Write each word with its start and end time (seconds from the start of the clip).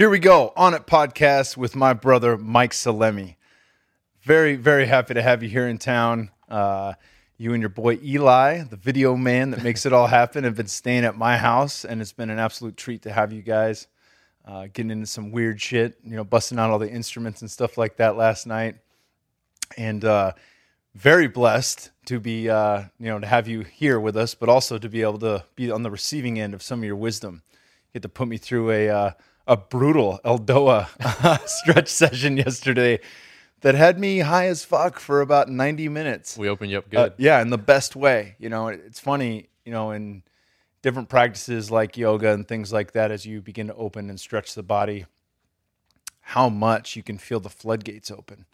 Here 0.00 0.08
we 0.08 0.18
go 0.18 0.54
Onnit 0.56 0.86
podcast 0.86 1.58
with 1.58 1.76
my 1.76 1.92
brother 1.92 2.38
Mike 2.38 2.72
Salemi. 2.72 3.36
Very, 4.22 4.56
very 4.56 4.86
happy 4.86 5.12
to 5.12 5.20
have 5.20 5.42
you 5.42 5.50
here 5.50 5.68
in 5.68 5.76
town. 5.76 6.30
Uh, 6.48 6.94
you 7.36 7.52
and 7.52 7.60
your 7.60 7.68
boy 7.68 7.98
Eli, 8.02 8.62
the 8.62 8.76
video 8.76 9.14
man 9.14 9.50
that 9.50 9.62
makes 9.62 9.84
it 9.84 9.92
all 9.92 10.06
happen, 10.06 10.44
have 10.44 10.56
been 10.56 10.68
staying 10.68 11.04
at 11.04 11.18
my 11.18 11.36
house, 11.36 11.84
and 11.84 12.00
it's 12.00 12.14
been 12.14 12.30
an 12.30 12.38
absolute 12.38 12.78
treat 12.78 13.02
to 13.02 13.12
have 13.12 13.30
you 13.30 13.42
guys. 13.42 13.88
Uh, 14.46 14.68
getting 14.72 14.90
into 14.90 15.06
some 15.06 15.32
weird 15.32 15.60
shit, 15.60 15.98
you 16.02 16.16
know, 16.16 16.24
busting 16.24 16.58
out 16.58 16.70
all 16.70 16.78
the 16.78 16.90
instruments 16.90 17.42
and 17.42 17.50
stuff 17.50 17.76
like 17.76 17.98
that 17.98 18.16
last 18.16 18.46
night, 18.46 18.76
and 19.76 20.02
uh, 20.06 20.32
very 20.94 21.28
blessed 21.28 21.90
to 22.06 22.18
be, 22.18 22.48
uh, 22.48 22.84
you 22.98 23.08
know, 23.08 23.18
to 23.18 23.26
have 23.26 23.46
you 23.46 23.60
here 23.60 24.00
with 24.00 24.16
us, 24.16 24.34
but 24.34 24.48
also 24.48 24.78
to 24.78 24.88
be 24.88 25.02
able 25.02 25.18
to 25.18 25.44
be 25.56 25.70
on 25.70 25.82
the 25.82 25.90
receiving 25.90 26.40
end 26.40 26.54
of 26.54 26.62
some 26.62 26.78
of 26.78 26.86
your 26.86 26.96
wisdom. 26.96 27.42
You 27.92 27.98
had 27.98 28.02
to 28.04 28.08
put 28.08 28.28
me 28.28 28.38
through 28.38 28.70
a 28.70 28.88
uh, 28.88 29.10
a 29.50 29.56
brutal 29.56 30.20
Eldoa 30.24 30.86
stretch 31.48 31.88
session 31.88 32.36
yesterday 32.36 33.00
that 33.62 33.74
had 33.74 33.98
me 33.98 34.20
high 34.20 34.46
as 34.46 34.64
fuck 34.64 35.00
for 35.00 35.20
about 35.20 35.48
90 35.48 35.88
minutes. 35.88 36.38
We 36.38 36.48
opened 36.48 36.70
you 36.70 36.78
up 36.78 36.84
Uh, 36.86 37.08
good. 37.08 37.14
yeah, 37.18 37.42
in 37.42 37.50
the 37.50 37.58
best 37.58 37.96
way. 37.96 38.36
You 38.38 38.48
know, 38.48 38.68
it's 38.68 39.00
funny, 39.00 39.48
you 39.64 39.72
know, 39.72 39.90
in 39.90 40.22
different 40.82 41.08
practices 41.08 41.68
like 41.68 41.96
yoga 41.96 42.32
and 42.32 42.46
things 42.46 42.72
like 42.72 42.92
that, 42.92 43.10
as 43.10 43.26
you 43.26 43.42
begin 43.42 43.66
to 43.66 43.74
open 43.74 44.08
and 44.08 44.20
stretch 44.20 44.54
the 44.54 44.62
body, 44.62 45.04
how 46.20 46.48
much 46.48 46.94
you 46.94 47.02
can 47.02 47.18
feel 47.18 47.40
the 47.40 47.50
floodgates 47.50 48.08
open. 48.10 48.46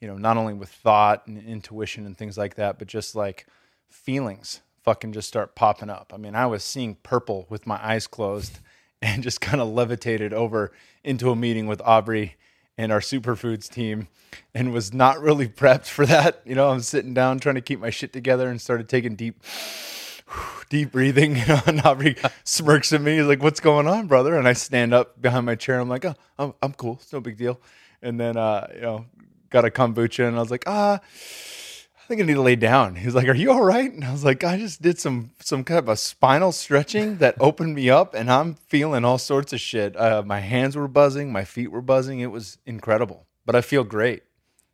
You 0.00 0.06
know, 0.06 0.16
not 0.16 0.36
only 0.36 0.54
with 0.54 0.68
thought 0.70 1.26
and 1.26 1.36
intuition 1.36 2.06
and 2.06 2.16
things 2.16 2.38
like 2.38 2.54
that, 2.54 2.78
but 2.78 2.86
just 2.86 3.16
like 3.16 3.46
feelings 3.90 4.60
fucking 4.84 5.12
just 5.14 5.26
start 5.26 5.54
popping 5.56 5.90
up. 5.90 6.12
I 6.14 6.16
mean, 6.18 6.36
I 6.36 6.46
was 6.46 6.62
seeing 6.62 6.94
purple 7.02 7.46
with 7.48 7.66
my 7.66 7.80
eyes 7.84 8.06
closed 8.06 8.60
and 9.04 9.22
just 9.22 9.40
kind 9.40 9.60
of 9.60 9.68
levitated 9.68 10.32
over 10.32 10.72
into 11.04 11.30
a 11.30 11.36
meeting 11.36 11.66
with 11.66 11.82
Aubrey 11.84 12.36
and 12.78 12.90
our 12.90 13.00
superfoods 13.00 13.68
team 13.68 14.08
and 14.54 14.72
was 14.72 14.94
not 14.94 15.20
really 15.20 15.46
prepped 15.46 15.86
for 15.86 16.06
that. 16.06 16.40
You 16.46 16.54
know, 16.54 16.70
I'm 16.70 16.80
sitting 16.80 17.12
down 17.12 17.38
trying 17.38 17.56
to 17.56 17.60
keep 17.60 17.78
my 17.78 17.90
shit 17.90 18.14
together 18.14 18.48
and 18.48 18.58
started 18.58 18.88
taking 18.88 19.14
deep 19.14 19.42
deep 20.70 20.92
breathing, 20.92 21.36
you 21.36 21.46
know, 21.46 21.60
and 21.66 21.84
Aubrey 21.84 22.16
smirks 22.44 22.94
at 22.94 23.02
me. 23.02 23.18
He's 23.18 23.26
like, 23.26 23.42
"What's 23.42 23.60
going 23.60 23.86
on, 23.86 24.06
brother?" 24.06 24.36
And 24.36 24.48
I 24.48 24.54
stand 24.54 24.94
up 24.94 25.20
behind 25.20 25.44
my 25.44 25.54
chair. 25.54 25.80
I'm 25.80 25.88
like, 25.90 26.06
"Oh, 26.06 26.14
I'm, 26.38 26.54
I'm 26.62 26.72
cool. 26.72 26.98
It's 27.02 27.12
no 27.12 27.20
big 27.20 27.36
deal." 27.36 27.60
And 28.00 28.18
then, 28.18 28.38
uh, 28.38 28.66
you 28.74 28.80
know, 28.80 29.04
got 29.50 29.66
a 29.66 29.70
kombucha, 29.70 30.26
and 30.26 30.36
I 30.36 30.40
was 30.40 30.50
like, 30.50 30.64
"Ah, 30.66 31.00
I 32.04 32.06
think 32.06 32.20
I 32.20 32.24
need 32.24 32.34
to 32.34 32.42
lay 32.42 32.56
down." 32.56 32.96
He's 32.96 33.14
like, 33.14 33.26
"Are 33.28 33.34
you 33.34 33.50
all 33.50 33.62
right?" 33.62 33.90
And 33.90 34.04
I 34.04 34.12
was 34.12 34.24
like, 34.24 34.44
"I 34.44 34.58
just 34.58 34.82
did 34.82 34.98
some 34.98 35.30
some 35.40 35.64
kind 35.64 35.78
of 35.78 35.88
a 35.88 35.96
spinal 35.96 36.52
stretching 36.52 37.16
that 37.16 37.34
opened 37.40 37.74
me 37.74 37.88
up, 37.88 38.12
and 38.12 38.30
I'm 38.30 38.56
feeling 38.56 39.06
all 39.06 39.16
sorts 39.16 39.54
of 39.54 39.60
shit. 39.60 39.96
Uh, 39.96 40.22
my 40.24 40.40
hands 40.40 40.76
were 40.76 40.86
buzzing, 40.86 41.32
my 41.32 41.44
feet 41.44 41.70
were 41.70 41.80
buzzing. 41.80 42.20
It 42.20 42.30
was 42.30 42.58
incredible, 42.66 43.26
but 43.46 43.56
I 43.56 43.62
feel 43.62 43.84
great, 43.84 44.22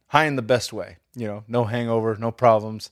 high 0.08 0.24
in 0.24 0.34
the 0.34 0.42
best 0.42 0.72
way. 0.72 0.96
You 1.14 1.28
know, 1.28 1.44
no 1.46 1.64
hangover, 1.64 2.16
no 2.16 2.32
problems." 2.32 2.90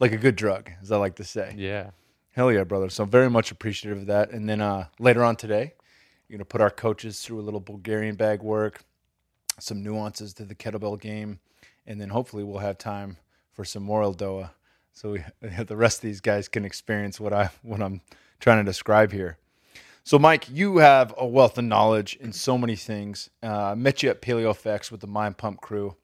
Like 0.00 0.12
a 0.12 0.16
good 0.16 0.34
drug, 0.34 0.70
as 0.82 0.90
I 0.90 0.96
like 0.96 1.14
to 1.16 1.24
say. 1.24 1.54
Yeah. 1.56 1.90
Hell 2.32 2.50
yeah, 2.50 2.64
brother. 2.64 2.90
So 2.90 3.04
very 3.04 3.30
much 3.30 3.52
appreciative 3.52 3.98
of 3.98 4.06
that. 4.06 4.30
And 4.32 4.48
then 4.48 4.60
uh, 4.60 4.86
later 4.98 5.22
on 5.22 5.36
today, 5.36 5.74
you're 6.28 6.36
gonna 6.36 6.44
put 6.44 6.60
our 6.60 6.70
coaches 6.70 7.20
through 7.20 7.38
a 7.40 7.42
little 7.42 7.60
Bulgarian 7.60 8.16
bag 8.16 8.42
work, 8.42 8.82
some 9.60 9.82
nuances 9.84 10.34
to 10.34 10.44
the 10.44 10.54
kettlebell 10.54 11.00
game, 11.00 11.38
and 11.86 12.00
then 12.00 12.08
hopefully 12.08 12.42
we'll 12.42 12.58
have 12.58 12.76
time 12.76 13.18
for 13.54 13.64
some 13.64 13.82
more 13.82 14.02
Eldoa, 14.02 14.50
so 14.92 15.12
we, 15.12 15.24
the 15.64 15.76
rest 15.76 15.98
of 15.98 16.02
these 16.02 16.20
guys 16.20 16.48
can 16.48 16.64
experience 16.64 17.18
what 17.18 17.32
I 17.32 17.50
what 17.62 17.80
I'm 17.80 18.00
trying 18.40 18.58
to 18.58 18.64
describe 18.64 19.12
here. 19.12 19.38
So, 20.06 20.18
Mike, 20.18 20.50
you 20.50 20.78
have 20.78 21.14
a 21.16 21.26
wealth 21.26 21.56
of 21.56 21.64
knowledge 21.64 22.16
in 22.20 22.34
so 22.34 22.58
many 22.58 22.76
things. 22.76 23.30
Uh, 23.42 23.74
met 23.74 24.02
you 24.02 24.10
at 24.10 24.20
PaleoFX 24.20 24.90
with 24.90 25.00
the 25.00 25.06
Mind 25.06 25.38
Pump 25.38 25.62
crew. 25.62 25.96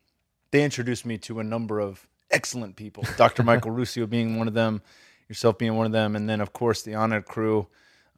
They 0.52 0.64
introduced 0.64 1.04
me 1.04 1.18
to 1.18 1.38
a 1.38 1.44
number 1.44 1.80
of 1.80 2.08
excellent 2.30 2.76
people, 2.76 3.04
Dr. 3.18 3.42
Michael 3.42 3.72
Ruscio 3.72 4.08
being 4.08 4.38
one 4.38 4.48
of 4.48 4.55
them, 4.55 4.80
yourself 5.28 5.58
being 5.58 5.77
one 5.77 5.84
of 5.84 5.92
them, 5.92 6.16
and 6.16 6.27
then, 6.27 6.40
of 6.40 6.55
course, 6.55 6.80
the 6.80 6.92
Onnit 6.92 7.27
crew, 7.27 7.66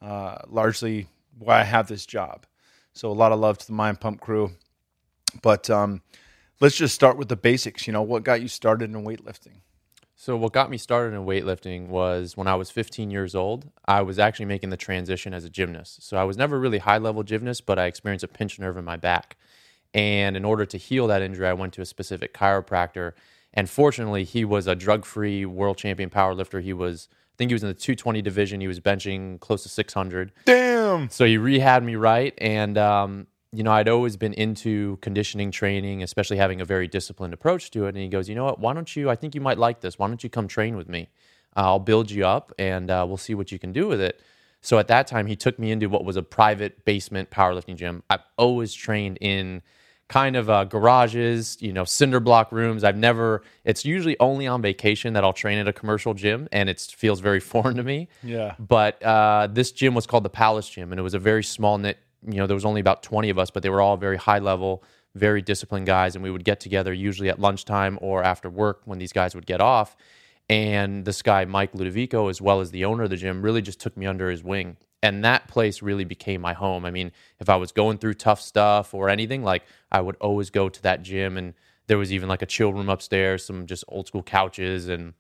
uh, 0.01 0.39
largely 0.49 1.09
why 1.37 1.59
I 1.61 1.65
have 1.65 1.89
this 1.89 2.07
job. 2.07 2.47
So, 2.93 3.11
a 3.11 3.13
lot 3.13 3.33
of 3.33 3.41
love 3.41 3.59
to 3.59 3.67
the 3.67 3.73
Mind 3.73 4.01
Pump 4.01 4.21
crew. 4.21 4.53
But 5.43 5.69
um, 5.69 6.03
let's 6.63 6.77
just 6.77 6.95
start 6.95 7.19
with 7.19 7.29
the 7.29 7.37
basics. 7.37 7.87
You 7.87 7.93
know, 7.93 8.03
what 8.03 8.23
got 8.23 8.41
you 8.41 8.49
started 8.49 8.91
in 8.91 9.05
weightlifting? 9.05 9.61
So 10.15 10.37
what 10.37 10.53
got 10.53 10.71
me 10.71 10.79
started 10.79 11.17
in 11.17 11.27
weightlifting 11.27 11.89
was 11.89 12.37
when 12.37 12.47
I 12.47 12.55
was 12.55 12.71
15 12.71 13.11
years 13.11 13.35
old. 13.35 13.69
I 13.87 14.03
was 14.03 14.21
actually 14.21 14.47
making 14.47 14.71
the 14.71 14.77
transition 14.77 15.35
as 15.35 15.45
a 15.45 15.51
gymnast. 15.51 16.05
So 16.05 16.17
I 16.17 16.23
was 16.23 16.37
never 16.37 16.61
really 16.61 16.79
high 16.79 16.99
level 16.99 17.25
gymnast, 17.25 17.67
but 17.67 17.81
I 17.81 17.87
experienced 17.87 18.23
a 18.23 18.29
pinched 18.29 18.61
nerve 18.61 18.77
in 18.77 18.85
my 18.85 18.97
back. 18.97 19.37
And 19.93 20.37
in 20.37 20.45
order 20.45 20.65
to 20.65 20.79
heal 20.79 21.09
that 21.09 21.21
injury, 21.21 21.49
I 21.49 21.53
went 21.53 21.73
to 21.75 21.83
a 21.83 21.85
specific 21.85 22.33
chiropractor. 22.33 23.15
And 23.53 23.69
fortunately, 23.69 24.23
he 24.23 24.45
was 24.45 24.69
a 24.69 24.77
drug 24.77 25.05
free 25.05 25.45
world 25.45 25.77
champion 25.79 26.09
powerlifter. 26.09 26.63
He 26.63 26.73
was, 26.73 27.09
I 27.11 27.35
think 27.37 27.51
he 27.51 27.55
was 27.55 27.65
in 27.65 27.69
the 27.69 27.75
220 27.75 28.23
division. 28.23 28.61
He 28.61 28.69
was 28.69 28.79
benching 28.79 29.41
close 29.41 29.65
to 29.65 29.69
600. 29.69 30.31
Damn. 30.45 31.11
So 31.11 31.25
he 31.25 31.37
rehabbed 31.37 31.83
me 31.83 31.97
right. 31.97 32.33
And, 32.39 32.79
um, 32.79 33.27
you 33.53 33.63
know, 33.63 33.73
I'd 33.73 33.89
always 33.89 34.17
been 34.17 34.33
into 34.33 34.97
conditioning 35.03 35.51
training, 35.51 36.03
especially 36.03 36.39
having 36.39 36.61
a 36.61 36.65
very 36.65 36.89
disciplined 36.89 37.35
approach 37.35 37.71
to 37.73 37.85
it. 37.85 37.91
And 37.91 37.99
he 37.99 38.09
goes, 38.09 38.29
you 38.29 38.35
know 38.35 38.45
what? 38.45 38.59
Why 38.59 38.73
don't 38.73 38.95
you? 38.97 39.11
I 39.11 39.17
think 39.17 39.35
you 39.35 39.41
might 39.43 39.59
like 39.59 39.81
this. 39.81 39.99
Why 39.99 40.09
don't 40.09 40.23
you 40.25 40.31
come 40.31 40.49
train 40.49 40.77
with 40.77 40.89
me? 40.89 41.11
I'll 41.55 41.79
build 41.79 42.11
you 42.11 42.27
up 42.27 42.53
and 42.59 42.91
uh, 42.91 43.05
we'll 43.07 43.19
see 43.19 43.35
what 43.35 43.53
you 43.53 43.59
can 43.59 43.73
do 43.73 43.87
with 43.87 44.01
it. 44.01 44.21
So 44.63 44.79
at 44.79 44.89
that 44.89 45.07
time, 45.07 45.27
he 45.27 45.37
took 45.37 45.59
me 45.59 45.71
into 45.71 45.89
what 45.89 46.05
was 46.05 46.17
a 46.17 46.23
private 46.23 46.85
basement 46.85 47.31
powerlifting 47.31 47.77
gym. 47.77 48.03
I've 48.09 48.23
always 48.39 48.73
trained 48.73 49.19
in 49.21 49.61
kind 50.09 50.37
of 50.37 50.49
uh, 50.49 50.65
garages, 50.65 51.57
you 51.61 51.73
know, 51.73 51.85
cinder 51.85 52.21
block 52.21 52.53
rooms. 52.53 52.85
I've 52.85 52.97
never, 52.97 53.43
it's 53.65 53.85
usually 53.85 54.17
only 54.21 54.47
on 54.47 54.63
vacation 54.63 55.15
that 55.15 55.25
I'll 55.25 55.33
train 55.33 55.59
at 55.59 55.67
a 55.67 55.73
commercial 55.73 56.15
gym 56.15 56.49
and 56.53 56.69
it 56.69 56.81
feels 56.81 57.21
very 57.21 57.41
foreign 57.51 57.77
to 57.77 57.83
me. 57.83 58.09
Yeah. 58.23 58.55
But 58.59 59.03
uh, 59.03 59.49
this 59.51 59.73
gym 59.73 59.95
was 59.95 60.07
called 60.07 60.25
the 60.25 60.31
Palace 60.31 60.69
Gym, 60.69 60.93
and 60.93 60.99
it 60.99 61.03
was 61.03 61.15
a 61.15 61.19
very 61.19 61.45
small 61.45 61.77
knit. 61.77 61.99
You 62.27 62.39
know, 62.39 62.47
there 62.47 62.55
was 62.55 62.65
only 62.65 62.81
about 62.81 63.03
twenty 63.03 63.31
of 63.31 63.39
us, 63.39 63.51
but 63.51 63.63
they 63.63 63.69
were 63.69 63.81
all 63.81 63.97
very 63.97 64.17
high 64.17 64.39
level, 64.39 64.83
very 65.15 65.43
disciplined 65.43 65.87
guys, 65.87 66.15
and 66.15 66.23
we 66.23 66.31
would 66.31 66.45
get 66.45 66.61
together 66.61 66.93
usually 66.93 67.29
at 67.29 67.39
lunchtime 67.39 67.99
or 68.01 68.23
after 68.23 68.49
work 68.49 68.83
when 68.85 68.99
these 68.99 69.13
guys 69.13 69.35
would 69.35 69.47
get 69.47 69.61
off. 69.61 69.97
And 70.49 71.05
this 71.05 71.23
guy, 71.23 71.45
Mike 71.45 71.73
Ludovico, 71.73 72.29
as 72.29 72.41
well 72.41 72.61
as 72.61 72.71
the 72.71 72.85
owner 72.85 73.05
of 73.05 73.11
the 73.11 73.17
gym, 73.17 73.43
really 73.43 73.63
just 73.63 73.81
took 73.81 73.97
me 73.97 74.07
under 74.07 74.31
his 74.31 74.43
wing. 74.45 74.77
And 75.03 75.25
that 75.25 75.49
place 75.49 75.83
really 75.83 76.05
became 76.05 76.41
my 76.41 76.53
home. 76.53 76.85
I 76.85 76.91
mean, 76.91 77.11
if 77.41 77.49
I 77.49 77.57
was 77.57 77.73
going 77.73 77.99
through 77.99 78.15
tough 78.15 78.41
stuff 78.41 78.95
or 78.95 79.09
anything, 79.09 79.43
like 79.43 79.65
I 79.91 80.01
would 80.01 80.17
always 80.21 80.51
go 80.51 80.69
to 80.69 80.83
that 80.83 81.03
gym. 81.03 81.37
And 81.37 81.55
there 81.87 81.99
was 81.99 82.13
even 82.13 82.29
like 82.29 82.43
a 82.43 82.47
chill 82.47 82.73
room 82.73 82.89
upstairs, 82.89 83.45
some 83.45 83.67
just 83.67 83.85
old 83.89 84.07
school 84.07 84.23
couches 84.23 84.89
and 84.89 85.15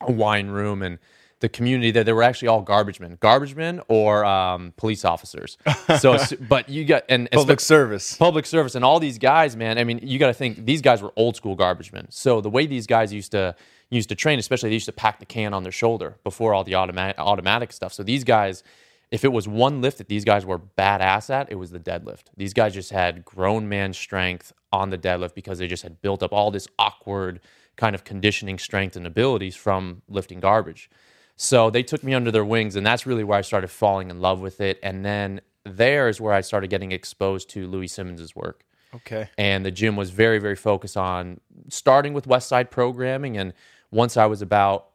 a 0.00 0.12
wine 0.12 0.48
room. 0.48 0.82
And 0.82 0.98
the 1.42 1.48
community 1.48 1.90
that 1.90 2.06
they 2.06 2.12
were 2.12 2.22
actually 2.22 2.46
all 2.48 2.62
garbage 2.62 3.00
men, 3.00 3.18
garbage 3.20 3.56
men 3.56 3.82
or 3.88 4.24
um, 4.24 4.72
police 4.76 5.04
officers. 5.04 5.58
So, 5.98 6.16
but 6.48 6.68
you 6.68 6.84
got, 6.84 7.02
and 7.08 7.28
Public 7.32 7.58
service. 7.60 8.16
public 8.16 8.46
service 8.46 8.76
and 8.76 8.84
all 8.84 9.00
these 9.00 9.18
guys 9.18 9.56
man 9.56 9.76
i 9.76 9.84
mean 9.84 9.98
you 10.02 10.18
got 10.20 10.28
to 10.28 10.34
think 10.34 10.64
these 10.64 10.80
guys 10.80 11.02
were 11.02 11.12
old 11.16 11.36
school 11.36 11.56
garbage 11.56 11.92
men. 11.92 12.06
So 12.10 12.40
the 12.40 12.48
way 12.48 12.66
these 12.66 12.86
guys 12.86 13.12
used 13.12 13.32
to 13.32 13.54
used 13.90 14.08
to 14.08 14.14
train 14.14 14.38
especially 14.38 14.70
they 14.70 14.74
used 14.74 14.86
to 14.86 14.92
pack 14.92 15.18
the 15.18 15.26
can 15.26 15.52
on 15.52 15.64
their 15.64 15.72
shoulder 15.72 16.16
before 16.24 16.54
all 16.54 16.64
the 16.64 16.76
automatic 16.76 17.18
automatic 17.18 17.72
stuff. 17.72 17.92
So 17.92 18.02
these 18.02 18.24
guys 18.24 18.62
if 19.10 19.24
it 19.24 19.32
was 19.32 19.46
one 19.46 19.82
lift 19.82 19.98
that 19.98 20.08
these 20.08 20.24
guys 20.24 20.46
were 20.46 20.58
badass 20.58 21.28
at 21.28 21.50
it 21.50 21.56
was 21.56 21.70
the 21.72 21.80
deadlift. 21.80 22.24
These 22.36 22.54
guys 22.54 22.72
just 22.72 22.92
had 22.92 23.24
grown 23.24 23.68
man 23.68 23.92
strength 23.92 24.52
on 24.72 24.90
the 24.90 24.98
deadlift 24.98 25.34
because 25.34 25.58
they 25.58 25.66
just 25.66 25.82
had 25.82 26.00
built 26.00 26.22
up 26.22 26.32
all 26.32 26.50
this 26.52 26.68
awkward 26.78 27.40
kind 27.76 27.94
of 27.94 28.04
conditioning 28.04 28.58
strength 28.58 28.96
and 28.96 29.06
abilities 29.06 29.56
from 29.56 30.02
lifting 30.08 30.38
garbage 30.40 30.88
so 31.36 31.70
they 31.70 31.82
took 31.82 32.02
me 32.04 32.14
under 32.14 32.30
their 32.30 32.44
wings, 32.44 32.76
and 32.76 32.86
that's 32.86 33.06
really 33.06 33.24
where 33.24 33.38
I 33.38 33.42
started 33.42 33.68
falling 33.68 34.10
in 34.10 34.20
love 34.20 34.40
with 34.40 34.60
it. 34.60 34.78
And 34.82 35.04
then 35.04 35.40
there 35.64 36.08
is 36.08 36.20
where 36.20 36.34
I 36.34 36.40
started 36.40 36.70
getting 36.70 36.92
exposed 36.92 37.48
to 37.50 37.66
Louie 37.66 37.88
Simmons's 37.88 38.34
work. 38.34 38.64
Okay. 38.94 39.30
And 39.38 39.64
the 39.64 39.70
gym 39.70 39.96
was 39.96 40.10
very, 40.10 40.38
very 40.38 40.56
focused 40.56 40.96
on 40.96 41.40
starting 41.68 42.12
with 42.12 42.26
Westside 42.26 42.70
programming. 42.70 43.38
And 43.38 43.54
once 43.90 44.16
I 44.16 44.26
was 44.26 44.42
about 44.42 44.88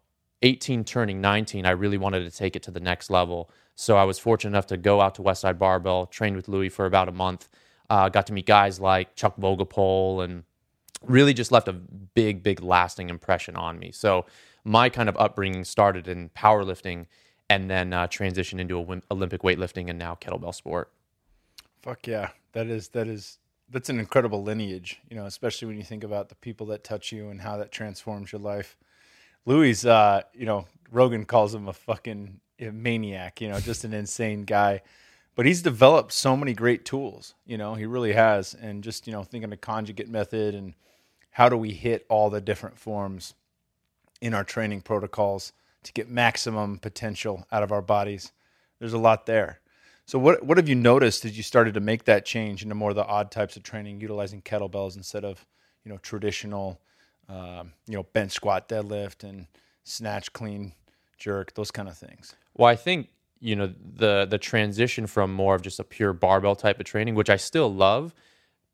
18, 0.44 0.84
turning 0.84 1.20
19, 1.20 1.66
I 1.66 1.72
really 1.72 1.98
wanted 1.98 2.30
to 2.30 2.36
take 2.36 2.56
it 2.56 2.64
to 2.64 2.72
the 2.72 2.80
next 2.80 3.10
level. 3.10 3.50
So 3.76 3.98
I 3.98 4.04
was 4.04 4.20
fortunate 4.20 4.52
enough 4.52 4.68
to 4.68 4.78
go 4.78 5.02
out 5.02 5.16
to 5.16 5.24
Westside 5.24 5.58
Barbell, 5.58 6.06
trained 6.06 6.36
with 6.36 6.48
Louie 6.48 6.70
for 6.70 6.86
about 6.86 7.10
a 7.10 7.12
month, 7.12 7.50
uh, 7.90 8.10
got 8.10 8.28
to 8.28 8.34
meet 8.34 8.46
guys 8.46 8.80
like 8.80 9.16
Chuck 9.16 9.38
Vogelpohl 9.38 10.24
and 10.24 10.44
really 11.04 11.34
just 11.34 11.52
left 11.52 11.68
a 11.68 11.74
big, 11.74 12.44
big 12.44 12.62
lasting 12.62 13.10
impression 13.10 13.56
on 13.56 13.80
me. 13.80 13.92
So 13.92 14.26
my 14.68 14.90
kind 14.90 15.08
of 15.08 15.16
upbringing 15.18 15.64
started 15.64 16.08
in 16.08 16.30
powerlifting 16.30 17.06
and 17.50 17.70
then 17.70 17.94
uh, 17.94 18.06
transitioned 18.08 18.60
into 18.60 18.76
Olymp- 18.76 19.04
Olympic 19.10 19.42
weightlifting 19.42 19.90
and 19.90 19.98
now 19.98 20.16
kettlebell 20.20 20.54
sport. 20.54 20.92
Fuck 21.82 22.06
yeah. 22.08 22.32
That 22.52 22.68
is 22.68 22.90
that 22.90 23.08
is 23.08 23.40
that's 23.70 23.90
an 23.90 24.00
incredible 24.00 24.44
lineage, 24.44 25.00
you 25.10 25.16
know, 25.16 25.26
especially 25.26 25.68
when 25.68 25.78
you 25.78 25.84
think 25.84 26.04
about 26.04 26.30
the 26.30 26.36
people 26.36 26.68
that 26.68 26.84
touch 26.84 27.12
you 27.12 27.30
and 27.30 27.42
how 27.42 27.58
that 27.58 27.72
transforms 27.72 28.32
your 28.32 28.42
life. 28.42 28.78
Louie, 29.46 29.76
uh, 29.86 30.22
you 30.34 30.46
know, 30.46 30.66
Rogan 30.92 31.24
calls 31.26 31.56
him 31.56 31.70
a 31.70 31.74
fucking 31.74 32.42
maniac, 32.60 33.40
you 33.40 33.48
know, 33.48 33.60
just 33.60 33.86
an 33.86 33.94
insane 33.94 34.44
guy. 34.44 34.82
but 35.36 35.46
he's 35.46 35.62
developed 35.62 36.12
so 36.12 36.36
many 36.36 36.54
great 36.54 36.84
tools. 36.84 37.36
You 37.46 37.58
know, 37.58 37.76
he 37.76 37.86
really 37.86 38.14
has. 38.14 38.54
And 38.54 38.84
just 38.84 39.08
you 39.08 39.14
know, 39.14 39.24
thinking 39.24 39.50
the 39.50 39.58
conjugate 39.58 40.10
method 40.10 40.56
and 40.56 40.74
how 41.32 41.48
do 41.48 41.56
we 41.56 41.72
hit 41.72 42.06
all 42.10 42.30
the 42.30 42.42
different 42.42 42.78
forms 42.78 43.34
in 44.22 44.34
our 44.34 44.44
training 44.44 44.82
protocols 44.82 45.54
to 45.84 45.94
get 45.94 46.10
maximum 46.10 46.78
potential 46.80 47.46
out 47.52 47.64
of 47.64 47.72
our 47.72 47.82
bodies. 47.82 48.32
There's 48.80 48.94
a 48.94 48.98
lot 48.98 49.26
there. 49.26 49.60
So 50.06 50.18
what 50.18 50.44
what 50.44 50.58
have 50.58 50.70
you 50.70 50.76
noticed 50.76 51.26
as 51.26 51.36
you 51.36 51.44
started 51.44 51.74
to 51.74 51.80
make 51.82 52.06
that 52.06 52.26
change 52.26 52.64
into 52.64 52.76
more 52.76 52.92
of 52.92 52.96
the 52.96 53.06
odd 53.06 53.30
types 53.30 53.58
of 53.58 53.64
training, 53.64 54.00
utilizing 54.00 54.42
kettlebells 54.42 54.96
instead 54.96 55.26
of 55.26 55.46
you 55.84 55.92
know 55.92 55.98
traditional, 55.98 56.80
um, 57.28 57.74
you 57.88 57.96
know 57.96 58.04
bench 58.04 58.32
squat, 58.32 58.70
deadlift, 58.70 59.28
and 59.28 59.48
snatch, 59.84 60.32
clean, 60.32 60.74
jerk, 61.18 61.54
those 61.56 61.72
kind 61.72 61.90
of 61.90 61.98
things. 61.98 62.36
Well, 62.56 62.70
I 62.70 62.78
think 62.78 63.10
you 63.42 63.58
know 63.58 63.74
the 63.96 64.26
the 64.30 64.38
transition 64.38 65.08
from 65.08 65.34
more 65.34 65.56
of 65.56 65.62
just 65.62 65.80
a 65.80 65.84
pure 65.84 66.14
barbell 66.14 66.56
type 66.56 66.80
of 66.80 66.86
training, 66.86 67.16
which 67.16 67.30
I 67.30 67.36
still 67.36 67.74
love, 67.74 68.14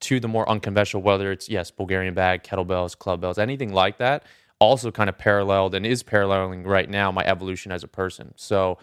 to 0.02 0.20
the 0.20 0.28
more 0.28 0.48
unconventional, 0.48 1.02
whether 1.02 1.32
it's 1.32 1.50
yes, 1.50 1.72
Bulgarian 1.72 2.14
bag, 2.14 2.44
kettlebells, 2.44 2.96
clubbells, 2.96 3.40
anything 3.40 3.74
like 3.74 3.98
that, 3.98 4.24
also 4.60 4.92
kind 4.92 5.10
of 5.10 5.18
paralleled 5.18 5.76
and 5.76 5.86
is 5.86 6.04
paralleling 6.04 6.64
right 6.64 6.90
now 6.90 7.12
my 7.12 7.24
evolution 7.26 7.72
as 7.72 7.84
a 7.84 7.88
person. 7.88 8.34
So 8.36 8.78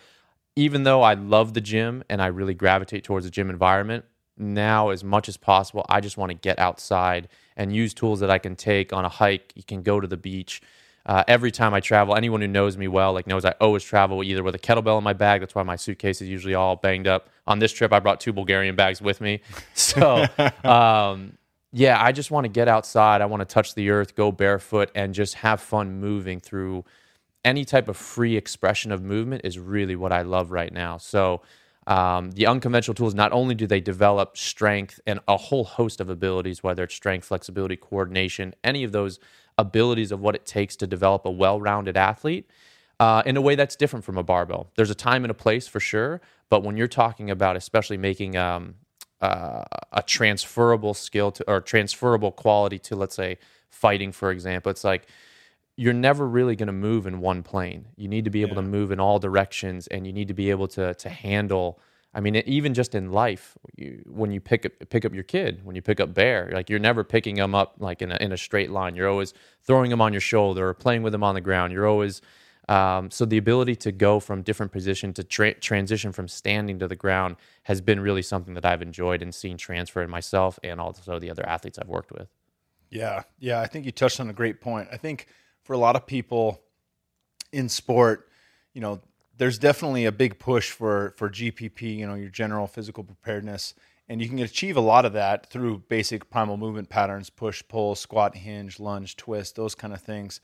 even 0.56 0.82
though 0.82 1.02
I 1.02 1.14
love 1.14 1.54
the 1.54 1.60
gym 1.60 2.04
and 2.08 2.20
I 2.20 2.26
really 2.26 2.54
gravitate 2.54 3.04
towards 3.04 3.24
the 3.24 3.30
gym 3.30 3.50
environment, 3.50 4.04
now 4.36 4.90
as 4.90 5.04
much 5.04 5.28
as 5.28 5.36
possible, 5.36 5.86
I 5.88 6.00
just 6.00 6.16
want 6.16 6.30
to 6.30 6.34
get 6.34 6.58
outside 6.58 7.28
and 7.56 7.74
use 7.74 7.94
tools 7.94 8.20
that 8.20 8.30
I 8.30 8.38
can 8.38 8.56
take 8.56 8.92
on 8.92 9.04
a 9.04 9.08
hike. 9.08 9.52
You 9.54 9.62
can 9.62 9.82
go 9.82 10.00
to 10.00 10.06
the 10.06 10.16
beach 10.16 10.62
uh, 11.06 11.24
every 11.26 11.50
time 11.50 11.72
I 11.72 11.80
travel, 11.80 12.14
anyone 12.14 12.40
who 12.40 12.46
knows 12.46 12.76
me 12.76 12.86
well, 12.86 13.12
like 13.12 13.26
knows 13.26 13.44
I 13.44 13.52
always 13.60 13.82
travel 13.82 14.22
either 14.22 14.42
with 14.42 14.54
a 14.54 14.58
kettlebell 14.58 14.98
in 14.98 15.04
my 15.04 15.12
bag. 15.12 15.40
That's 15.40 15.54
why 15.54 15.62
my 15.62 15.76
suitcase 15.76 16.20
is 16.20 16.28
usually 16.28 16.54
all 16.54 16.76
banged 16.76 17.06
up. 17.08 17.28
On 17.46 17.58
this 17.58 17.72
trip, 17.72 17.92
I 17.92 18.00
brought 18.00 18.20
two 18.20 18.32
Bulgarian 18.32 18.76
bags 18.76 19.00
with 19.00 19.20
me. 19.20 19.40
So, 19.74 20.26
um, 20.62 21.32
yeah, 21.72 22.02
I 22.02 22.12
just 22.12 22.30
want 22.30 22.44
to 22.44 22.48
get 22.48 22.68
outside. 22.68 23.20
I 23.20 23.26
want 23.26 23.40
to 23.40 23.44
touch 23.44 23.74
the 23.74 23.90
earth, 23.90 24.14
go 24.16 24.32
barefoot, 24.32 24.90
and 24.94 25.14
just 25.14 25.34
have 25.34 25.60
fun 25.60 26.00
moving 26.00 26.40
through 26.40 26.84
any 27.44 27.64
type 27.64 27.88
of 27.88 27.96
free 27.96 28.36
expression 28.36 28.92
of 28.92 29.02
movement 29.02 29.42
is 29.44 29.58
really 29.58 29.96
what 29.96 30.12
I 30.12 30.22
love 30.22 30.50
right 30.50 30.72
now. 30.72 30.98
So, 30.98 31.42
um, 31.86 32.32
the 32.32 32.46
unconventional 32.46 32.94
tools 32.94 33.14
not 33.14 33.32
only 33.32 33.54
do 33.54 33.66
they 33.66 33.80
develop 33.80 34.36
strength 34.36 35.00
and 35.06 35.18
a 35.26 35.36
whole 35.36 35.64
host 35.64 36.00
of 36.00 36.10
abilities, 36.10 36.62
whether 36.62 36.84
it's 36.84 36.94
strength, 36.94 37.26
flexibility, 37.26 37.76
coordination, 37.76 38.54
any 38.62 38.84
of 38.84 38.92
those 38.92 39.18
abilities 39.56 40.12
of 40.12 40.20
what 40.20 40.34
it 40.34 40.44
takes 40.44 40.76
to 40.76 40.86
develop 40.86 41.24
a 41.24 41.30
well-rounded 41.30 41.96
athlete 41.96 42.48
uh, 43.00 43.22
in 43.24 43.36
a 43.36 43.40
way 43.40 43.54
that's 43.54 43.76
different 43.76 44.04
from 44.04 44.18
a 44.18 44.22
barbell. 44.22 44.70
There's 44.76 44.90
a 44.90 44.94
time 44.94 45.24
and 45.24 45.30
a 45.30 45.34
place 45.34 45.66
for 45.66 45.80
sure, 45.80 46.20
but 46.50 46.62
when 46.62 46.76
you're 46.76 46.86
talking 46.86 47.30
about 47.30 47.56
especially 47.56 47.96
making 47.96 48.36
um, 48.36 48.74
uh, 49.20 49.64
a 49.92 50.02
transferable 50.02 50.94
skill 50.94 51.30
to 51.32 51.44
or 51.50 51.60
transferable 51.60 52.32
quality 52.32 52.78
to 52.78 52.96
let's 52.96 53.14
say 53.14 53.38
fighting, 53.68 54.12
for 54.12 54.30
example, 54.30 54.70
it's 54.70 54.84
like 54.84 55.06
you're 55.76 55.92
never 55.92 56.26
really 56.26 56.56
going 56.56 56.66
to 56.66 56.72
move 56.72 57.06
in 57.06 57.20
one 57.20 57.42
plane. 57.42 57.86
You 57.96 58.08
need 58.08 58.24
to 58.24 58.30
be 58.30 58.42
able 58.42 58.56
yeah. 58.56 58.62
to 58.62 58.68
move 58.68 58.90
in 58.90 59.00
all 59.00 59.18
directions, 59.18 59.86
and 59.86 60.06
you 60.06 60.12
need 60.12 60.28
to 60.28 60.34
be 60.34 60.50
able 60.50 60.68
to 60.68 60.94
to 60.94 61.08
handle 61.08 61.80
I 62.12 62.20
mean, 62.20 62.36
even 62.36 62.74
just 62.74 62.94
in 62.94 63.12
life, 63.12 63.56
you, 63.76 64.02
when 64.06 64.32
you 64.32 64.40
pick 64.40 64.66
up 64.66 64.72
pick 64.88 65.04
up 65.04 65.14
your 65.14 65.22
kid, 65.22 65.64
when 65.64 65.76
you 65.76 65.82
pick 65.82 66.00
up 66.00 66.12
Bear, 66.12 66.50
like 66.52 66.68
you're 66.68 66.80
never 66.80 67.04
picking 67.04 67.36
them 67.36 67.54
up 67.54 67.76
like 67.78 68.02
in 68.02 68.10
a 68.10 68.16
in 68.20 68.32
a 68.32 68.36
straight 68.36 68.70
line. 68.70 68.96
You're 68.96 69.08
always 69.08 69.32
throwing 69.62 69.90
them 69.90 70.00
on 70.00 70.12
your 70.12 70.20
shoulder 70.20 70.68
or 70.68 70.74
playing 70.74 71.02
with 71.02 71.12
them 71.12 71.22
on 71.22 71.34
the 71.34 71.40
ground. 71.40 71.72
You're 71.72 71.86
always 71.86 72.20
um, 72.70 73.10
so 73.10 73.24
the 73.24 73.36
ability 73.36 73.74
to 73.74 73.90
go 73.90 74.20
from 74.20 74.42
different 74.42 74.70
position 74.70 75.12
to 75.14 75.24
tra- 75.24 75.54
transition 75.54 76.12
from 76.12 76.28
standing 76.28 76.78
to 76.78 76.86
the 76.86 76.94
ground 76.94 77.34
has 77.64 77.80
been 77.80 77.98
really 77.98 78.22
something 78.22 78.54
that 78.54 78.64
I've 78.64 78.80
enjoyed 78.80 79.22
and 79.22 79.34
seen 79.34 79.56
transfer 79.56 80.02
in 80.02 80.08
myself 80.08 80.56
and 80.62 80.80
also 80.80 81.18
the 81.18 81.30
other 81.30 81.44
athletes 81.44 81.80
I've 81.80 81.88
worked 81.88 82.12
with. 82.12 82.28
Yeah, 82.88 83.24
yeah, 83.40 83.60
I 83.60 83.66
think 83.66 83.86
you 83.86 83.92
touched 83.92 84.20
on 84.20 84.30
a 84.30 84.32
great 84.32 84.60
point. 84.60 84.88
I 84.92 84.96
think 84.96 85.26
for 85.64 85.72
a 85.72 85.78
lot 85.78 85.96
of 85.96 86.06
people 86.06 86.60
in 87.52 87.68
sport, 87.68 88.28
you 88.72 88.80
know, 88.80 89.00
there's 89.36 89.58
definitely 89.58 90.04
a 90.04 90.12
big 90.12 90.38
push 90.38 90.70
for 90.70 91.14
for 91.16 91.28
GPP, 91.28 91.96
you 91.96 92.06
know, 92.06 92.14
your 92.14 92.30
general 92.30 92.68
physical 92.68 93.02
preparedness, 93.02 93.74
and 94.08 94.22
you 94.22 94.28
can 94.28 94.38
achieve 94.38 94.76
a 94.76 94.80
lot 94.80 95.04
of 95.04 95.12
that 95.14 95.46
through 95.46 95.78
basic 95.88 96.30
primal 96.30 96.56
movement 96.56 96.88
patterns, 96.88 97.30
push, 97.30 97.64
pull, 97.66 97.96
squat, 97.96 98.36
hinge, 98.36 98.78
lunge, 98.78 99.16
twist, 99.16 99.56
those 99.56 99.74
kind 99.74 99.92
of 99.92 100.00
things. 100.00 100.40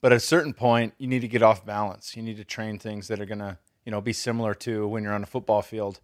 But 0.00 0.12
at 0.12 0.16
a 0.16 0.20
certain 0.20 0.52
point, 0.52 0.94
you 0.98 1.06
need 1.06 1.20
to 1.20 1.28
get 1.28 1.42
off 1.42 1.64
balance. 1.64 2.16
You 2.16 2.22
need 2.22 2.36
to 2.36 2.44
train 2.44 2.78
things 2.78 3.08
that 3.08 3.20
are 3.20 3.26
going 3.26 3.38
to, 3.38 3.58
you 3.84 3.90
know, 3.90 4.00
be 4.00 4.12
similar 4.12 4.54
to 4.54 4.86
when 4.86 5.02
you're 5.02 5.14
on 5.14 5.22
a 5.22 5.26
football 5.26 5.62
field. 5.62 6.00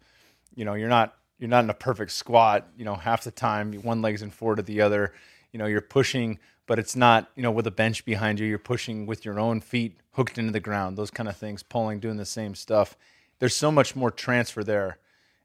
You 0.55 0.65
know, 0.65 0.73
you're 0.73 0.89
not 0.89 1.15
you're 1.39 1.49
not 1.49 1.63
in 1.63 1.69
a 1.69 1.75
perfect 1.75 2.11
squat, 2.11 2.67
you 2.77 2.85
know, 2.85 2.95
half 2.95 3.23
the 3.23 3.31
time 3.31 3.73
one 3.73 4.01
leg's 4.01 4.21
in 4.21 4.31
forward 4.31 4.59
of 4.59 4.65
the 4.65 4.81
other. 4.81 5.13
You 5.51 5.59
know, 5.59 5.65
you're 5.65 5.81
pushing 5.81 6.39
but 6.65 6.79
it's 6.79 6.95
not 6.95 7.29
you 7.35 7.43
know 7.43 7.51
with 7.51 7.67
a 7.67 7.71
bench 7.71 8.05
behind 8.05 8.39
you 8.39 8.47
you're 8.47 8.57
pushing 8.57 9.05
with 9.05 9.25
your 9.25 9.39
own 9.39 9.61
feet 9.61 9.97
hooked 10.11 10.37
into 10.37 10.51
the 10.51 10.59
ground 10.59 10.97
those 10.97 11.11
kind 11.11 11.29
of 11.29 11.35
things 11.35 11.63
pulling 11.63 11.99
doing 11.99 12.17
the 12.17 12.25
same 12.25 12.55
stuff 12.55 12.97
there's 13.39 13.55
so 13.55 13.71
much 13.71 13.95
more 13.95 14.11
transfer 14.11 14.63
there 14.63 14.97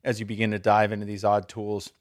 as 0.05 0.21
you 0.21 0.27
begin 0.27 0.51
to 0.51 0.59
dive 0.59 0.93
into 0.93 1.07
these 1.07 1.25
odd 1.25 1.49
tools 1.49 1.93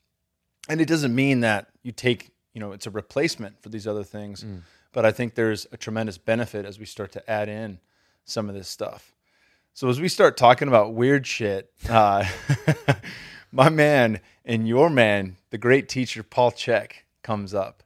and 0.69 0.81
it 0.81 0.87
doesn't 0.87 1.13
mean 1.13 1.41
that 1.41 1.67
you 1.83 1.91
take 1.91 2.31
you 2.53 2.59
know 2.59 2.71
it's 2.71 2.87
a 2.87 2.91
replacement 2.91 3.61
for 3.61 3.69
these 3.69 3.87
other 3.87 4.03
things 4.03 4.43
mm. 4.43 4.61
But 4.91 5.05
i 5.05 5.11
think 5.11 5.35
there's 5.35 5.67
a 5.71 5.77
tremendous 5.77 6.17
benefit 6.17 6.65
as 6.65 6.79
we 6.79 6.85
start 6.85 7.11
to 7.13 7.29
add 7.29 7.49
in 7.49 7.79
some 8.25 8.49
of 8.49 8.55
this 8.55 8.67
stuff 8.67 9.13
so 9.73 9.89
as 9.89 10.01
we 10.01 10.07
start 10.07 10.37
talking 10.37 10.67
about 10.67 10.93
weird 10.93 11.25
shit 11.25 11.71
uh, 11.89 12.25
my 13.51 13.69
man 13.69 14.19
and 14.45 14.67
your 14.67 14.89
man 14.89 15.37
the 15.49 15.57
great 15.57 15.87
teacher 15.89 16.23
paul 16.23 16.51
Chek, 16.51 16.91
comes 17.23 17.53
up 17.53 17.83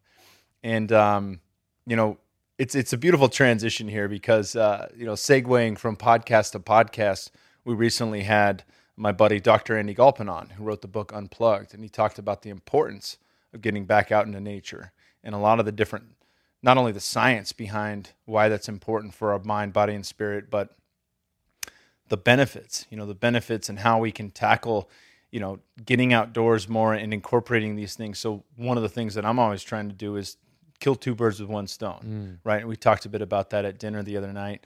and 0.64 0.92
um, 0.92 1.40
you 1.86 1.96
know 1.96 2.18
it's 2.62 2.76
it's 2.76 2.94
a 2.94 2.98
beautiful 2.98 3.28
transition 3.28 3.88
here 3.88 4.08
because 4.08 4.56
uh, 4.56 4.88
you 4.96 5.04
know 5.04 5.14
segueing 5.14 5.76
from 5.76 5.98
podcast 5.98 6.52
to 6.52 6.60
podcast, 6.60 7.32
we 7.66 7.74
recently 7.74 8.22
had 8.22 8.64
my 8.96 9.12
buddy 9.12 9.40
Dr. 9.40 9.76
Andy 9.76 9.96
Galpin 9.96 10.30
on, 10.30 10.50
who 10.50 10.64
wrote 10.64 10.84
the 10.84 10.88
book 10.88 11.12
Unplugged, 11.12 11.74
and 11.74 11.82
he 11.82 11.90
talked 11.90 12.20
about 12.20 12.44
the 12.44 12.52
importance 12.52 13.18
of 13.52 13.62
getting 13.62 13.86
back 13.86 14.12
out 14.12 14.28
into 14.28 14.40
nature 14.40 14.92
and 15.24 15.34
a 15.34 15.40
lot 15.40 15.60
of 15.60 15.66
the 15.66 15.72
different, 15.72 16.06
not 16.64 16.78
only 16.78 16.92
the 16.92 17.00
science 17.00 17.54
behind 17.54 18.12
why 18.26 18.50
that's 18.50 18.70
important 18.70 19.14
for 19.14 19.32
our 19.34 19.40
mind, 19.40 19.74
body, 19.74 19.94
and 19.94 20.06
spirit, 20.06 20.50
but 20.50 20.76
the 22.10 22.18
benefits. 22.18 22.86
You 22.90 22.98
know, 22.98 23.06
the 23.06 23.16
benefits 23.16 23.70
and 23.70 23.80
how 23.80 24.00
we 24.00 24.12
can 24.12 24.32
tackle 24.32 24.90
you 25.32 25.40
know 25.40 25.60
getting 25.86 26.12
outdoors 26.12 26.68
more 26.68 26.94
and 26.94 27.14
incorporating 27.14 27.78
these 27.78 27.96
things 27.96 28.20
so 28.20 28.44
one 28.58 28.76
of 28.76 28.84
the 28.84 28.90
things 28.90 29.16
that 29.16 29.24
i'm 29.26 29.40
always 29.40 29.64
trying 29.64 29.88
to 29.88 29.96
do 29.96 30.18
is 30.18 30.36
kill 30.82 30.96
two 30.96 31.16
birds 31.16 31.40
with 31.40 31.48
one 31.48 31.68
stone, 31.68 32.02
mm. 32.04 32.38
right? 32.44 32.60
And 32.60 32.68
we 32.68 32.76
talked 32.76 33.06
a 33.06 33.10
bit 33.10 33.22
about 33.22 33.52
that 33.52 33.64
at 33.64 33.80
dinner 33.80 34.04
the 34.04 34.18
other 34.18 34.34
night. 34.34 34.66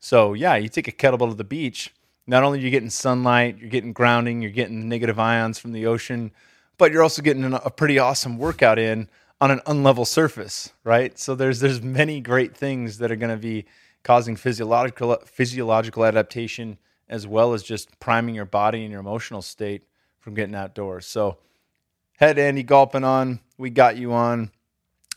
So 0.00 0.34
yeah, 0.34 0.56
you 0.56 0.68
take 0.68 0.88
a 0.88 0.92
kettlebell 0.92 1.30
to 1.30 1.34
the 1.34 1.44
beach. 1.44 1.94
Not 2.26 2.42
only 2.42 2.58
are 2.58 2.62
you 2.62 2.70
getting 2.70 2.90
sunlight, 2.90 3.58
you're 3.58 3.70
getting 3.70 3.92
grounding, 3.92 4.42
you're 4.42 4.50
getting 4.50 4.88
negative 4.88 5.18
ions 5.18 5.58
from 5.58 5.72
the 5.72 5.86
ocean, 5.86 6.32
but 6.76 6.92
you're 6.92 7.02
also 7.02 7.22
getting 7.22 7.44
a 7.44 7.70
pretty 7.70 7.98
awesome 7.98 8.38
workout 8.38 8.78
in 8.78 9.08
on 9.42 9.50
an 9.50 9.60
unlevel 9.66 10.06
surface, 10.06 10.72
right? 10.84 11.18
So 11.18 11.34
there's 11.34 11.58
there's 11.58 11.82
many 11.82 12.20
great 12.20 12.56
things 12.56 12.98
that 12.98 13.10
are 13.10 13.16
going 13.16 13.32
to 13.32 13.42
be 13.42 13.64
causing 14.04 14.36
physiological 14.36 15.18
physiological 15.26 16.04
adaptation 16.04 16.78
as 17.08 17.26
well 17.26 17.52
as 17.52 17.64
just 17.64 17.98
priming 17.98 18.36
your 18.36 18.44
body 18.44 18.82
and 18.82 18.92
your 18.92 19.00
emotional 19.00 19.42
state 19.42 19.82
from 20.20 20.34
getting 20.34 20.54
outdoors. 20.54 21.06
So 21.06 21.38
head 22.18 22.38
Andy 22.38 22.62
Galpin 22.62 23.02
on, 23.02 23.40
we 23.58 23.68
got 23.68 23.96
you 23.96 24.12
on 24.12 24.52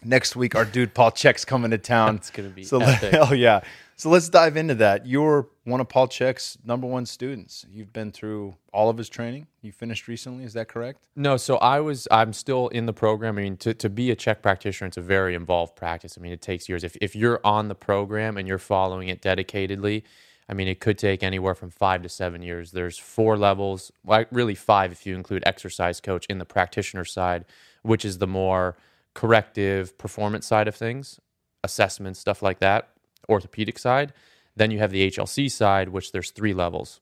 next 0.03 0.35
week 0.35 0.55
our 0.55 0.65
dude 0.65 0.95
Paul 0.95 1.11
Chek's 1.11 1.45
coming 1.45 1.69
to 1.69 1.77
town. 1.77 2.15
It's 2.15 2.31
gonna 2.31 2.49
be 2.49 2.63
so. 2.63 2.79
Hell 2.79 3.27
oh, 3.29 3.33
yeah! 3.33 3.61
So 3.97 4.09
let's 4.09 4.27
dive 4.27 4.57
into 4.57 4.75
that. 4.75 5.05
You're 5.05 5.47
one 5.63 5.79
of 5.79 5.87
Paul 5.87 6.09
Chek's 6.09 6.57
number 6.65 6.85
one 6.85 7.05
students. 7.05 7.65
You've 7.69 7.93
been 7.93 8.11
through 8.11 8.55
all 8.73 8.89
of 8.89 8.97
his 8.97 9.07
training. 9.07 9.47
You 9.61 9.71
finished 9.71 10.09
recently. 10.09 10.43
Is 10.43 10.53
that 10.53 10.67
correct? 10.67 10.99
No. 11.15 11.37
So 11.37 11.55
I 11.57 11.79
was. 11.79 12.07
I'm 12.11 12.33
still 12.33 12.67
in 12.69 12.87
the 12.87 12.93
program. 12.93 13.37
I 13.37 13.43
mean, 13.43 13.57
to, 13.57 13.73
to 13.73 13.89
be 13.89 14.11
a 14.11 14.15
Chek 14.15 14.41
practitioner, 14.41 14.87
it's 14.87 14.97
a 14.97 15.01
very 15.01 15.33
involved 15.33 15.77
practice. 15.77 16.17
I 16.17 16.21
mean, 16.21 16.33
it 16.33 16.41
takes 16.41 16.67
years. 16.67 16.83
If 16.83 16.97
if 16.99 17.15
you're 17.15 17.39
on 17.45 17.69
the 17.69 17.75
program 17.75 18.37
and 18.37 18.47
you're 18.47 18.57
following 18.57 19.07
it 19.07 19.21
dedicatedly. 19.21 20.03
I 20.47 20.53
mean, 20.53 20.67
it 20.67 20.79
could 20.79 20.99
take 20.99 21.23
anywhere 21.23 21.55
from 21.55 21.71
five 21.71 22.03
to 22.03 22.09
seven 22.09 22.43
years. 22.43 22.71
There's 22.71 22.99
four 22.99 23.35
levels, 23.35 23.91
like 24.05 24.27
really 24.29 24.53
five 24.53 24.91
if 24.91 25.03
you 25.07 25.15
include 25.15 25.41
exercise 25.43 25.99
coach 25.99 26.27
in 26.27 26.37
the 26.37 26.45
practitioner 26.45 27.03
side, 27.03 27.45
which 27.81 28.05
is 28.05 28.19
the 28.19 28.27
more 28.27 28.77
corrective 29.15 29.97
performance 29.97 30.45
side 30.45 30.67
of 30.67 30.75
things, 30.75 31.19
assessment, 31.63 32.15
stuff 32.15 32.43
like 32.43 32.59
that, 32.59 32.89
orthopedic 33.29 33.79
side. 33.79 34.13
Then 34.55 34.71
you 34.71 34.79
have 34.79 34.91
the 34.91 35.09
HLC 35.09 35.51
side, 35.51 35.89
which 35.89 36.11
there's 36.11 36.31
three 36.31 36.53
levels. 36.53 37.01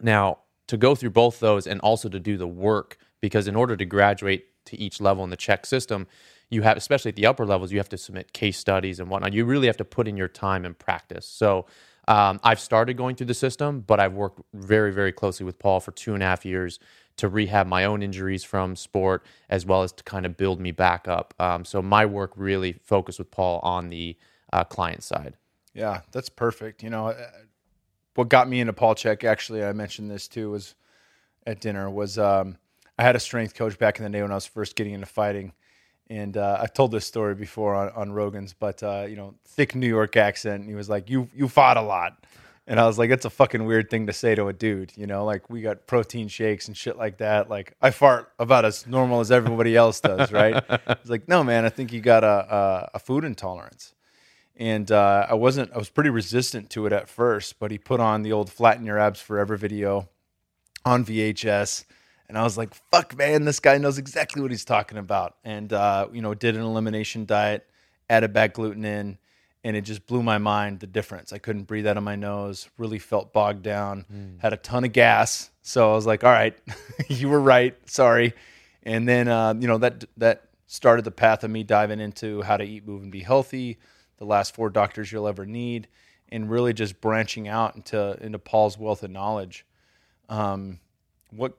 Now, 0.00 0.38
to 0.66 0.76
go 0.76 0.94
through 0.94 1.10
both 1.10 1.40
those 1.40 1.66
and 1.66 1.80
also 1.80 2.08
to 2.08 2.18
do 2.18 2.36
the 2.36 2.46
work, 2.48 2.96
because 3.20 3.46
in 3.46 3.56
order 3.56 3.76
to 3.76 3.84
graduate 3.84 4.46
to 4.66 4.78
each 4.78 5.00
level 5.00 5.24
in 5.24 5.30
the 5.30 5.36
Chek 5.36 5.66
system, 5.66 6.06
you 6.50 6.62
have, 6.62 6.76
especially 6.76 7.10
at 7.10 7.16
the 7.16 7.26
upper 7.26 7.46
levels, 7.46 7.72
you 7.72 7.78
have 7.78 7.88
to 7.88 7.98
submit 7.98 8.32
case 8.32 8.58
studies 8.58 9.00
and 9.00 9.08
whatnot. 9.08 9.32
You 9.32 9.44
really 9.44 9.66
have 9.66 9.76
to 9.78 9.84
put 9.84 10.06
in 10.06 10.16
your 10.16 10.28
time 10.28 10.64
and 10.64 10.78
practice. 10.78 11.26
So 11.26 11.66
um, 12.08 12.40
I've 12.42 12.60
started 12.60 12.94
going 12.96 13.16
through 13.16 13.28
the 13.28 13.34
system, 13.34 13.80
but 13.80 14.00
I've 14.00 14.12
worked 14.12 14.40
very, 14.52 14.92
very 14.92 15.12
closely 15.12 15.46
with 15.46 15.58
Paul 15.58 15.80
for 15.80 15.92
two 15.92 16.14
and 16.14 16.22
a 16.22 16.26
half 16.26 16.44
years 16.44 16.78
to 17.16 17.28
rehab 17.28 17.66
my 17.66 17.84
own 17.84 18.02
injuries 18.02 18.44
from 18.44 18.76
sport, 18.76 19.24
as 19.48 19.64
well 19.64 19.82
as 19.82 19.92
to 19.92 20.04
kind 20.04 20.26
of 20.26 20.36
build 20.36 20.60
me 20.60 20.72
back 20.72 21.06
up. 21.08 21.34
Um, 21.38 21.64
so 21.64 21.80
my 21.80 22.06
work 22.06 22.32
really 22.36 22.72
focused 22.82 23.18
with 23.18 23.30
Paul 23.30 23.60
on 23.62 23.88
the 23.90 24.16
uh, 24.52 24.64
client 24.64 25.02
side. 25.02 25.36
Yeah, 25.74 26.00
that's 26.12 26.28
perfect. 26.28 26.82
You 26.82 26.90
know, 26.90 27.08
uh, 27.08 27.28
what 28.14 28.28
got 28.28 28.48
me 28.48 28.60
into 28.60 28.72
Paul 28.72 28.94
Chek, 28.94 29.24
actually, 29.24 29.64
I 29.64 29.72
mentioned 29.72 30.10
this 30.10 30.28
too, 30.28 30.50
was 30.50 30.74
at 31.46 31.60
dinner, 31.60 31.88
was 31.90 32.18
um, 32.18 32.58
I 32.98 33.02
had 33.02 33.16
a 33.16 33.20
strength 33.20 33.54
coach 33.54 33.78
back 33.78 33.98
in 33.98 34.04
the 34.04 34.10
day 34.10 34.22
when 34.22 34.30
I 34.30 34.34
was 34.34 34.46
first 34.46 34.76
getting 34.76 34.94
into 34.94 35.06
fighting. 35.06 35.52
And 36.10 36.36
uh, 36.36 36.58
I've 36.60 36.74
told 36.74 36.90
this 36.90 37.06
story 37.06 37.34
before 37.34 37.74
on, 37.74 37.88
on 37.90 38.12
Rogan's, 38.12 38.52
but 38.52 38.82
uh, 38.82 39.06
you 39.08 39.16
know, 39.16 39.34
thick 39.46 39.74
New 39.74 39.88
York 39.88 40.16
accent. 40.16 40.60
And 40.60 40.68
he 40.68 40.74
was 40.74 40.90
like, 40.90 41.08
"You 41.08 41.28
you 41.34 41.48
fought 41.48 41.78
a 41.78 41.82
lot," 41.82 42.26
and 42.66 42.78
I 42.78 42.86
was 42.86 42.98
like, 42.98 43.08
"That's 43.08 43.24
a 43.24 43.30
fucking 43.30 43.64
weird 43.64 43.88
thing 43.88 44.08
to 44.08 44.12
say 44.12 44.34
to 44.34 44.48
a 44.48 44.52
dude." 44.52 44.92
You 44.94 45.06
know, 45.06 45.24
like 45.24 45.48
we 45.48 45.62
got 45.62 45.86
protein 45.86 46.28
shakes 46.28 46.68
and 46.68 46.76
shit 46.76 46.98
like 46.98 47.18
that. 47.18 47.48
Like 47.48 47.76
I 47.80 47.92
fart 47.92 48.30
about 48.38 48.66
as 48.66 48.86
normal 48.86 49.20
as 49.20 49.30
everybody 49.30 49.74
else 49.74 50.00
does, 50.00 50.30
right? 50.32 50.62
He's 51.00 51.08
like, 51.10 51.28
"No, 51.28 51.42
man, 51.42 51.64
I 51.64 51.70
think 51.70 51.94
you 51.94 52.02
got 52.02 52.24
a 52.24 52.54
a, 52.54 52.90
a 52.94 52.98
food 52.98 53.24
intolerance." 53.24 53.94
And 54.56 54.90
uh, 54.90 55.26
I 55.28 55.34
wasn't. 55.34 55.72
I 55.72 55.78
was 55.78 55.88
pretty 55.88 56.10
resistant 56.10 56.70
to 56.70 56.86
it 56.86 56.92
at 56.92 57.08
first, 57.08 57.58
but 57.58 57.70
he 57.70 57.78
put 57.78 58.00
on 58.00 58.22
the 58.22 58.32
old 58.32 58.50
"Flatten 58.50 58.84
Your 58.84 58.98
Abs 58.98 59.20
Forever" 59.20 59.56
video 59.56 60.08
on 60.84 61.04
VHS, 61.04 61.84
and 62.28 62.36
I 62.36 62.42
was 62.42 62.58
like, 62.58 62.74
"Fuck, 62.90 63.16
man, 63.16 63.44
this 63.44 63.60
guy 63.60 63.78
knows 63.78 63.98
exactly 63.98 64.42
what 64.42 64.50
he's 64.50 64.64
talking 64.64 64.98
about." 64.98 65.36
And 65.44 65.72
uh, 65.72 66.08
you 66.12 66.20
know, 66.20 66.34
did 66.34 66.54
an 66.54 66.62
elimination 66.62 67.24
diet, 67.24 67.66
added 68.10 68.32
back 68.34 68.54
gluten 68.54 68.84
in, 68.84 69.16
and 69.64 69.76
it 69.76 69.82
just 69.82 70.06
blew 70.06 70.22
my 70.22 70.38
mind 70.38 70.80
the 70.80 70.86
difference. 70.86 71.32
I 71.32 71.38
couldn't 71.38 71.64
breathe 71.64 71.86
out 71.86 71.96
of 71.96 72.02
my 72.02 72.16
nose. 72.16 72.68
Really 72.76 72.98
felt 72.98 73.32
bogged 73.32 73.62
down. 73.62 74.04
Mm. 74.12 74.40
Had 74.40 74.52
a 74.52 74.58
ton 74.58 74.84
of 74.84 74.92
gas, 74.92 75.50
so 75.62 75.92
I 75.92 75.94
was 75.94 76.06
like, 76.06 76.24
"All 76.24 76.30
right, 76.30 76.56
you 77.08 77.30
were 77.30 77.40
right. 77.40 77.74
Sorry." 77.88 78.34
And 78.82 79.08
then 79.08 79.28
uh, 79.28 79.54
you 79.58 79.66
know 79.66 79.78
that 79.78 80.04
that 80.18 80.44
started 80.66 81.06
the 81.06 81.10
path 81.10 81.42
of 81.42 81.50
me 81.50 81.62
diving 81.64 82.00
into 82.00 82.42
how 82.42 82.58
to 82.58 82.64
eat, 82.64 82.86
move, 82.86 83.02
and 83.02 83.12
be 83.12 83.20
healthy 83.20 83.78
the 84.18 84.24
last 84.24 84.54
four 84.54 84.70
doctors 84.70 85.10
you'll 85.12 85.28
ever 85.28 85.46
need, 85.46 85.88
and 86.30 86.50
really 86.50 86.72
just 86.72 87.00
branching 87.00 87.48
out 87.48 87.76
into 87.76 88.16
into 88.22 88.38
Paul's 88.38 88.78
wealth 88.78 89.02
of 89.02 89.10
knowledge. 89.10 89.66
Um, 90.28 90.80
what 91.30 91.54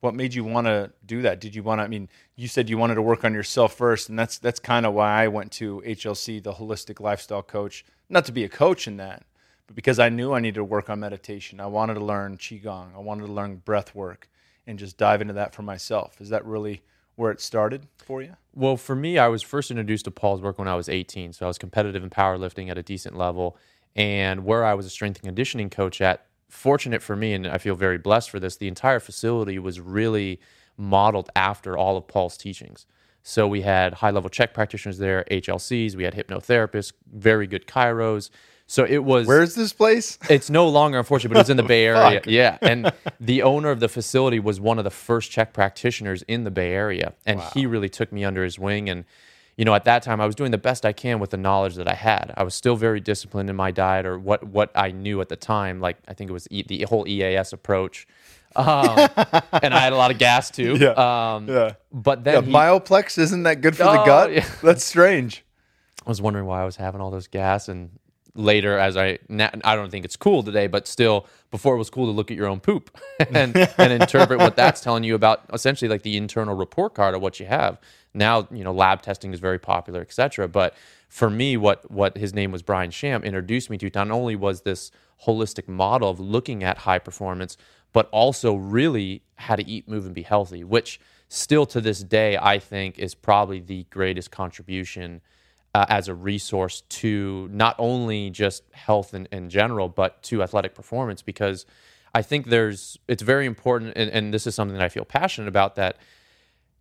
what 0.00 0.14
made 0.14 0.34
you 0.34 0.44
want 0.44 0.66
to 0.66 0.92
do 1.04 1.22
that? 1.22 1.40
Did 1.40 1.54
you 1.54 1.62
want 1.62 1.80
to? 1.80 1.84
I 1.84 1.88
mean, 1.88 2.08
you 2.36 2.46
said 2.46 2.68
you 2.68 2.78
wanted 2.78 2.96
to 2.96 3.02
work 3.02 3.24
on 3.24 3.34
yourself 3.34 3.74
first, 3.74 4.08
and 4.08 4.18
that's 4.18 4.38
that's 4.38 4.60
kind 4.60 4.86
of 4.86 4.94
why 4.94 5.24
I 5.24 5.28
went 5.28 5.52
to 5.52 5.82
HLC, 5.86 6.42
the 6.42 6.54
holistic 6.54 7.00
lifestyle 7.00 7.42
coach. 7.42 7.84
Not 8.08 8.24
to 8.26 8.32
be 8.32 8.44
a 8.44 8.48
coach 8.48 8.86
in 8.86 8.96
that, 8.98 9.24
but 9.66 9.76
because 9.76 9.98
I 9.98 10.08
knew 10.08 10.32
I 10.32 10.40
needed 10.40 10.56
to 10.56 10.64
work 10.64 10.88
on 10.88 11.00
meditation. 11.00 11.60
I 11.60 11.66
wanted 11.66 11.94
to 11.94 12.04
learn 12.04 12.38
qigong. 12.38 12.94
I 12.94 12.98
wanted 12.98 13.26
to 13.26 13.32
learn 13.32 13.56
breath 13.56 13.94
work, 13.94 14.28
and 14.66 14.78
just 14.78 14.96
dive 14.96 15.20
into 15.20 15.34
that 15.34 15.54
for 15.54 15.62
myself. 15.62 16.20
Is 16.20 16.28
that 16.28 16.44
really 16.44 16.82
where 17.18 17.32
it 17.32 17.40
started 17.40 17.88
for 17.96 18.22
you? 18.22 18.36
Well, 18.54 18.76
for 18.76 18.94
me, 18.94 19.18
I 19.18 19.26
was 19.26 19.42
first 19.42 19.72
introduced 19.72 20.04
to 20.04 20.10
Paul's 20.12 20.40
work 20.40 20.56
when 20.56 20.68
I 20.68 20.76
was 20.76 20.88
18. 20.88 21.32
So 21.32 21.46
I 21.46 21.48
was 21.48 21.58
competitive 21.58 22.04
in 22.04 22.10
powerlifting 22.10 22.70
at 22.70 22.78
a 22.78 22.82
decent 22.82 23.16
level. 23.16 23.56
And 23.96 24.44
where 24.44 24.64
I 24.64 24.74
was 24.74 24.86
a 24.86 24.90
strength 24.90 25.16
and 25.16 25.24
conditioning 25.24 25.68
coach 25.68 26.00
at, 26.00 26.24
fortunate 26.48 27.02
for 27.02 27.16
me, 27.16 27.34
and 27.34 27.46
I 27.46 27.58
feel 27.58 27.74
very 27.74 27.98
blessed 27.98 28.30
for 28.30 28.38
this, 28.38 28.56
the 28.56 28.68
entire 28.68 29.00
facility 29.00 29.58
was 29.58 29.80
really 29.80 30.40
modeled 30.76 31.28
after 31.34 31.76
all 31.76 31.96
of 31.96 32.06
Paul's 32.06 32.36
teachings. 32.36 32.86
So 33.22 33.48
we 33.48 33.62
had 33.62 33.94
high 33.94 34.10
level 34.10 34.30
Chek 34.30 34.54
practitioners 34.54 34.98
there, 34.98 35.24
HLCs, 35.30 35.96
we 35.96 36.04
had 36.04 36.14
hypnotherapists, 36.14 36.92
very 37.12 37.46
good 37.46 37.66
chiros. 37.66 38.30
So 38.70 38.84
it 38.84 39.02
was. 39.02 39.26
Where's 39.26 39.54
this 39.54 39.72
place? 39.72 40.18
It's 40.30 40.50
no 40.50 40.68
longer, 40.68 40.98
unfortunately, 40.98 41.34
but 41.34 41.38
it 41.38 41.44
was 41.44 41.50
in 41.50 41.56
the 41.56 41.62
Bay 41.62 41.86
Area. 41.86 42.20
yeah, 42.26 42.58
and 42.60 42.92
the 43.18 43.42
owner 43.42 43.70
of 43.70 43.80
the 43.80 43.88
facility 43.88 44.38
was 44.38 44.60
one 44.60 44.76
of 44.76 44.84
the 44.84 44.90
first 44.90 45.30
CHEK 45.30 45.54
practitioners 45.54 46.22
in 46.28 46.44
the 46.44 46.50
Bay 46.50 46.72
Area, 46.72 47.14
and 47.24 47.40
wow. 47.40 47.50
he 47.54 47.64
really 47.64 47.88
took 47.88 48.12
me 48.12 48.24
under 48.24 48.44
his 48.44 48.58
wing. 48.58 48.90
And 48.90 49.06
you 49.56 49.64
know, 49.64 49.74
at 49.74 49.84
that 49.84 50.02
time, 50.02 50.20
I 50.20 50.26
was 50.26 50.34
doing 50.34 50.50
the 50.50 50.58
best 50.58 50.84
I 50.84 50.92
can 50.92 51.18
with 51.18 51.30
the 51.30 51.38
knowledge 51.38 51.76
that 51.76 51.88
I 51.88 51.94
had. 51.94 52.34
I 52.36 52.44
was 52.44 52.54
still 52.54 52.76
very 52.76 53.00
disciplined 53.00 53.48
in 53.48 53.56
my 53.56 53.70
diet, 53.70 54.04
or 54.04 54.18
what 54.18 54.44
what 54.44 54.70
I 54.74 54.90
knew 54.90 55.22
at 55.22 55.30
the 55.30 55.36
time. 55.36 55.80
Like 55.80 55.96
I 56.06 56.12
think 56.12 56.28
it 56.28 56.34
was 56.34 56.46
e- 56.50 56.62
the 56.62 56.82
whole 56.82 57.08
EAS 57.08 57.54
approach. 57.54 58.06
Um, 58.54 58.66
and 59.62 59.72
I 59.72 59.78
had 59.78 59.94
a 59.94 59.96
lot 59.96 60.10
of 60.10 60.18
gas 60.18 60.50
too. 60.50 60.76
Yeah. 60.76 60.90
Um, 61.36 61.48
yeah. 61.48 61.72
But 61.90 62.22
then 62.24 62.34
yeah, 62.34 62.40
he, 62.42 62.52
Myoplex 62.52 63.16
isn't 63.16 63.44
that 63.44 63.62
good 63.62 63.76
for 63.76 63.84
oh, 63.84 63.92
the 63.92 64.04
gut? 64.04 64.32
Yeah. 64.32 64.46
That's 64.62 64.84
strange. 64.84 65.44
I 66.06 66.10
was 66.10 66.20
wondering 66.20 66.46
why 66.46 66.62
I 66.62 66.64
was 66.64 66.76
having 66.76 67.00
all 67.00 67.10
those 67.10 67.26
gas, 67.28 67.68
and 67.68 67.97
later 68.38 68.78
as 68.78 68.96
I 68.96 69.18
I 69.28 69.74
don't 69.74 69.90
think 69.90 70.04
it's 70.04 70.16
cool 70.16 70.42
today, 70.42 70.68
but 70.68 70.86
still 70.86 71.26
before 71.50 71.74
it 71.74 71.78
was 71.78 71.90
cool 71.90 72.06
to 72.06 72.12
look 72.12 72.30
at 72.30 72.36
your 72.36 72.46
own 72.46 72.60
poop 72.60 72.96
and 73.34 73.56
and 73.56 73.92
interpret 73.92 74.38
what 74.38 74.56
that's 74.56 74.80
telling 74.80 75.04
you 75.04 75.14
about 75.14 75.42
essentially 75.52 75.88
like 75.88 76.02
the 76.02 76.16
internal 76.16 76.54
report 76.54 76.94
card 76.94 77.14
of 77.14 77.20
what 77.20 77.40
you 77.40 77.46
have. 77.46 77.78
Now, 78.14 78.48
you 78.50 78.64
know, 78.64 78.72
lab 78.72 79.02
testing 79.02 79.34
is 79.34 79.40
very 79.40 79.58
popular, 79.58 80.00
etc. 80.00 80.48
But 80.48 80.74
for 81.08 81.28
me, 81.28 81.56
what 81.56 81.90
what 81.90 82.16
his 82.16 82.32
name 82.32 82.52
was 82.52 82.62
Brian 82.62 82.90
Sham 82.90 83.24
introduced 83.24 83.68
me 83.68 83.76
to 83.78 83.90
not 83.94 84.10
only 84.10 84.36
was 84.36 84.62
this 84.62 84.90
holistic 85.26 85.66
model 85.68 86.08
of 86.08 86.20
looking 86.20 86.62
at 86.62 86.78
high 86.78 87.00
performance, 87.00 87.56
but 87.92 88.08
also 88.12 88.54
really 88.54 89.22
how 89.36 89.56
to 89.56 89.68
eat, 89.68 89.88
move, 89.88 90.06
and 90.06 90.14
be 90.14 90.22
healthy, 90.22 90.62
which 90.62 91.00
still 91.28 91.66
to 91.66 91.80
this 91.80 92.02
day 92.02 92.38
I 92.40 92.58
think 92.58 92.98
is 92.98 93.14
probably 93.14 93.60
the 93.60 93.84
greatest 93.90 94.30
contribution 94.30 95.20
uh, 95.78 95.86
as 95.88 96.08
a 96.08 96.14
resource 96.14 96.80
to 96.88 97.48
not 97.52 97.76
only 97.78 98.30
just 98.30 98.64
health 98.72 99.14
in, 99.14 99.28
in 99.30 99.48
general, 99.48 99.88
but 99.88 100.20
to 100.24 100.42
athletic 100.42 100.74
performance. 100.74 101.22
Because 101.22 101.66
I 102.12 102.20
think 102.20 102.46
there's, 102.46 102.98
it's 103.06 103.22
very 103.22 103.46
important, 103.46 103.92
and, 103.94 104.10
and 104.10 104.34
this 104.34 104.44
is 104.48 104.56
something 104.56 104.76
that 104.76 104.82
I 104.82 104.88
feel 104.88 105.04
passionate 105.04 105.46
about 105.46 105.76
that 105.76 105.98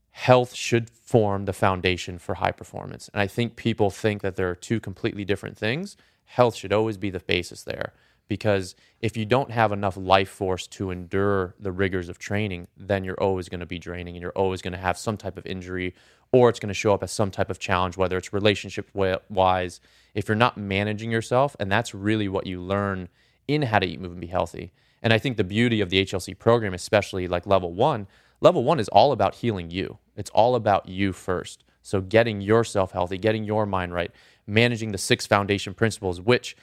health 0.10 0.56
should 0.56 0.90
form 0.90 1.46
the 1.46 1.54
foundation 1.54 2.18
for 2.18 2.36
high 2.36 2.52
performance. 2.52 3.08
And 3.14 3.22
I 3.22 3.28
think 3.28 3.56
people 3.56 3.92
think 3.92 4.24
that 4.24 4.36
there 4.36 4.50
are 4.50 4.56
two 4.56 4.80
completely 4.80 5.24
different 5.24 5.60
things. 5.60 5.96
Health 6.26 6.56
should 6.56 6.74
always 6.74 6.98
be 6.98 7.12
the 7.12 7.20
basis 7.20 7.62
there 7.62 7.94
because 8.28 8.76
if 9.02 9.16
you 9.16 9.26
don't 9.26 9.52
have 9.52 9.72
enough 9.72 9.96
life 9.98 10.30
force 10.30 10.68
to 10.68 10.92
endure 10.92 11.56
the 11.60 11.72
rigors 11.72 12.10
of 12.10 12.18
training, 12.18 12.68
then 12.78 13.04
you're 13.04 13.22
always 13.22 13.50
going 13.50 13.60
to 13.60 13.66
be 13.66 13.80
draining 13.80 14.16
and 14.16 14.22
you're 14.22 14.32
always 14.32 14.62
going 14.62 14.74
to 14.74 14.80
have 14.80 14.98
some 14.98 15.18
type 15.18 15.38
of 15.38 15.46
injury 15.46 15.94
or 16.32 16.50
it's 16.50 16.60
going 16.60 16.68
to 16.68 16.74
show 16.74 16.94
up 16.94 17.04
as 17.04 17.12
some 17.12 17.32
type 17.32 17.50
of 17.50 17.60
challenge, 17.60 17.96
whether 17.96 18.18
it's 18.18 18.34
relationship 18.34 18.90
wise. 19.30 19.80
If 20.14 20.28
you're 20.28 20.36
not 20.36 20.58
managing 20.58 21.12
yourself, 21.12 21.56
and 21.60 21.72
that's 21.72 21.94
really 21.94 22.28
what 22.28 22.46
you 22.46 22.62
learn 22.62 23.08
in 23.48 23.62
how 23.62 23.80
to 23.80 23.88
eat, 23.88 24.02
move, 24.02 24.12
and 24.12 24.22
be 24.22 24.28
healthy. 24.28 24.74
And 25.02 25.14
I 25.14 25.20
think 25.20 25.38
the 25.38 25.44
beauty 25.44 25.80
of 25.80 25.90
the 25.90 26.04
HLC 26.04 26.38
program, 26.38 26.74
especially 26.74 27.28
like 27.28 27.46
level 27.46 27.74
one, 27.74 28.08
level 28.42 28.64
one 28.64 28.80
is 28.80 28.90
all 28.90 29.12
about 29.12 29.36
healing 29.36 29.72
you. 29.72 30.00
It's 30.18 30.32
all 30.32 30.56
about 30.56 30.90
you 30.90 31.14
first. 31.14 31.64
So 31.82 32.02
getting 32.02 32.42
yourself 32.42 32.92
healthy, 32.92 33.18
getting 33.18 33.46
your 33.46 33.66
mind 33.66 33.94
right, 33.94 34.12
managing 34.46 34.92
the 34.92 34.98
six 34.98 35.26
foundation 35.26 35.74
principles, 35.74 36.20
which 36.20 36.58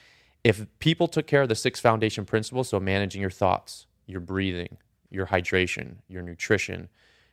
if 0.45 0.67
people 0.77 1.07
took 1.07 1.25
care 1.25 1.41
of 1.41 1.49
the 1.49 1.55
six 1.55 1.79
foundation 1.79 2.23
principles, 2.23 2.69
so 2.69 2.79
managing 2.79 3.19
your 3.19 3.31
thoughts, 3.31 3.87
your 4.05 4.19
breathing, 4.19 4.77
your 5.09 5.25
hydration, 5.25 5.95
your 6.07 6.21
nutrition, 6.21 6.87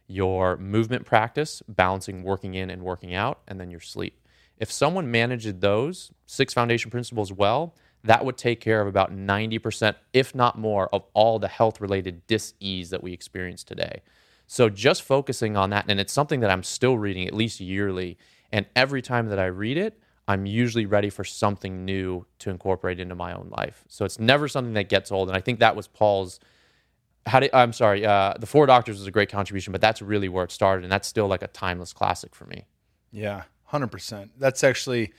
your 0.07 0.57
movement 0.57 1.05
practice, 1.05 1.63
balancing 1.69 2.23
working 2.23 2.55
in 2.55 2.71
and 2.71 2.83
working 2.83 3.15
out, 3.15 3.41
and 3.47 3.61
then 3.61 3.71
your 3.71 3.81
sleep. 3.81 4.19
If 4.57 4.73
someone 4.73 5.11
managed 5.11 5.61
those 5.61 6.11
six 6.25 6.55
foundation 6.55 6.91
principles 6.91 7.31
well, 7.31 7.75
that 8.03 8.25
would 8.25 8.39
take 8.39 8.61
care 8.61 8.81
of 8.81 8.89
about 8.89 9.15
90%, 9.15 9.95
if 10.15 10.35
not 10.35 10.59
more, 10.59 10.89
of 10.95 11.05
all 11.13 11.39
the 11.39 11.49
health 11.49 11.83
related 11.83 12.27
dis-ease 12.27 12.89
that 12.89 13.03
we 13.03 13.13
experience 13.13 13.63
today. 13.63 14.01
So 14.47 14.71
just 14.71 15.03
focusing 15.03 15.55
on 15.55 15.69
that, 15.69 15.85
and 15.87 16.01
it's 16.01 16.15
something 16.15 16.41
that 16.41 16.51
I'm 16.51 16.63
still 16.63 16.97
reading 16.97 17.27
at 17.27 17.35
least 17.35 17.61
yearly. 17.61 18.17
And 18.51 18.65
every 18.75 19.03
time 19.03 19.29
that 19.29 19.39
I 19.39 19.47
read 19.47 19.77
it, 19.77 19.99
I'm 20.29 20.47
usually 20.47 20.87
ready 20.87 21.11
for 21.11 21.25
something 21.25 21.85
new 21.85 22.27
to 22.39 22.51
incorporate 22.51 23.01
into 23.01 23.15
my 23.15 23.33
own 23.33 23.53
life. 23.57 23.85
So 23.89 24.05
it's 24.05 24.19
never 24.19 24.49
something 24.49 24.75
that 24.75 24.89
gets 24.89 25.11
old. 25.11 25.29
And 25.29 25.37
I 25.37 25.41
think 25.41 25.59
that 25.61 25.75
was 25.75 25.89
Paul's 25.89 26.39
how 27.27 27.41
do 27.41 27.49
I'm 27.53 27.73
sorry, 27.73 28.05
uh, 28.05 28.35
the 28.39 28.47
Four 28.47 28.67
Doctors 28.67 28.99
was 28.99 29.07
a 29.07 29.11
great 29.11 29.31
contribution, 29.31 29.73
but 29.73 29.81
that's 29.81 30.03
really 30.03 30.29
where 30.29 30.45
it 30.45 30.51
started, 30.51 30.85
and 30.85 30.93
that's 30.93 31.07
still 31.07 31.29
like 31.29 31.43
a 31.43 31.47
timeless 31.49 31.93
classic 31.93 32.35
for 32.35 32.47
me. 32.47 32.67
Yeah, 33.11 33.45
hundred 33.65 33.89
percent. 33.89 34.33
That's 34.39 34.65
actually 34.65 35.13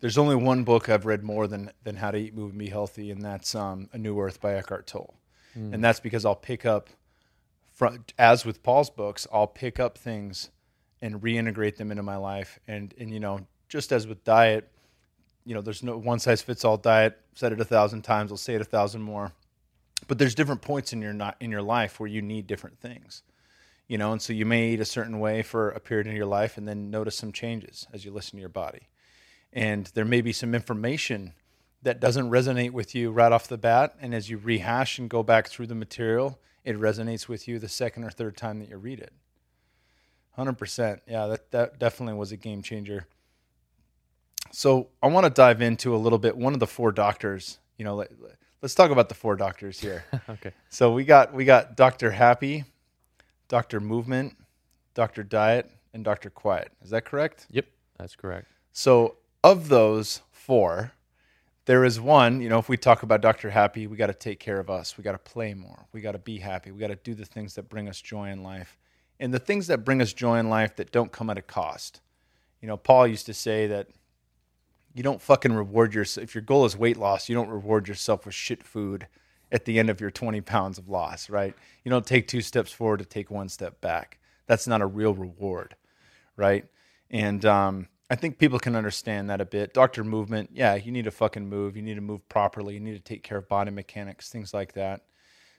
there's 0.00 0.18
only 0.18 0.36
one 0.36 0.64
book 0.64 0.88
I've 0.88 1.06
read 1.06 1.22
more 1.22 1.46
than 1.46 1.70
than 1.82 1.96
How 1.96 2.10
to 2.10 2.18
Eat, 2.18 2.34
Move, 2.34 2.50
and 2.50 2.58
Be 2.58 2.68
Healthy, 2.68 3.10
and 3.10 3.22
that's 3.22 3.54
um, 3.54 3.88
A 3.92 3.98
New 3.98 4.18
Earth 4.20 4.40
by 4.40 4.54
Eckhart 4.54 4.86
Tolle, 4.86 5.14
mm. 5.56 5.72
and 5.72 5.82
that's 5.82 6.00
because 6.00 6.24
I'll 6.24 6.36
pick 6.36 6.66
up, 6.66 6.90
from, 7.72 8.04
as 8.18 8.44
with 8.44 8.62
Paul's 8.62 8.90
books, 8.90 9.26
I'll 9.32 9.46
pick 9.46 9.80
up 9.80 9.96
things 9.96 10.50
and 11.00 11.22
reintegrate 11.22 11.76
them 11.76 11.90
into 11.90 12.02
my 12.02 12.16
life, 12.16 12.58
and 12.68 12.92
and 12.98 13.10
you 13.10 13.20
know, 13.20 13.46
just 13.68 13.92
as 13.92 14.06
with 14.06 14.24
diet, 14.24 14.70
you 15.44 15.54
know, 15.54 15.60
there's 15.60 15.82
no 15.82 15.96
one 15.96 16.18
size 16.18 16.42
fits 16.42 16.64
all 16.64 16.76
diet. 16.76 17.20
Said 17.34 17.52
it 17.52 17.60
a 17.60 17.64
thousand 17.64 18.02
times, 18.02 18.30
I'll 18.30 18.38
say 18.38 18.54
it 18.54 18.60
a 18.60 18.64
thousand 18.64 19.02
more 19.02 19.32
but 20.08 20.18
there's 20.18 20.34
different 20.34 20.62
points 20.62 20.92
in 20.92 21.00
your 21.00 21.12
not 21.12 21.36
in 21.40 21.50
your 21.50 21.62
life 21.62 21.98
where 21.98 22.08
you 22.08 22.22
need 22.22 22.46
different 22.46 22.78
things 22.78 23.22
you 23.88 23.96
know 23.96 24.12
and 24.12 24.20
so 24.20 24.32
you 24.32 24.44
may 24.44 24.70
eat 24.70 24.80
a 24.80 24.84
certain 24.84 25.18
way 25.18 25.42
for 25.42 25.70
a 25.70 25.80
period 25.80 26.06
in 26.06 26.14
your 26.14 26.26
life 26.26 26.56
and 26.56 26.68
then 26.68 26.90
notice 26.90 27.16
some 27.16 27.32
changes 27.32 27.86
as 27.92 28.04
you 28.04 28.10
listen 28.10 28.32
to 28.36 28.40
your 28.40 28.48
body 28.48 28.88
and 29.52 29.86
there 29.94 30.04
may 30.04 30.20
be 30.20 30.32
some 30.32 30.54
information 30.54 31.32
that 31.82 32.00
doesn't 32.00 32.30
resonate 32.30 32.72
with 32.72 32.94
you 32.94 33.10
right 33.10 33.32
off 33.32 33.48
the 33.48 33.58
bat 33.58 33.94
and 34.00 34.14
as 34.14 34.28
you 34.28 34.36
rehash 34.38 34.98
and 34.98 35.08
go 35.08 35.22
back 35.22 35.48
through 35.48 35.66
the 35.66 35.74
material 35.74 36.38
it 36.64 36.76
resonates 36.76 37.28
with 37.28 37.46
you 37.46 37.58
the 37.58 37.68
second 37.68 38.02
or 38.02 38.10
third 38.10 38.36
time 38.36 38.58
that 38.58 38.68
you 38.68 38.76
read 38.76 38.98
it. 38.98 39.12
100%. 40.36 40.98
Yeah, 41.06 41.28
that, 41.28 41.52
that 41.52 41.78
definitely 41.78 42.18
was 42.18 42.32
a 42.32 42.36
game 42.36 42.60
changer. 42.60 43.06
So 44.52 44.88
I 45.02 45.08
want 45.08 45.24
to 45.24 45.30
dive 45.30 45.62
into 45.62 45.94
a 45.94 45.98
little 45.98 46.18
bit. 46.18 46.36
One 46.36 46.54
of 46.54 46.60
the 46.60 46.66
four 46.66 46.92
doctors, 46.92 47.58
you 47.78 47.84
know, 47.84 47.96
let, 47.96 48.10
us 48.62 48.74
talk 48.74 48.90
about 48.90 49.08
the 49.08 49.14
four 49.14 49.36
doctors 49.36 49.80
here. 49.80 50.04
okay. 50.28 50.52
So 50.68 50.92
we 50.92 51.04
got 51.04 51.32
we 51.32 51.44
got 51.44 51.76
Dr. 51.76 52.10
Happy, 52.10 52.64
Dr. 53.48 53.80
Movement, 53.80 54.36
Dr. 54.94 55.22
Diet, 55.22 55.70
and 55.92 56.04
Dr. 56.04 56.30
Quiet. 56.30 56.72
Is 56.82 56.90
that 56.90 57.04
correct? 57.04 57.46
Yep, 57.50 57.66
that's 57.98 58.16
correct. 58.16 58.46
So 58.72 59.16
of 59.42 59.68
those 59.68 60.22
four, 60.30 60.92
there 61.66 61.84
is 61.84 62.00
one, 62.00 62.40
you 62.40 62.48
know, 62.48 62.58
if 62.58 62.68
we 62.68 62.76
talk 62.76 63.02
about 63.02 63.20
Dr. 63.20 63.50
Happy, 63.50 63.86
we 63.86 63.96
got 63.96 64.06
to 64.06 64.14
take 64.14 64.38
care 64.38 64.60
of 64.60 64.70
us. 64.70 64.96
We 64.96 65.02
got 65.04 65.12
to 65.12 65.18
play 65.18 65.54
more. 65.54 65.86
We 65.92 66.00
got 66.00 66.12
to 66.12 66.18
be 66.18 66.38
happy. 66.38 66.70
We 66.70 66.80
got 66.80 66.88
to 66.88 66.96
do 66.96 67.14
the 67.14 67.24
things 67.24 67.54
that 67.54 67.68
bring 67.68 67.88
us 67.88 68.00
joy 68.00 68.30
in 68.30 68.42
life. 68.42 68.78
And 69.18 69.32
the 69.32 69.38
things 69.38 69.66
that 69.66 69.84
bring 69.84 70.00
us 70.00 70.12
joy 70.12 70.38
in 70.38 70.48
life 70.48 70.76
that 70.76 70.92
don't 70.92 71.10
come 71.10 71.30
at 71.30 71.38
a 71.38 71.42
cost. 71.42 72.00
You 72.60 72.68
know, 72.68 72.76
Paul 72.76 73.06
used 73.06 73.26
to 73.26 73.34
say 73.34 73.66
that 73.66 73.88
you 74.96 75.02
don't 75.02 75.20
fucking 75.20 75.52
reward 75.52 75.92
yourself. 75.92 76.24
If 76.24 76.34
your 76.34 76.40
goal 76.40 76.64
is 76.64 76.74
weight 76.74 76.96
loss, 76.96 77.28
you 77.28 77.34
don't 77.34 77.50
reward 77.50 77.86
yourself 77.86 78.24
with 78.24 78.34
shit 78.34 78.62
food 78.62 79.06
at 79.52 79.66
the 79.66 79.78
end 79.78 79.90
of 79.90 80.00
your 80.00 80.10
20 80.10 80.40
pounds 80.40 80.78
of 80.78 80.88
loss, 80.88 81.28
right? 81.28 81.54
You 81.84 81.90
don't 81.90 82.06
take 82.06 82.26
two 82.26 82.40
steps 82.40 82.72
forward 82.72 83.00
to 83.00 83.04
take 83.04 83.30
one 83.30 83.50
step 83.50 83.82
back. 83.82 84.18
That's 84.46 84.66
not 84.66 84.80
a 84.80 84.86
real 84.86 85.12
reward, 85.12 85.76
right? 86.34 86.64
And 87.10 87.44
um, 87.44 87.88
I 88.08 88.14
think 88.14 88.38
people 88.38 88.58
can 88.58 88.74
understand 88.74 89.28
that 89.28 89.42
a 89.42 89.44
bit. 89.44 89.74
Doctor 89.74 90.02
movement, 90.02 90.48
yeah, 90.54 90.76
you 90.76 90.90
need 90.90 91.04
to 91.04 91.10
fucking 91.10 91.46
move. 91.46 91.76
You 91.76 91.82
need 91.82 91.96
to 91.96 92.00
move 92.00 92.26
properly. 92.30 92.72
You 92.72 92.80
need 92.80 92.94
to 92.94 92.98
take 92.98 93.22
care 93.22 93.36
of 93.36 93.48
body 93.50 93.70
mechanics, 93.70 94.30
things 94.30 94.54
like 94.54 94.72
that. 94.72 95.02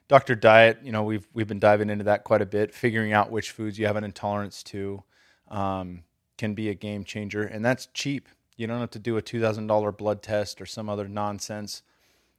Doctor 0.08 0.34
diet, 0.34 0.80
you 0.82 0.92
know, 0.92 1.04
we've 1.04 1.28
we've 1.34 1.48
been 1.48 1.60
diving 1.60 1.92
into 1.92 2.06
that 2.06 2.24
quite 2.24 2.42
a 2.42 2.46
bit. 2.46 2.74
Figuring 2.74 3.14
out 3.14 3.30
which 3.30 3.52
foods 3.52 3.78
you 3.78 3.86
have 3.86 3.98
an 3.98 4.04
intolerance 4.04 4.64
to 4.64 5.04
um, 5.50 6.04
can 6.40 6.56
be 6.56 6.70
a 6.70 6.74
game 6.74 7.04
changer, 7.04 7.44
and 7.44 7.64
that's 7.64 7.88
cheap. 7.94 8.30
You 8.58 8.68
don't 8.68 8.80
have 8.80 8.92
to 8.92 9.00
do 9.00 9.18
a 9.18 9.22
$2,000 9.22 9.98
blood 9.98 10.22
test 10.22 10.60
or 10.60 10.66
some 10.66 10.90
other 10.90 11.08
nonsense. 11.08 11.84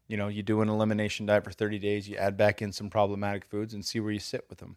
You 0.08 0.16
know, 0.16 0.28
you 0.28 0.42
do 0.42 0.60
an 0.60 0.68
elimination 0.68 1.26
diet 1.26 1.44
for 1.44 1.52
30 1.52 1.78
days, 1.78 2.08
you 2.08 2.16
add 2.16 2.36
back 2.36 2.60
in 2.60 2.72
some 2.72 2.90
problematic 2.90 3.44
foods 3.44 3.72
and 3.72 3.84
see 3.84 4.00
where 4.00 4.12
you 4.12 4.18
sit 4.18 4.44
with 4.48 4.58
them. 4.58 4.76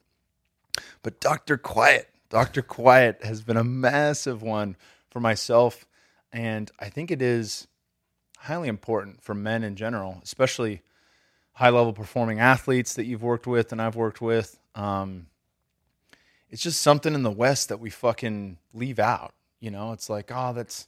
But 1.01 1.19
Dr. 1.19 1.57
Quiet, 1.57 2.09
Dr. 2.29 2.61
Quiet 2.61 3.23
has 3.23 3.41
been 3.41 3.57
a 3.57 3.63
massive 3.63 4.41
one 4.41 4.77
for 5.09 5.19
myself. 5.19 5.85
And 6.31 6.71
I 6.79 6.89
think 6.89 7.11
it 7.11 7.21
is 7.21 7.67
highly 8.37 8.69
important 8.69 9.21
for 9.21 9.33
men 9.33 9.63
in 9.63 9.75
general, 9.75 10.19
especially 10.23 10.81
high 11.53 11.69
level 11.69 11.93
performing 11.93 12.39
athletes 12.39 12.93
that 12.95 13.05
you've 13.05 13.23
worked 13.23 13.47
with 13.47 13.71
and 13.71 13.81
I've 13.81 13.95
worked 13.95 14.21
with. 14.21 14.59
Um, 14.75 15.27
it's 16.49 16.61
just 16.61 16.81
something 16.81 17.13
in 17.13 17.23
the 17.23 17.31
West 17.31 17.69
that 17.69 17.79
we 17.79 17.89
fucking 17.89 18.57
leave 18.73 18.99
out. 18.99 19.33
You 19.59 19.71
know, 19.71 19.93
it's 19.93 20.09
like, 20.09 20.31
oh, 20.33 20.53
that's 20.53 20.87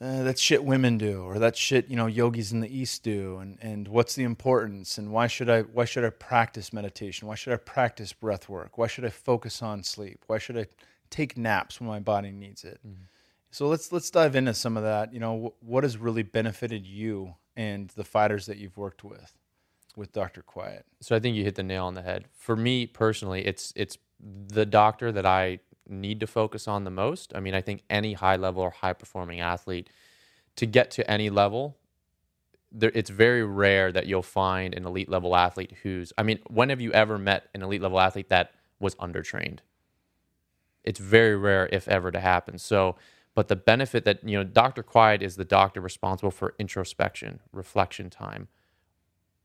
uh, 0.00 0.22
that's 0.22 0.40
shit 0.40 0.62
women 0.62 0.98
do 0.98 1.22
or 1.22 1.38
that 1.38 1.56
shit 1.56 1.88
you 1.88 1.96
know 1.96 2.06
yogis 2.06 2.52
in 2.52 2.60
the 2.60 2.76
east 2.78 3.02
do 3.02 3.38
and 3.38 3.58
and 3.62 3.88
what's 3.88 4.14
the 4.14 4.24
importance 4.24 4.98
and 4.98 5.10
why 5.10 5.26
should 5.26 5.48
i 5.48 5.62
why 5.62 5.84
should 5.84 6.04
i 6.04 6.10
practice 6.10 6.72
meditation? 6.72 7.26
Why 7.28 7.34
should 7.34 7.52
i 7.54 7.56
practice 7.56 8.12
breath 8.12 8.48
work? 8.48 8.76
Why 8.76 8.88
should 8.88 9.04
i 9.04 9.08
focus 9.08 9.62
on 9.62 9.82
sleep? 9.82 10.22
Why 10.26 10.38
should 10.38 10.58
i 10.58 10.66
take 11.08 11.38
naps 11.38 11.80
when 11.80 11.88
my 11.88 12.00
body 12.00 12.30
needs 12.30 12.62
it? 12.64 12.78
Mm-hmm. 12.86 13.04
so 13.50 13.68
let's 13.68 13.90
let's 13.90 14.10
dive 14.10 14.36
into 14.36 14.52
some 14.52 14.76
of 14.76 14.82
that. 14.82 15.14
You 15.14 15.20
know 15.20 15.54
wh- 15.60 15.64
what 15.64 15.84
has 15.84 15.96
really 15.96 16.22
benefited 16.22 16.86
you 16.86 17.34
and 17.56 17.88
the 17.90 18.04
fighters 18.04 18.44
that 18.46 18.58
you've 18.58 18.76
worked 18.76 19.02
with 19.02 19.32
with 19.96 20.12
dr 20.12 20.42
quiet? 20.42 20.84
So 21.00 21.16
i 21.16 21.20
think 21.20 21.36
you 21.36 21.44
hit 21.44 21.54
the 21.54 21.62
nail 21.62 21.86
on 21.86 21.94
the 21.94 22.02
head. 22.02 22.26
For 22.36 22.54
me 22.54 22.86
personally 22.86 23.46
it's 23.46 23.72
it's 23.74 23.96
the 24.20 24.66
doctor 24.66 25.10
that 25.12 25.24
i 25.24 25.58
need 25.88 26.20
to 26.20 26.26
focus 26.26 26.68
on 26.68 26.84
the 26.84 26.90
most. 26.90 27.32
I 27.34 27.40
mean, 27.40 27.54
I 27.54 27.60
think 27.60 27.82
any 27.90 28.14
high 28.14 28.36
level 28.36 28.62
or 28.62 28.70
high 28.70 28.92
performing 28.92 29.40
athlete 29.40 29.90
to 30.56 30.66
get 30.66 30.90
to 30.92 31.10
any 31.10 31.30
level, 31.30 31.76
there, 32.72 32.92
it's 32.94 33.10
very 33.10 33.44
rare 33.44 33.92
that 33.92 34.06
you'll 34.06 34.22
find 34.22 34.74
an 34.74 34.86
elite 34.86 35.08
level 35.08 35.36
athlete 35.36 35.74
who's, 35.82 36.12
I 36.18 36.22
mean, 36.22 36.40
when 36.48 36.70
have 36.70 36.80
you 36.80 36.92
ever 36.92 37.18
met 37.18 37.48
an 37.54 37.62
elite 37.62 37.82
level 37.82 38.00
athlete 38.00 38.28
that 38.30 38.52
was 38.80 38.94
undertrained? 38.96 39.60
It's 40.84 41.00
very 41.00 41.36
rare, 41.36 41.68
if 41.72 41.88
ever, 41.88 42.10
to 42.10 42.20
happen. 42.20 42.58
So, 42.58 42.96
but 43.34 43.48
the 43.48 43.56
benefit 43.56 44.04
that, 44.04 44.26
you 44.28 44.38
know, 44.38 44.44
Dr. 44.44 44.82
Quiet 44.82 45.22
is 45.22 45.36
the 45.36 45.44
doctor 45.44 45.80
responsible 45.80 46.30
for 46.30 46.54
introspection, 46.58 47.40
reflection 47.52 48.10
time, 48.10 48.48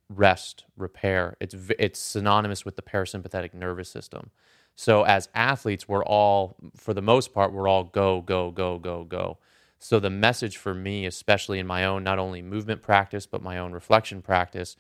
rest, 0.10 0.65
repair. 0.77 1.38
It's, 1.39 1.56
it's 1.80 1.99
synonymous 1.99 2.65
with 2.65 2.75
the 2.75 2.82
parasympathetic 2.82 3.54
nervous 3.54 3.89
system. 3.89 4.32
So 4.75 5.03
as 5.03 5.29
athletes, 5.36 5.88
we're 5.88 6.05
all, 6.05 6.55
for 6.75 6.93
the 6.93 7.01
most 7.01 7.34
part, 7.34 7.53
we're 7.53 7.67
all 7.67 7.84
go, 7.84 8.21
go, 8.21 8.51
go, 8.51 8.79
go, 8.79 9.03
go. 9.03 9.38
So 9.79 9.99
the 9.99 10.10
message 10.10 10.57
for 10.57 10.73
me, 10.73 11.05
especially 11.05 11.60
in 11.60 11.67
my 11.67 11.86
own 11.86 12.03
not 12.03 12.19
only 12.19 12.41
movement 12.41 12.81
practice, 12.81 13.25
but 13.25 13.41
my 13.41 13.57
own 13.57 13.71
reflection 13.73 14.21
practice, 14.21 14.75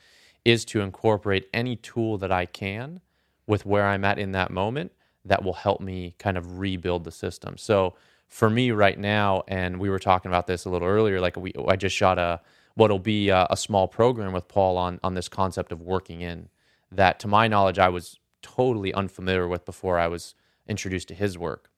is 0.45 0.65
to 0.65 0.81
incorporate 0.81 1.49
any 1.53 1.75
tool 1.75 2.17
that 2.19 2.31
I 2.31 2.45
can 2.45 3.01
with 3.47 3.65
where 3.65 3.87
I'm 3.87 4.05
at 4.05 4.19
in 4.19 4.31
that 4.31 4.51
moment 4.51 4.91
that 5.25 5.43
will 5.43 5.53
help 5.53 5.81
me 5.81 6.15
kind 6.17 6.37
of 6.37 6.59
rebuild 6.59 7.03
the 7.03 7.11
system. 7.11 7.57
So 7.57 7.95
for 8.27 8.49
me 8.49 8.71
right 8.71 8.97
now, 8.97 9.43
and 9.47 9.79
we 9.79 9.89
were 9.89 9.99
talking 9.99 10.29
about 10.29 10.47
this 10.47 10.65
a 10.65 10.69
little 10.69 10.87
earlier, 10.87 11.19
like 11.19 11.35
we, 11.37 11.53
I 11.67 11.75
just 11.75 11.95
shot 11.95 12.17
a, 12.17 12.41
what'll 12.75 12.99
be 12.99 13.29
a, 13.29 13.45
a 13.49 13.57
small 13.57 13.87
program 13.87 14.33
with 14.33 14.47
Paul 14.47 14.77
on, 14.77 14.99
on 15.03 15.13
this 15.13 15.27
concept 15.27 15.71
of 15.71 15.81
working 15.81 16.21
in 16.21 16.49
that 16.91 17.19
to 17.19 17.27
my 17.27 17.47
knowledge, 17.47 17.77
I 17.79 17.89
was 17.89 18.19
totally 18.41 18.93
unfamiliar 18.93 19.47
with 19.47 19.65
before 19.65 19.99
I 19.99 20.07
was 20.07 20.35
introduced 20.67 21.09
to 21.09 21.15
his 21.15 21.37
work. 21.37 21.69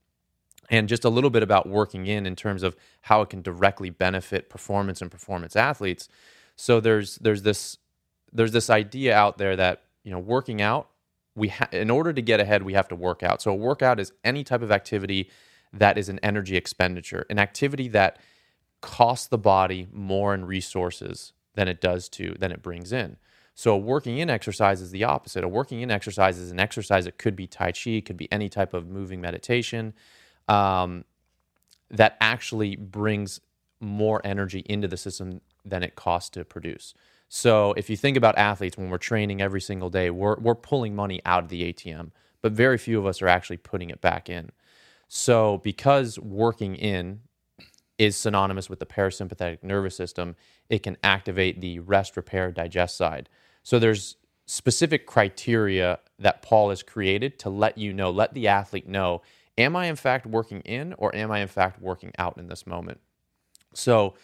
And 0.70 0.90
just 0.90 1.06
a 1.06 1.10
little 1.10 1.30
bit 1.30 1.44
about 1.44 1.68
working 1.68 2.08
in 2.08 2.26
in 2.26 2.36
terms 2.36 2.64
of 2.64 2.76
how 3.02 3.22
it 3.22 3.30
can 3.30 3.42
directly 3.42 3.90
benefit 3.90 4.50
performance 4.50 5.02
and 5.02 5.12
performance 5.12 5.56
athletes. 5.56 6.10
So 6.56 6.80
there's 6.80 7.16
there's 7.18 7.44
this 7.44 7.78
there's 8.32 8.52
this 8.54 8.70
idea 8.70 9.16
out 9.16 9.38
there 9.38 9.56
that 9.56 9.84
you 10.04 10.12
know 10.12 10.20
working 10.20 10.62
out 10.62 10.90
we 11.36 11.50
ha- 11.50 11.70
in 11.72 11.90
order 11.92 12.14
to 12.14 12.22
get 12.22 12.40
ahead 12.40 12.64
we 12.64 12.74
have 12.74 12.88
to 12.90 12.96
work 12.96 13.24
out. 13.24 13.42
So 13.42 13.52
a 13.52 13.56
workout 13.56 14.00
is 14.00 14.14
any 14.24 14.44
type 14.44 14.62
of 14.62 14.72
activity 14.72 15.30
that 15.74 15.98
is 15.98 16.10
an 16.10 16.20
energy 16.24 16.56
expenditure, 16.58 17.26
an 17.30 17.40
activity 17.40 17.88
that 17.90 18.20
costs 18.82 19.28
the 19.28 19.38
body 19.38 19.88
more 19.92 20.34
in 20.34 20.46
resources 20.46 21.34
than 21.56 21.68
it 21.68 21.82
does 21.82 22.10
to 22.10 22.36
than 22.40 22.52
it 22.52 22.62
brings 22.62 22.92
in. 22.94 23.18
So 23.56 23.74
a 23.74 23.78
working 23.78 24.18
in 24.18 24.30
exercise 24.30 24.82
is 24.82 24.92
the 24.92 25.04
opposite. 25.04 25.44
A 25.44 25.48
working 25.48 25.82
in 25.82 25.92
exercise 25.92 26.38
is 26.38 26.52
an 26.52 26.60
exercise 26.60 27.06
that 27.06 27.18
could 27.18 27.36
be 27.36 27.48
Tai 27.48 27.72
Chi, 27.72 28.02
could 28.06 28.18
be 28.18 28.32
any 28.32 28.50
type 28.50 28.74
of 28.74 28.88
moving 28.88 29.22
meditation 29.22 29.94
um, 30.48 31.06
that 31.92 32.18
actually 32.20 32.76
brings 32.76 33.40
more 33.80 34.22
energy 34.24 34.64
into 34.68 34.88
the 34.88 34.98
system 34.98 35.42
than 35.66 35.84
it 35.84 35.96
costs 35.96 36.30
to 36.32 36.44
produce. 36.44 36.94
So 37.30 37.74
if 37.74 37.90
you 37.90 37.98
think 37.98 38.18
about 38.18 38.38
athletes, 38.38 38.78
when 38.78 38.90
we're 38.90 38.98
training 38.98 39.42
every 39.42 39.62
single 39.62 39.90
day, 39.90 40.10
we're, 40.10 40.38
we're 40.40 40.56
pulling 40.56 40.96
money 40.96 41.22
out 41.26 41.44
of 41.44 41.50
the 41.50 41.74
ATM, 41.74 42.12
but 42.42 42.52
very 42.52 42.78
few 42.78 43.00
of 43.00 43.06
us 43.06 43.22
are 43.22 43.28
actually 43.28 43.58
putting 43.58 43.90
it 43.90 44.02
back 44.02 44.30
in. 44.30 44.52
So 45.08 45.60
because 45.64 46.18
working 46.20 46.76
in 46.76 47.22
is 47.98 48.16
synonymous 48.16 48.70
with 48.70 48.80
the 48.80 48.86
parasympathetic 48.86 49.64
nervous 49.64 49.96
system, 49.96 50.36
it 50.70 50.84
can 50.84 50.98
activate 51.04 51.62
the 51.62 51.80
rest, 51.80 52.18
repair, 52.18 52.52
digest 52.52 52.98
side. 52.98 53.30
So 53.62 53.80
there's 53.80 54.16
specific 54.46 55.06
criteria 55.06 56.00
that 56.20 56.42
Paul 56.42 56.70
has 56.70 56.84
created 56.84 57.40
to 57.40 57.50
let 57.50 57.78
you 57.78 57.94
know, 57.94 58.10
let 58.10 58.34
the 58.34 58.48
athlete 58.48 58.88
know, 58.88 59.22
am 59.58 59.76
I 59.76 59.86
in 59.86 59.96
fact 59.96 60.26
working 60.26 60.62
in 60.62 60.94
or 60.98 61.16
am 61.16 61.32
I 61.32 61.40
in 61.40 61.48
fact 61.48 61.82
working 61.82 62.12
out 62.18 62.38
in 62.38 62.48
this 62.48 62.68
moment? 62.68 63.00
So 63.74 64.16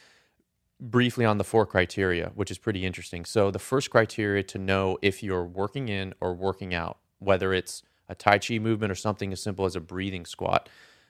briefly 0.80 1.26
on 1.26 1.38
the 1.38 1.44
four 1.44 1.66
criteria, 1.66 2.32
which 2.36 2.52
is 2.52 2.58
pretty 2.58 2.86
interesting. 2.86 3.26
So 3.26 3.52
the 3.52 3.60
first 3.60 3.90
criteria 3.90 4.44
to 4.44 4.58
know 4.58 4.98
if 5.02 5.22
you're 5.22 5.46
working 5.46 5.90
in 5.90 6.14
or 6.20 6.34
working 6.34 6.74
out, 6.74 6.98
whether 7.20 7.54
it's 7.54 7.84
a 8.08 8.16
Tai 8.16 8.40
Chi 8.40 8.60
movement 8.60 8.92
or 8.92 8.96
something 8.96 9.32
as 9.32 9.42
simple 9.42 9.66
as 9.66 9.76
a 9.76 9.82
breathing 9.82 10.26
squat. 10.26 10.68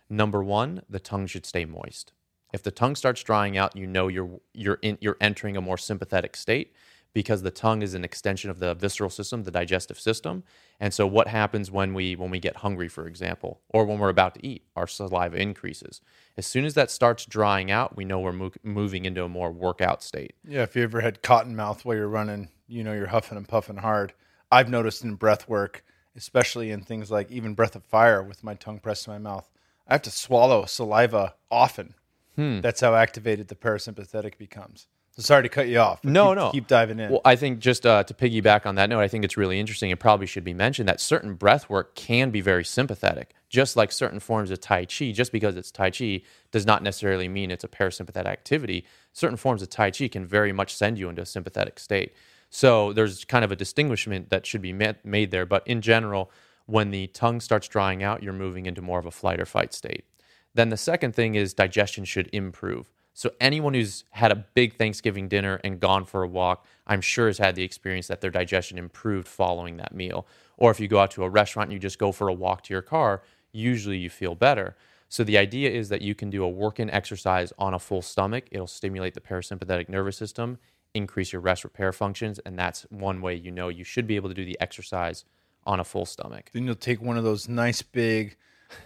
Number 0.10 0.44
one, 0.44 0.82
the 0.90 1.00
tongue 1.00 1.28
should 1.28 1.46
stay 1.46 1.66
moist. 1.66 2.12
If 2.54 2.64
the 2.64 2.72
tongue 2.72 2.96
starts 2.96 3.24
drying 3.24 3.58
out, 3.58 3.76
you 3.76 3.86
know 3.88 4.08
you're 4.08 4.40
you're 4.54 4.80
in, 4.82 4.98
you're 5.02 5.18
entering 5.22 5.58
a 5.58 5.62
more 5.62 5.78
sympathetic 5.78 6.36
state 6.36 6.74
because 7.14 7.42
the 7.42 7.52
tongue 7.52 7.82
is 7.82 7.94
an 7.94 8.04
extension 8.04 8.50
of 8.50 8.60
the 8.60 8.76
visceral 8.76 9.10
system, 9.10 9.44
the 9.44 9.52
digestive 9.52 10.00
system. 10.00 10.44
And 10.80 10.94
so 10.94 11.08
what 11.08 11.28
happens 11.28 11.72
when 11.72 11.94
we 11.94 12.16
when 12.16 12.30
we 12.30 12.40
get 12.40 12.58
hungry, 12.58 12.88
for 12.88 13.08
example, 13.08 13.62
or 13.70 13.86
when 13.86 14.00
we're 14.00 14.10
about 14.10 14.36
to 14.36 14.46
eat, 14.46 14.64
our 14.76 14.88
saliva 14.88 15.38
increases. 15.38 16.02
As 16.38 16.46
soon 16.46 16.66
as 16.66 16.74
that 16.76 16.92
starts 16.92 17.26
drying 17.26 17.72
out, 17.72 17.96
we 17.96 18.06
know 18.06 18.20
we're 18.20 18.32
mo- 18.32 18.52
moving 18.64 19.06
into 19.06 19.24
a 19.24 19.30
more 19.30 19.52
workout 19.52 20.04
state. 20.04 20.34
Yeah, 20.48 20.64
if 20.64 20.76
you 20.76 20.84
ever 20.84 21.02
had 21.02 21.22
cotton 21.22 21.56
mouth 21.56 21.84
while 21.86 21.96
you're 21.96 22.08
running, 22.08 22.50
you 22.68 22.84
know 22.84 22.94
you're 22.94 23.08
huffing 23.08 23.38
and 23.38 23.48
puffing 23.48 23.78
hard. 23.78 24.14
I've 24.52 24.70
noticed 24.70 25.04
in 25.04 25.16
breath 25.16 25.48
work, 25.48 25.84
especially 26.16 26.72
in 26.72 26.82
things 26.82 27.12
like 27.12 27.32
even 27.32 27.54
breath 27.54 27.76
of 27.76 27.84
fire 27.84 28.24
with 28.24 28.44
my 28.44 28.56
tongue 28.56 28.80
pressed 28.80 29.04
to 29.06 29.12
my 29.12 29.20
mouth, 29.20 29.50
I 29.88 29.94
have 29.94 30.02
to 30.04 30.12
swallow 30.12 30.66
saliva 30.66 31.36
often. 31.50 31.96
Hmm. 32.40 32.62
That's 32.62 32.80
how 32.80 32.96
activated 32.96 33.50
the 33.50 33.56
parasympathetic 33.56 34.38
becomes. 34.38 34.88
Sorry 35.18 35.44
to 35.44 35.50
cut 35.50 35.68
you 35.68 35.80
off. 35.80 36.02
No, 36.06 36.30
keep, 36.30 36.36
no. 36.38 36.52
Keep 36.52 36.68
diving 36.68 37.00
in. 37.02 37.12
Well, 37.12 37.20
I 37.26 37.36
think 37.36 37.60
just 37.60 37.86
uh, 37.86 38.06
to 38.06 38.14
piggyback 38.14 38.66
on 38.66 38.76
that 38.76 38.90
note, 38.90 39.02
I 39.02 39.10
think 39.10 39.26
it's 39.26 39.36
really 39.36 39.60
interesting. 39.60 39.90
It 39.90 40.00
probably 40.00 40.26
should 40.26 40.46
be 40.46 40.54
mentioned 40.54 40.88
that 40.88 41.02
certain 41.02 41.34
breath 41.34 41.70
work 41.70 41.96
can 41.96 42.30
be 42.30 42.40
very 42.40 42.64
sympathetic, 42.64 43.36
just 43.50 43.76
like 43.76 43.92
certain 43.92 44.22
forms 44.22 44.52
of 44.52 44.62
Tai 44.62 44.86
Chi. 44.86 45.12
Just 45.12 45.34
because 45.34 45.58
it's 45.58 45.70
Tai 45.70 45.92
Chi 45.92 46.22
does 46.52 46.66
not 46.66 46.82
necessarily 46.82 47.28
mean 47.28 47.52
it's 47.52 47.66
a 47.66 47.68
parasympathetic 47.68 48.28
activity. 48.28 48.86
Certain 49.12 49.36
forms 49.36 49.62
of 49.62 49.70
Tai 49.70 49.92
Chi 49.92 50.08
can 50.08 50.26
very 50.26 50.54
much 50.54 50.74
send 50.74 50.98
you 50.98 51.10
into 51.10 51.24
a 51.24 51.26
sympathetic 51.26 51.78
state. 51.78 52.14
So 52.50 52.94
there's 52.94 53.26
kind 53.26 53.44
of 53.44 53.52
a 53.52 53.58
distinguishment 53.58 54.30
that 54.30 54.46
should 54.46 54.62
be 54.62 54.72
made 54.72 55.32
there. 55.32 55.46
But 55.46 55.68
in 55.68 55.82
general, 55.82 56.32
when 56.68 56.92
the 56.92 57.08
tongue 57.08 57.42
starts 57.42 57.68
drying 57.68 58.02
out, 58.02 58.24
you're 58.24 58.32
moving 58.32 58.66
into 58.66 58.82
more 58.82 59.00
of 59.00 59.06
a 59.06 59.12
flight 59.12 59.42
or 59.42 59.46
fight 59.46 59.74
state. 59.74 60.06
Then 60.54 60.70
the 60.70 60.78
second 60.78 61.16
thing 61.16 61.36
is 61.36 61.54
digestion 61.54 62.06
should 62.06 62.30
improve. 62.34 62.92
So 63.14 63.32
anyone 63.42 63.74
who's 63.74 64.06
had 64.12 64.32
a 64.32 64.46
big 64.54 64.76
Thanksgiving 64.76 65.28
dinner 65.28 65.60
and 65.64 65.80
gone 65.80 66.06
for 66.06 66.24
a 66.24 66.28
walk, 66.28 66.66
I'm 66.88 67.02
sure 67.02 67.28
has 67.28 67.38
had 67.38 67.56
the 67.56 67.64
experience 67.64 68.08
that 68.08 68.22
their 68.22 68.32
digestion 68.32 68.78
improved 68.78 69.28
following 69.28 69.78
that 69.78 69.94
meal. 69.94 70.26
Or 70.58 70.72
if 70.72 70.80
you 70.80 70.88
go 70.88 71.00
out 71.00 71.12
to 71.12 71.24
a 71.24 71.30
restaurant 71.30 71.68
and 71.68 71.74
you 71.74 71.80
just 71.80 72.00
go 72.00 72.12
for 72.12 72.30
a 72.30 72.34
walk 72.34 72.64
to 72.64 72.74
your 72.74 72.82
car, 72.82 73.22
usually 73.52 73.98
you 73.98 74.10
feel 74.10 74.36
better. 74.36 74.76
So 75.10 75.24
the 75.24 75.38
idea 75.38 75.72
is 75.72 75.90
that 75.90 76.02
you 76.02 76.14
can 76.14 76.30
do 76.30 76.44
a 76.44 76.48
work-in 76.48 76.90
exercise 76.92 77.52
on 77.58 77.74
a 77.74 77.80
full 77.80 78.02
stomach. 78.02 78.46
It'll 78.52 78.68
stimulate 78.68 79.16
the 79.16 79.22
parasympathetic 79.22 79.90
nervous 79.90 80.16
system, 80.16 80.60
increase 80.94 81.34
your 81.34 81.42
rest 81.42 81.64
repair 81.64 81.92
functions, 81.92 82.40
and 82.46 82.58
that's 82.58 82.84
one 82.90 83.20
way 83.20 83.36
you 83.36 83.52
know 83.52 83.70
you 83.70 83.84
should 83.84 84.06
be 84.06 84.16
able 84.16 84.30
to 84.30 84.36
do 84.36 84.46
the 84.46 84.58
exercise 84.62 85.26
on 85.66 85.80
a 85.80 85.84
full 85.84 86.06
stomach. 86.06 86.52
then 86.54 86.64
you'll 86.66 86.76
take 86.76 87.02
one 87.02 87.18
of 87.18 87.24
those 87.24 87.50
nice 87.50 87.82
big 87.82 88.38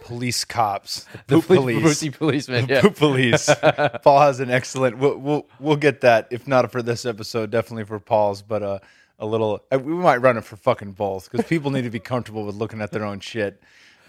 police 0.02 0.46
cops, 0.46 1.06
the 1.28 1.36
poop 1.36 1.46
police. 1.46 1.82
Pussy 1.82 2.10
policeman. 2.10 2.67
Yeah. 2.67 2.82
Poop 2.82 2.96
police. 2.98 3.50
Paul 4.04 4.22
has 4.22 4.39
an 4.39 4.50
excellent. 4.52 4.98
We'll, 4.98 5.17
we'll 5.17 5.48
we'll 5.60 5.76
get 5.78 6.02
that 6.02 6.28
if 6.32 6.48
not 6.48 6.72
for 6.72 6.82
this 6.82 7.06
episode, 7.06 7.52
definitely 7.52 7.86
for 7.86 8.00
Paul's, 8.00 8.41
but 8.41 8.63
uh, 8.63 8.80
a 9.19 9.26
little. 9.26 9.62
uh, 9.72 9.80
We 9.80 9.93
might 9.93 10.17
run 10.17 10.38
it 10.38 10.43
for 10.46 10.56
fucking 10.56 10.93
both 10.93 11.30
because 11.32 11.46
people 11.48 11.72
need 11.72 11.84
to 11.84 11.89
be 11.89 12.00
comfortable 12.00 12.46
with 12.46 12.56
looking 12.56 12.82
at 12.82 12.91
their 12.91 13.04
own 13.06 13.19
shit. 13.19 13.62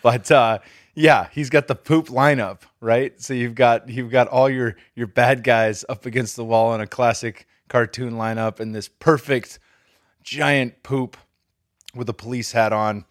But 0.03 0.31
uh, 0.31 0.59
yeah, 0.95 1.29
he's 1.33 1.49
got 1.51 1.67
the 1.67 1.75
poop 1.75 2.09
lineup, 2.09 2.61
right? 2.81 3.19
So 3.21 3.33
you've 3.35 3.55
got 3.55 3.89
you've 3.89 4.11
got 4.11 4.29
all 4.29 4.51
your 4.51 4.77
your 4.95 5.07
bad 5.07 5.43
guys 5.43 5.85
up 5.89 6.05
against 6.07 6.37
the 6.37 6.45
wall 6.45 6.75
in 6.75 6.81
a 6.81 6.87
classic 6.87 7.47
cartoon 7.69 8.13
lineup, 8.15 8.61
and 8.61 8.75
this 8.75 8.89
perfect 8.89 9.59
giant 10.23 10.83
poop 10.83 11.17
with 11.95 12.09
a 12.09 12.13
police 12.15 12.53
hat 12.53 12.73
on 12.73 13.05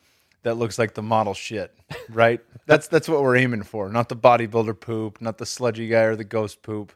that 0.44 0.56
looks 0.56 0.78
like 0.78 0.94
the 0.94 1.02
model 1.02 1.34
shit, 1.34 1.74
right? 2.10 2.40
that's 2.68 2.88
that's 2.88 3.10
what 3.10 3.22
we're 3.22 3.36
aiming 3.36 3.64
for, 3.64 3.90
not 3.90 4.10
the 4.10 4.16
bodybuilder 4.16 4.80
poop, 4.80 5.22
not 5.22 5.38
the 5.38 5.46
sludgy 5.46 5.88
guy 5.88 6.02
or 6.02 6.16
the 6.16 6.24
ghost 6.24 6.62
poop. 6.62 6.94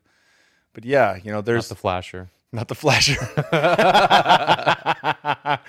But 0.74 0.86
yeah, 0.86 1.16
you 1.16 1.32
know, 1.32 1.38
Not 1.38 1.46
there's 1.46 1.70
the 1.70 1.76
flasher. 1.76 2.30
not 2.52 2.68
the 2.68 2.76
flasher. 2.76 3.18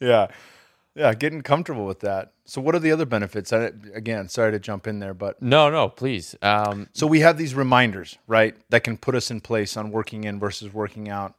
yeah. 0.00 0.28
Yeah, 0.94 1.14
getting 1.14 1.42
comfortable 1.42 1.86
with 1.86 2.00
that. 2.00 2.32
So 2.44 2.60
what 2.60 2.74
are 2.74 2.80
the 2.80 2.90
other 2.90 3.06
benefits? 3.06 3.52
I, 3.52 3.70
again, 3.94 4.28
sorry 4.28 4.50
to 4.50 4.58
jump 4.58 4.88
in 4.88 4.98
there, 4.98 5.14
but 5.14 5.40
No, 5.40 5.70
no, 5.70 5.88
please. 5.88 6.34
Um, 6.42 6.88
so 6.92 7.06
we 7.06 7.20
have 7.20 7.38
these 7.38 7.54
reminders, 7.54 8.18
right, 8.26 8.56
that 8.70 8.82
can 8.82 8.96
put 8.96 9.14
us 9.14 9.30
in 9.30 9.40
place 9.40 9.76
on 9.76 9.92
working 9.92 10.24
in 10.24 10.40
versus 10.40 10.74
working 10.74 11.08
out. 11.08 11.36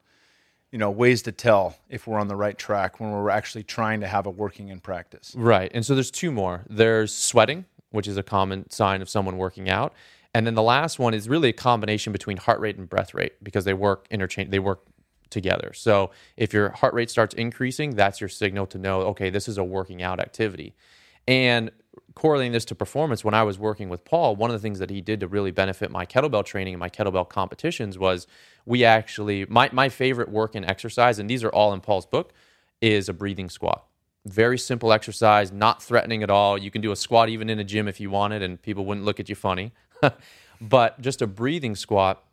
You 0.71 0.77
know, 0.77 0.91
ways 0.91 1.23
to 1.23 1.31
tell 1.31 1.75
if 1.89 2.05
we're 2.05 2.19
on 2.19 2.27
the 2.27 2.35
right 2.35 2.57
track 2.57 2.99
when 2.99 3.11
we're 3.11 3.31
actually 3.31 3.63
trying 3.63 4.01
to 4.01 4.07
have 4.07 4.27
a 4.27 4.29
working 4.29 4.69
in 4.69 4.79
practice. 4.79 5.33
Right. 5.35 5.71
And 5.73 5.85
so 5.85 5.95
there's 5.95 6.11
two 6.11 6.31
more. 6.31 6.63
There's 6.69 7.13
sweating, 7.13 7.65
which 7.89 8.07
is 8.07 8.17
a 8.17 8.23
common 8.23 8.69
sign 8.69 9.01
of 9.01 9.09
someone 9.09 9.37
working 9.37 9.69
out. 9.69 9.93
And 10.33 10.45
then 10.45 10.53
the 10.53 10.63
last 10.63 10.99
one 10.99 11.13
is 11.13 11.27
really 11.27 11.49
a 11.49 11.53
combination 11.53 12.13
between 12.13 12.37
heart 12.37 12.59
rate 12.59 12.77
and 12.77 12.87
breath 12.87 13.13
rate 13.15 13.33
because 13.43 13.65
they 13.65 13.73
work 13.73 14.05
interchange 14.11 14.51
they 14.51 14.59
work 14.59 14.81
together. 15.29 15.73
So 15.73 16.11
if 16.37 16.53
your 16.53 16.69
heart 16.69 16.93
rate 16.93 17.09
starts 17.09 17.33
increasing, 17.35 17.95
that's 17.95 18.21
your 18.21 18.29
signal 18.29 18.67
to 18.67 18.77
know, 18.77 19.01
okay, 19.01 19.29
this 19.29 19.47
is 19.47 19.57
a 19.57 19.63
working 19.63 20.01
out 20.01 20.19
activity. 20.19 20.75
And 21.27 21.71
correlating 22.15 22.51
this 22.51 22.65
to 22.65 22.75
performance, 22.75 23.23
when 23.23 23.33
I 23.33 23.43
was 23.43 23.57
working 23.59 23.89
with 23.89 24.05
Paul, 24.05 24.35
one 24.35 24.49
of 24.49 24.53
the 24.53 24.61
things 24.61 24.79
that 24.79 24.89
he 24.89 25.01
did 25.01 25.19
to 25.19 25.27
really 25.27 25.51
benefit 25.51 25.91
my 25.91 26.05
kettlebell 26.05 26.45
training 26.45 26.73
and 26.73 26.79
my 26.79 26.89
kettlebell 26.89 27.27
competitions 27.27 27.97
was 27.97 28.27
we 28.65 28.83
actually, 28.83 29.45
my, 29.45 29.69
my 29.71 29.89
favorite 29.89 30.29
work 30.29 30.55
and 30.55 30.65
exercise, 30.65 31.19
and 31.19 31.29
these 31.29 31.43
are 31.43 31.49
all 31.49 31.73
in 31.73 31.81
Paul's 31.81 32.05
book, 32.05 32.33
is 32.81 33.09
a 33.09 33.13
breathing 33.13 33.49
squat. 33.49 33.85
Very 34.25 34.57
simple 34.57 34.91
exercise, 34.91 35.51
not 35.51 35.81
threatening 35.81 36.23
at 36.23 36.29
all. 36.29 36.57
You 36.57 36.71
can 36.71 36.81
do 36.81 36.91
a 36.91 36.95
squat 36.95 37.29
even 37.29 37.49
in 37.49 37.59
a 37.59 37.63
gym 37.63 37.87
if 37.87 37.99
you 37.99 38.09
wanted, 38.09 38.41
and 38.41 38.61
people 38.61 38.85
wouldn't 38.85 39.05
look 39.05 39.19
at 39.19 39.29
you 39.29 39.35
funny. 39.35 39.71
but 40.61 40.99
just 41.01 41.21
a 41.21 41.27
breathing 41.27 41.75
squat 41.75 42.23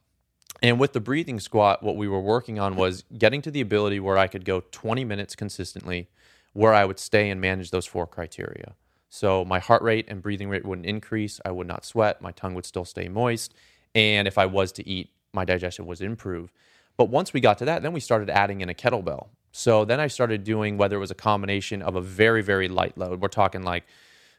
and 0.62 0.80
with 0.80 0.92
the 0.92 1.00
breathing 1.00 1.40
squat, 1.40 1.82
what 1.82 1.96
we 1.96 2.08
were 2.08 2.20
working 2.20 2.58
on 2.58 2.76
was 2.76 3.04
getting 3.16 3.42
to 3.42 3.50
the 3.50 3.60
ability 3.60 4.00
where 4.00 4.16
I 4.16 4.26
could 4.26 4.44
go 4.44 4.62
20 4.70 5.04
minutes 5.04 5.36
consistently, 5.36 6.08
where 6.52 6.72
I 6.72 6.84
would 6.84 6.98
stay 6.98 7.28
and 7.30 7.40
manage 7.40 7.70
those 7.70 7.86
four 7.86 8.06
criteria. 8.06 8.74
So 9.08 9.44
my 9.44 9.58
heart 9.58 9.82
rate 9.82 10.06
and 10.08 10.22
breathing 10.22 10.48
rate 10.48 10.64
wouldn't 10.64 10.86
increase. 10.86 11.40
I 11.44 11.50
would 11.50 11.66
not 11.66 11.84
sweat. 11.84 12.20
My 12.20 12.32
tongue 12.32 12.54
would 12.54 12.66
still 12.66 12.84
stay 12.84 13.08
moist. 13.08 13.54
And 13.94 14.28
if 14.28 14.38
I 14.38 14.46
was 14.46 14.72
to 14.72 14.88
eat, 14.88 15.10
my 15.32 15.44
digestion 15.44 15.86
was 15.86 16.00
improve. 16.00 16.52
But 16.96 17.08
once 17.08 17.32
we 17.32 17.40
got 17.40 17.58
to 17.58 17.64
that, 17.66 17.82
then 17.82 17.92
we 17.92 18.00
started 18.00 18.30
adding 18.30 18.60
in 18.60 18.68
a 18.68 18.74
kettlebell. 18.74 19.28
So 19.52 19.84
then 19.84 20.00
I 20.00 20.06
started 20.06 20.44
doing 20.44 20.76
whether 20.76 20.96
it 20.96 21.00
was 21.00 21.10
a 21.10 21.14
combination 21.14 21.82
of 21.82 21.94
a 21.96 22.00
very, 22.00 22.42
very 22.42 22.68
light 22.68 22.98
load. 22.98 23.20
We're 23.22 23.28
talking 23.28 23.62
like 23.62 23.84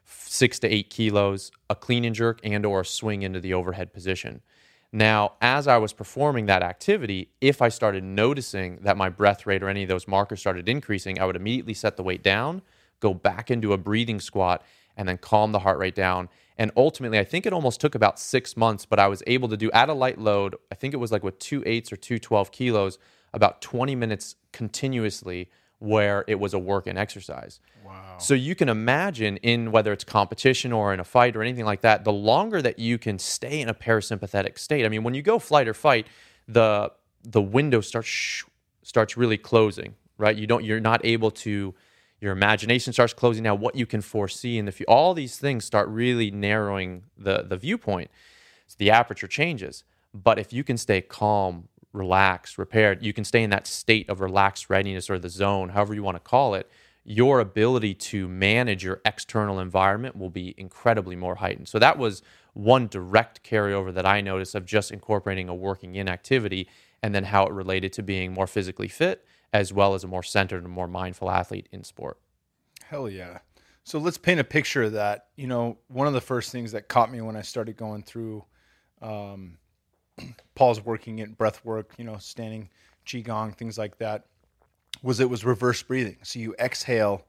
six 0.05 0.59
to 0.59 0.67
eight 0.67 0.89
kilos, 0.89 1.51
a 1.69 1.75
clean 1.75 2.05
and 2.05 2.15
jerk, 2.15 2.39
and 2.43 2.65
or 2.65 2.81
a 2.81 2.85
swing 2.85 3.23
into 3.23 3.39
the 3.39 3.53
overhead 3.53 3.93
position. 3.93 4.41
Now, 4.91 5.33
as 5.41 5.67
I 5.67 5.77
was 5.77 5.91
performing 5.91 6.45
that 6.45 6.63
activity, 6.63 7.29
if 7.41 7.61
I 7.61 7.69
started 7.69 8.03
noticing 8.03 8.77
that 8.83 8.95
my 8.95 9.09
breath 9.09 9.45
rate 9.45 9.61
or 9.61 9.69
any 9.69 9.83
of 9.83 9.89
those 9.89 10.07
markers 10.07 10.39
started 10.39 10.69
increasing, 10.69 11.19
I 11.19 11.25
would 11.25 11.35
immediately 11.35 11.73
set 11.73 11.97
the 11.97 12.03
weight 12.03 12.23
down, 12.23 12.61
go 12.99 13.13
back 13.13 13.51
into 13.51 13.73
a 13.73 13.77
breathing 13.77 14.19
squat, 14.19 14.63
and 14.95 15.07
then 15.07 15.17
calm 15.17 15.51
the 15.51 15.59
heart 15.59 15.77
rate 15.77 15.95
down. 15.95 16.29
And 16.57 16.71
ultimately, 16.75 17.19
I 17.19 17.23
think 17.23 17.45
it 17.45 17.53
almost 17.53 17.79
took 17.79 17.93
about 17.93 18.19
six 18.19 18.57
months, 18.57 18.85
but 18.85 18.99
I 18.99 19.07
was 19.07 19.21
able 19.27 19.47
to 19.49 19.57
do 19.57 19.71
at 19.71 19.89
a 19.89 19.93
light 19.93 20.17
load, 20.17 20.55
I 20.71 20.75
think 20.75 20.93
it 20.93 20.97
was 20.97 21.11
like 21.11 21.23
with 21.23 21.37
two 21.37 21.63
eights 21.65 21.91
or 21.91 21.97
two 21.97 22.17
12 22.17 22.51
kilos, 22.51 22.97
about 23.33 23.61
20 23.61 23.95
minutes 23.95 24.35
continuously 24.51 25.49
where 25.79 26.25
it 26.27 26.35
was 26.35 26.53
a 26.53 26.59
work 26.59 26.87
and 26.87 26.97
exercise. 26.97 27.59
Wow. 27.85 28.17
So 28.17 28.33
you 28.33 28.55
can 28.55 28.69
imagine 28.69 29.37
in 29.37 29.71
whether 29.71 29.93
it's 29.93 30.03
competition 30.03 30.73
or 30.73 30.93
in 30.93 30.99
a 30.99 31.03
fight 31.03 31.35
or 31.35 31.43
anything 31.43 31.65
like 31.65 31.81
that, 31.81 32.03
the 32.03 32.11
longer 32.11 32.61
that 32.61 32.79
you 32.79 32.97
can 32.97 33.19
stay 33.19 33.61
in 33.61 33.69
a 33.69 33.73
parasympathetic 33.73 34.57
state. 34.57 34.85
I 34.85 34.89
mean, 34.89 35.03
when 35.03 35.13
you 35.13 35.21
go 35.21 35.37
flight 35.37 35.67
or 35.67 35.73
fight, 35.73 36.07
the 36.47 36.91
the 37.23 37.41
window 37.41 37.81
starts 37.81 38.07
sh- 38.07 38.43
starts 38.81 39.17
really 39.17 39.37
closing, 39.37 39.95
right? 40.17 40.35
You 40.35 40.47
don't 40.47 40.63
you're 40.63 40.79
not 40.79 41.05
able 41.05 41.31
to 41.31 41.75
your 42.19 42.31
imagination 42.31 42.93
starts 42.93 43.13
closing 43.13 43.43
now 43.43 43.55
what 43.55 43.75
you 43.75 43.85
can 43.85 44.01
foresee 44.01 44.57
in 44.57 44.65
the 44.65 44.71
future. 44.71 44.89
All 44.89 45.13
these 45.13 45.37
things 45.37 45.65
start 45.65 45.87
really 45.89 46.31
narrowing 46.31 47.03
the 47.17 47.43
the 47.47 47.57
viewpoint. 47.57 48.09
So 48.67 48.75
the 48.79 48.91
aperture 48.91 49.27
changes. 49.27 49.83
But 50.13 50.39
if 50.39 50.51
you 50.51 50.63
can 50.63 50.77
stay 50.77 51.01
calm, 51.01 51.67
relaxed, 51.93 52.57
repaired, 52.57 53.03
you 53.03 53.13
can 53.13 53.23
stay 53.23 53.43
in 53.43 53.49
that 53.51 53.67
state 53.67 54.09
of 54.09 54.19
relaxed 54.19 54.69
readiness 54.69 55.09
or 55.09 55.19
the 55.19 55.29
zone, 55.29 55.69
however 55.69 55.93
you 55.93 56.03
want 56.03 56.15
to 56.15 56.21
call 56.21 56.53
it, 56.55 56.69
your 57.03 57.39
ability 57.39 57.93
to 57.93 58.27
manage 58.27 58.83
your 58.83 59.01
external 59.05 59.59
environment 59.59 60.17
will 60.17 60.29
be 60.29 60.53
incredibly 60.57 61.15
more 61.15 61.35
heightened. 61.35 61.67
So 61.67 61.79
that 61.79 61.97
was 61.97 62.21
one 62.53 62.87
direct 62.87 63.43
carryover 63.43 63.93
that 63.93 64.05
I 64.05 64.21
noticed 64.21 64.55
of 64.55 64.65
just 64.65 64.91
incorporating 64.91 65.47
a 65.47 65.55
working 65.55 65.95
in 65.95 66.09
activity 66.09 66.67
and 67.01 67.13
then 67.13 67.25
how 67.25 67.45
it 67.45 67.53
related 67.53 67.93
to 67.93 68.03
being 68.03 68.33
more 68.33 68.47
physically 68.47 68.87
fit 68.87 69.23
as 69.53 69.73
well 69.73 69.93
as 69.93 70.03
a 70.03 70.07
more 70.07 70.23
centered 70.23 70.63
and 70.63 70.71
more 70.71 70.87
mindful 70.87 71.29
athlete 71.29 71.67
in 71.71 71.83
sport. 71.83 72.19
Hell 72.83 73.09
yeah. 73.09 73.39
So 73.83 73.99
let's 73.99 74.17
paint 74.17 74.39
a 74.39 74.43
picture 74.43 74.83
of 74.83 74.93
that. 74.93 75.27
You 75.35 75.47
know, 75.47 75.77
one 75.87 76.07
of 76.07 76.13
the 76.13 76.21
first 76.21 76.51
things 76.51 76.73
that 76.73 76.89
caught 76.89 77.11
me 77.11 77.21
when 77.21 77.35
I 77.35 77.41
started 77.41 77.77
going 77.77 78.03
through 78.03 78.43
um, 79.01 79.57
Paul's 80.55 80.83
working 80.83 81.19
in 81.19 81.33
breath 81.33 81.63
work, 81.63 81.93
you 81.97 82.03
know, 82.03 82.17
standing, 82.17 82.69
qigong, 83.05 83.55
things 83.55 83.77
like 83.77 83.97
that, 83.99 84.25
was 85.01 85.19
it 85.19 85.29
was 85.29 85.45
reverse 85.45 85.81
breathing. 85.83 86.17
So 86.23 86.39
you 86.39 86.55
exhale, 86.59 87.25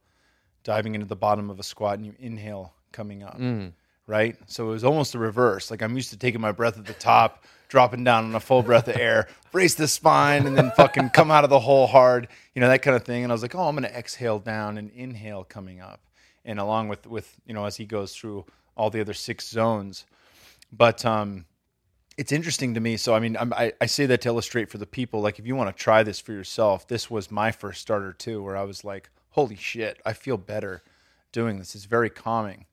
diving 0.64 0.94
into 0.94 1.06
the 1.06 1.16
bottom 1.16 1.50
of 1.50 1.60
a 1.60 1.62
squat, 1.62 1.98
and 1.98 2.06
you 2.06 2.14
inhale 2.18 2.74
coming 2.92 3.22
up. 3.22 3.36
Right. 4.08 4.36
So 4.46 4.68
it 4.68 4.70
was 4.70 4.84
almost 4.84 5.12
the 5.12 5.18
reverse. 5.18 5.70
Like 5.70 5.82
I'm 5.82 5.94
used 5.94 6.10
to 6.10 6.16
taking 6.16 6.40
my 6.40 6.50
breath 6.50 6.78
at 6.78 6.86
the 6.86 6.94
top, 6.94 7.44
dropping 7.68 8.04
down 8.04 8.24
on 8.24 8.34
a 8.34 8.40
full 8.40 8.62
breath 8.62 8.88
of 8.88 8.96
air, 8.96 9.28
brace 9.52 9.74
the 9.74 9.86
spine, 9.86 10.46
and 10.46 10.56
then 10.56 10.72
fucking 10.72 11.10
come 11.10 11.30
out 11.30 11.44
of 11.44 11.50
the 11.50 11.60
hole 11.60 11.86
hard, 11.86 12.26
you 12.54 12.60
know, 12.62 12.68
that 12.68 12.80
kind 12.80 12.96
of 12.96 13.04
thing. 13.04 13.22
And 13.22 13.30
I 13.30 13.34
was 13.34 13.42
like, 13.42 13.54
oh, 13.54 13.68
I'm 13.68 13.76
going 13.76 13.88
to 13.88 13.94
exhale 13.94 14.38
down 14.38 14.78
and 14.78 14.90
inhale 14.92 15.44
coming 15.44 15.80
up. 15.80 16.00
And 16.44 16.58
along 16.58 16.88
with, 16.88 17.06
with, 17.06 17.38
you 17.46 17.52
know, 17.52 17.66
as 17.66 17.76
he 17.76 17.84
goes 17.84 18.14
through 18.14 18.46
all 18.78 18.88
the 18.88 19.02
other 19.02 19.12
six 19.12 19.46
zones. 19.46 20.06
But, 20.72 21.04
um, 21.04 21.44
it's 22.16 22.32
interesting 22.32 22.74
to 22.74 22.80
me. 22.80 22.96
So, 22.96 23.14
I 23.14 23.20
mean, 23.20 23.36
I, 23.36 23.72
I 23.80 23.86
say 23.86 24.06
that 24.06 24.22
to 24.22 24.28
illustrate 24.28 24.70
for 24.70 24.78
the 24.78 24.86
people. 24.86 25.20
Like, 25.20 25.38
if 25.38 25.46
you 25.46 25.54
want 25.54 25.74
to 25.74 25.82
try 25.82 26.02
this 26.02 26.18
for 26.18 26.32
yourself, 26.32 26.88
this 26.88 27.10
was 27.10 27.30
my 27.30 27.52
first 27.52 27.82
starter 27.82 28.12
too, 28.12 28.42
where 28.42 28.56
I 28.56 28.64
was 28.64 28.84
like, 28.84 29.10
holy 29.30 29.54
shit, 29.54 30.00
I 30.06 30.14
feel 30.14 30.36
better 30.36 30.82
doing 31.30 31.58
this. 31.58 31.74
It's 31.76 31.84
very 31.84 32.10
calming, 32.10 32.66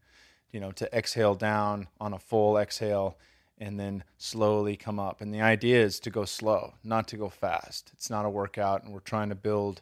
you 0.56 0.62
know, 0.62 0.72
to 0.72 0.98
exhale 0.98 1.36
down 1.36 1.90
on 2.00 2.14
a 2.14 2.18
full 2.18 2.58
exhale 2.58 3.18
and 3.58 3.78
then 3.78 4.06
slowly 4.18 4.78
come 4.78 5.02
up. 5.02 5.20
And 5.20 5.34
the 5.34 5.42
idea 5.42 5.82
is 5.82 6.00
to 6.00 6.10
go 6.10 6.24
slow, 6.24 6.76
not 6.82 7.10
to 7.10 7.18
go 7.18 7.28
fast. 7.28 7.92
It's 7.94 8.10
not 8.10 8.26
a 8.26 8.30
workout, 8.30 8.84
and 8.84 8.94
we're 8.94 9.02
trying 9.02 9.28
to 9.30 9.36
build 9.36 9.82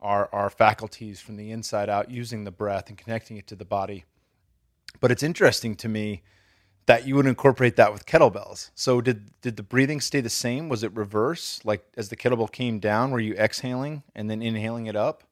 our, 0.00 0.30
our 0.32 0.48
faculties 0.48 1.20
from 1.20 1.36
the 1.36 1.50
inside 1.50 1.90
out 1.90 2.10
using 2.10 2.44
the 2.44 2.50
breath 2.50 2.88
and 2.88 2.96
connecting 2.96 3.36
it 3.36 3.46
to 3.48 3.54
the 3.54 3.66
body. 3.66 4.06
But 4.98 5.10
it's 5.10 5.22
interesting 5.22 5.74
to 5.76 5.88
me 5.90 6.22
that 6.86 7.06
you 7.06 7.14
would 7.14 7.26
incorporate 7.26 7.76
that 7.76 7.92
with 7.92 8.06
kettlebells. 8.06 8.70
So 8.74 9.02
did 9.02 9.30
did 9.42 9.58
the 9.58 9.62
breathing 9.62 10.00
stay 10.00 10.22
the 10.22 10.30
same? 10.30 10.70
Was 10.70 10.82
it 10.82 10.96
reverse? 10.96 11.60
Like 11.64 11.84
as 11.98 12.08
the 12.08 12.16
kettlebell 12.16 12.50
came 12.50 12.78
down, 12.78 13.10
were 13.10 13.20
you 13.20 13.34
exhaling 13.34 14.04
and 14.14 14.30
then 14.30 14.40
inhaling 14.40 14.86
it 14.86 14.96
up? 14.96 15.22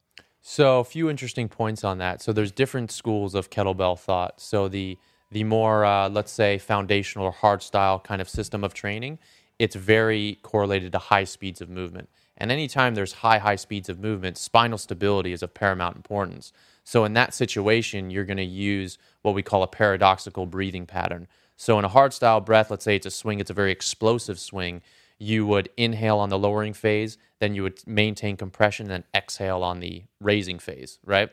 So 0.49 0.79
a 0.79 0.85
few 0.85 1.11
interesting 1.11 1.49
points 1.49 1.83
on 1.83 1.99
that. 1.99 2.23
So 2.23 2.33
there's 2.33 2.53
different 2.53 2.93
schools 2.93 3.35
of 3.35 3.51
kettlebell 3.51 3.99
thought. 3.99 4.41
So 4.41 4.69
the 4.69 4.97
the 5.33 5.43
more 5.43 5.85
uh, 5.85 6.09
let's 6.09 6.31
say 6.31 6.57
foundational 6.59 7.27
or 7.27 7.33
hard 7.33 7.65
style 7.65 7.99
kind 7.99 8.21
of 8.23 8.29
system 8.29 8.63
of 8.63 8.73
training, 8.73 9.19
it's 9.59 9.75
very 9.75 10.39
correlated 10.43 10.93
to 10.93 10.99
high 10.99 11.25
speeds 11.25 11.61
of 11.61 11.69
movement. 11.69 12.09
And 12.37 12.53
anytime 12.53 12.95
there's 12.95 13.13
high 13.13 13.39
high 13.39 13.57
speeds 13.57 13.89
of 13.89 13.99
movement, 13.99 14.39
spinal 14.39 14.79
stability 14.79 15.33
is 15.33 15.43
of 15.43 15.53
paramount 15.53 15.97
importance. 15.97 16.53
So 16.85 17.05
in 17.05 17.15
that 17.15 17.35
situation, 17.35 18.11
you're 18.11 18.25
going 18.25 18.37
to 18.37 18.45
use 18.45 18.99
what 19.23 19.35
we 19.35 19.43
call 19.43 19.65
a 19.65 19.67
paradoxical 19.67 20.47
breathing 20.47 20.87
pattern. 20.87 21.27
So 21.57 21.77
in 21.81 21.85
a 21.85 21.89
hard 21.89 22.13
style 22.13 22.41
breath, 22.41 22.71
let's 22.71 22.85
say 22.85 22.95
it's 22.95 23.05
a 23.05 23.11
swing, 23.11 23.41
it's 23.41 23.51
a 23.51 23.55
very 23.55 23.73
explosive 23.73 24.39
swing. 24.39 24.83
You 25.18 25.46
would 25.46 25.70
inhale 25.76 26.18
on 26.18 26.29
the 26.29 26.38
lowering 26.38 26.74
phase, 26.74 27.16
then 27.40 27.55
you 27.55 27.62
would 27.62 27.87
maintain 27.87 28.37
compression, 28.37 28.90
and 28.90 29.05
exhale 29.14 29.62
on 29.62 29.81
the 29.81 30.05
raising 30.20 30.59
phase, 30.59 30.98
right? 31.05 31.31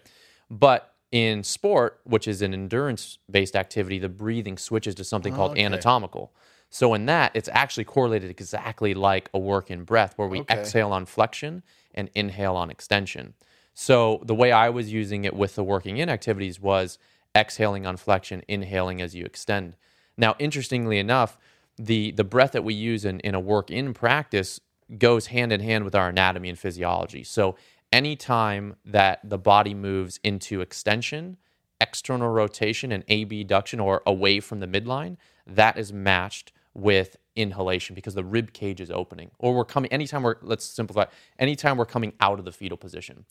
But 0.49 0.93
in 1.11 1.43
sport, 1.43 1.99
which 2.05 2.27
is 2.27 2.41
an 2.41 2.53
endurance 2.53 3.19
based 3.29 3.55
activity, 3.55 3.99
the 3.99 4.09
breathing 4.09 4.57
switches 4.57 4.95
to 4.95 5.03
something 5.03 5.33
called 5.33 5.51
Okay. 5.51 5.63
anatomical. 5.63 6.33
So 6.69 6.95
in 6.95 7.05
that, 7.05 7.31
it's 7.35 7.49
actually 7.53 7.83
correlated 7.83 8.31
exactly 8.31 8.95
like 8.95 9.29
a 9.33 9.37
work 9.37 9.69
in 9.69 9.83
breath, 9.83 10.13
where 10.15 10.27
we 10.27 10.39
Okay. 10.39 10.55
exhale 10.55 10.91
on 10.91 11.05
flexion 11.05 11.61
and 11.93 12.09
inhale 12.15 12.55
on 12.55 12.71
extension. 12.71 13.35
So 13.75 14.21
the 14.23 14.33
way 14.35 14.51
I 14.51 14.69
was 14.69 14.91
using 14.91 15.23
it 15.23 15.35
with 15.35 15.55
the 15.55 15.63
working 15.63 15.97
in 15.97 16.09
activities 16.09 16.59
was 16.59 16.97
exhaling 17.35 17.85
on 17.85 17.97
flexion, 17.97 18.43
inhaling 18.47 19.01
as 19.01 19.13
you 19.13 19.25
extend. 19.25 19.75
Now, 20.17 20.35
interestingly 20.39 20.99
enough, 20.99 21.37
the 21.77 22.11
the 22.11 22.23
breath 22.23 22.51
that 22.51 22.63
we 22.63 22.73
use 22.73 23.05
in, 23.05 23.19
in 23.21 23.35
a 23.35 23.39
work 23.39 23.71
in 23.71 23.93
practice 23.93 24.59
goes 24.97 25.27
hand 25.27 25.51
in 25.51 25.61
hand 25.61 25.85
with 25.85 25.95
our 25.95 26.09
anatomy 26.09 26.49
and 26.49 26.59
physiology. 26.59 27.23
So 27.23 27.55
anytime 27.91 28.75
that 28.85 29.19
the 29.23 29.37
body 29.37 29.73
moves 29.73 30.19
into 30.23 30.61
extension, 30.61 31.37
external 31.79 32.29
rotation, 32.29 32.91
and 32.91 33.03
abduction 33.09 33.79
or 33.79 34.01
away 34.05 34.39
from 34.39 34.59
the 34.59 34.67
midline, 34.67 35.17
that 35.47 35.77
is 35.77 35.91
matched 35.91 36.51
with 36.73 37.17
inhalation 37.35 37.95
because 37.95 38.15
the 38.15 38.23
rib 38.23 38.53
cage 38.53 38.81
is 38.81 38.91
opening. 38.91 39.31
Or 39.39 39.53
we're 39.53 39.65
coming 39.65 39.91
anytime 39.91 40.23
we're 40.23 40.35
let's 40.41 40.65
simplify, 40.65 41.05
anytime 41.39 41.77
we're 41.77 41.85
coming 41.85 42.13
out 42.19 42.39
of 42.39 42.45
the 42.45 42.51
fetal 42.51 42.77
position. 42.77 43.25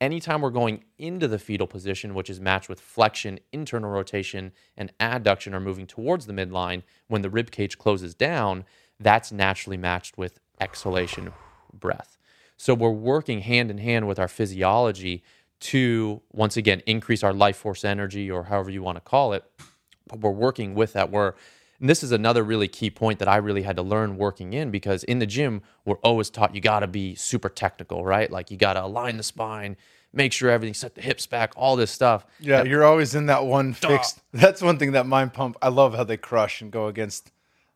Anytime 0.00 0.42
we're 0.42 0.50
going 0.50 0.84
into 0.98 1.26
the 1.26 1.38
fetal 1.38 1.66
position, 1.66 2.14
which 2.14 2.28
is 2.28 2.38
matched 2.38 2.68
with 2.68 2.80
flexion, 2.80 3.38
internal 3.52 3.90
rotation, 3.90 4.52
and 4.76 4.92
adduction, 5.00 5.54
are 5.54 5.60
moving 5.60 5.86
towards 5.86 6.26
the 6.26 6.34
midline, 6.34 6.82
when 7.08 7.22
the 7.22 7.30
rib 7.30 7.50
cage 7.50 7.78
closes 7.78 8.14
down, 8.14 8.64
that's 9.00 9.32
naturally 9.32 9.78
matched 9.78 10.18
with 10.18 10.38
exhalation 10.60 11.32
breath. 11.72 12.18
So 12.58 12.74
we're 12.74 12.90
working 12.90 13.40
hand 13.40 13.70
in 13.70 13.78
hand 13.78 14.06
with 14.06 14.18
our 14.18 14.28
physiology 14.28 15.22
to, 15.60 16.20
once 16.32 16.58
again, 16.58 16.82
increase 16.86 17.22
our 17.22 17.32
life 17.32 17.56
force 17.56 17.84
energy 17.84 18.30
or 18.30 18.44
however 18.44 18.70
you 18.70 18.82
want 18.82 18.96
to 18.96 19.00
call 19.00 19.32
it. 19.32 19.44
But 20.08 20.20
we're 20.20 20.30
working 20.30 20.74
with 20.74 20.92
that. 20.92 21.10
We're, 21.10 21.34
and 21.80 21.88
this 21.88 22.02
is 22.02 22.12
another 22.12 22.42
really 22.42 22.68
key 22.68 22.90
point 22.90 23.18
that 23.18 23.28
I 23.28 23.36
really 23.36 23.62
had 23.62 23.76
to 23.76 23.82
learn 23.82 24.16
working 24.16 24.52
in 24.52 24.70
because 24.70 25.04
in 25.04 25.18
the 25.18 25.26
gym, 25.26 25.62
we're 25.84 25.96
always 25.96 26.30
taught 26.30 26.54
you 26.54 26.60
got 26.60 26.80
to 26.80 26.86
be 26.86 27.14
super 27.14 27.48
technical, 27.48 28.04
right? 28.04 28.30
Like 28.30 28.50
you 28.50 28.56
got 28.56 28.74
to 28.74 28.84
align 28.84 29.16
the 29.16 29.22
spine, 29.22 29.76
make 30.12 30.32
sure 30.32 30.50
everything 30.50 30.74
set 30.74 30.94
the 30.94 31.02
hips 31.02 31.26
back, 31.26 31.52
all 31.56 31.76
this 31.76 31.90
stuff. 31.90 32.24
Yeah, 32.40 32.62
you're 32.64 32.84
always 32.84 33.14
in 33.14 33.26
that 33.26 33.44
one 33.44 33.72
fixed. 33.72 34.20
That's 34.32 34.62
one 34.62 34.78
thing 34.78 34.92
that 34.92 35.06
mind 35.06 35.34
pump. 35.34 35.56
I 35.60 35.68
love 35.68 35.94
how 35.94 36.04
they 36.04 36.16
crush 36.16 36.62
and 36.62 36.70
go 36.70 36.86
against, 36.86 37.30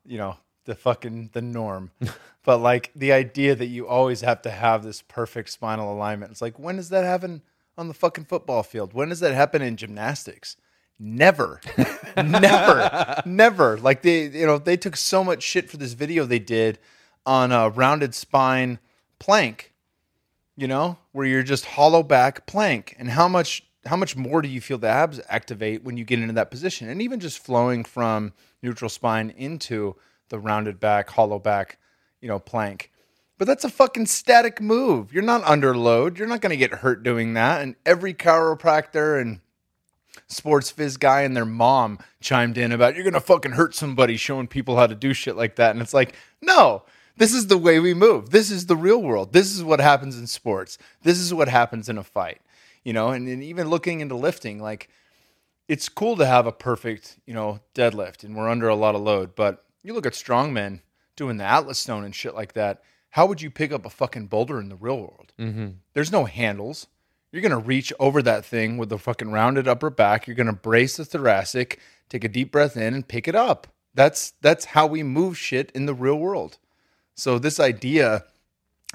you 0.05 0.19
know, 0.19 0.37
the 0.65 0.75
fucking 0.75 1.31
the 1.33 1.43
norm. 1.43 1.91
but 2.45 2.59
like 2.59 2.91
the 2.95 3.13
idea 3.13 3.55
that 3.55 3.67
you 3.67 3.87
always 3.87 4.23
have 4.23 4.43
to 4.43 4.51
have 4.51 4.83
this 4.83 5.03
perfect 5.03 5.51
spinal 5.51 5.93
alignment. 5.93 6.33
It's 6.33 6.43
like 6.43 6.59
when 6.59 6.77
does 6.77 6.89
that 6.89 7.05
happen 7.05 7.43
on 7.77 7.89
the 7.89 7.95
fucking 7.95 8.25
football 8.25 8.63
field? 8.63 8.93
When 8.93 9.11
does 9.11 9.21
that 9.21 9.35
happen 9.35 9.63
in 9.63 9.77
gymnastics? 9.77 10.57
Never, 11.03 11.61
never, 12.17 13.23
never. 13.25 13.79
Like 13.79 14.03
they, 14.03 14.27
you 14.27 14.47
know, 14.47 14.59
they 14.59 14.77
took 14.77 14.97
so 14.97 15.25
much 15.25 15.43
shit 15.43 15.71
for 15.71 15.79
this 15.79 15.95
video 15.95 16.27
they 16.27 16.39
did 16.39 16.79
on 17.25 17.53
a 17.53 17.71
rounded 17.71 18.15
spine 18.15 18.79
plank 19.19 19.71
you 20.61 20.69
know, 20.69 20.99
where 21.13 21.25
you're 21.25 21.43
just 21.43 21.65
hollow 21.65 22.03
back 22.03 22.45
plank. 22.45 22.95
And 22.99 23.09
how 23.09 23.29
much 23.29 23.63
how 23.87 23.97
much 23.97 24.15
more 24.15 24.43
do 24.43 24.49
you 24.49 24.61
feel 24.61 24.77
the 24.77 24.89
abs 24.89 25.19
activate 25.27 25.83
when 25.83 25.97
you 25.97 26.05
get 26.05 26.19
into 26.19 26.35
that 26.35 26.51
position? 26.51 26.91
And 26.91 27.01
even 27.01 27.19
just 27.19 27.39
flowing 27.39 27.83
from 27.83 28.35
neutral 28.63 28.91
spine 28.91 29.31
into 29.31 29.97
the 30.29 30.39
rounded 30.39 30.79
back, 30.79 31.09
hollow 31.09 31.39
back, 31.39 31.79
you 32.21 32.29
know, 32.29 32.39
plank. 32.39 32.93
But 33.39 33.47
that's 33.47 33.65
a 33.65 33.71
fucking 33.71 34.05
static 34.05 34.61
move. 34.61 35.15
You're 35.15 35.23
not 35.23 35.43
under 35.45 35.75
load. 35.75 36.19
You're 36.19 36.29
not 36.29 36.43
going 36.43 36.51
to 36.51 36.59
get 36.59 36.81
hurt 36.81 37.03
doing 37.03 37.33
that. 37.33 37.63
And 37.63 37.75
every 37.87 38.13
chiropractor 38.13 39.19
and 39.19 39.41
sports 40.31 40.73
phys 40.73 40.99
guy 40.99 41.23
and 41.23 41.37
their 41.37 41.45
mom 41.45 41.99
chimed 42.21 42.57
in 42.57 42.73
about 42.73 42.95
you're 42.95 43.05
gonna 43.05 43.21
fucking 43.21 43.53
hurt 43.53 43.75
somebody 43.75 44.17
showing 44.17 44.47
people 44.47 44.77
how 44.77 44.87
to 44.87 44.95
do 44.95 45.13
shit 45.13 45.37
like 45.37 45.57
that. 45.57 45.73
And 45.73 45.83
it's 45.83 45.95
like, 45.95 46.15
no, 46.41 46.85
this 47.17 47.35
is 47.35 47.49
the 47.49 47.59
way 47.59 47.81
we 47.81 47.95
move. 47.95 48.31
This 48.31 48.51
is 48.51 48.67
the 48.67 48.77
real 48.77 49.03
world. 49.03 49.33
This 49.33 49.55
is 49.55 49.63
what 49.63 49.81
happens 49.81 50.19
in 50.19 50.27
sports. 50.27 50.79
This 51.03 51.19
is 51.19 51.35
what 51.35 51.49
happens 51.49 51.89
in 51.89 51.99
a 51.99 52.05
fight. 52.05 52.41
You 52.85 52.95
know, 52.95 53.11
and, 53.11 53.29
and 53.29 53.43
even 53.43 53.69
looking 53.69 54.01
into 54.01 54.15
lifting, 54.15 54.63
like 54.63 54.89
it's 55.69 55.89
cool 55.89 56.17
to 56.17 56.27
have 56.27 56.47
a 56.47 56.53
perfect, 56.53 57.19
you 57.27 57.35
know, 57.35 57.61
deadlift 57.75 58.25
and 58.25 58.35
we're 58.35 58.49
under 58.49 58.69
a 58.69 58.75
lot 58.75 58.95
of 58.95 59.03
load. 59.03 59.35
But 59.35 59.65
you 59.83 59.93
look 59.93 60.07
at 60.07 60.15
strongmen 60.15 60.81
doing 61.17 61.37
the 61.37 61.45
Atlas 61.45 61.79
stone 61.79 62.05
and 62.05 62.15
shit 62.15 62.35
like 62.35 62.55
that. 62.55 62.83
How 63.11 63.27
would 63.27 63.43
you 63.43 63.51
pick 63.51 63.73
up 63.73 63.85
a 63.85 63.91
fucking 63.91 64.29
boulder 64.29 64.61
in 64.61 64.69
the 64.69 64.77
real 64.77 64.99
world? 64.99 65.33
Mm-hmm. 65.39 65.69
There's 65.93 66.13
no 66.13 66.25
handles. 66.25 66.87
You're 67.33 67.43
gonna 67.43 67.59
reach 67.59 67.93
over 68.01 68.23
that 68.23 68.45
thing 68.45 68.77
with 68.77 68.89
the 68.89 68.99
fucking 68.99 69.31
rounded 69.31 69.69
upper 69.69 69.91
back. 69.91 70.27
You're 70.27 70.37
gonna 70.37 70.53
brace 70.53 70.97
the 70.97 71.05
thoracic, 71.05 71.79
take 72.09 72.25
a 72.25 72.29
deep 72.29 72.51
breath 72.51 72.77
in, 72.77 72.95
and 72.95 73.07
pick 73.07 73.29
it 73.29 73.35
up. 73.35 73.69
That's 73.95 74.33
that's 74.41 74.67
how 74.67 74.87
we 74.87 75.03
move 75.03 75.39
shit 75.39 75.71
in 75.73 75.87
the 75.87 75.95
real 75.95 76.17
world. 76.17 76.59
So 77.15 77.39
this 77.39 77.61
idea 77.61 78.25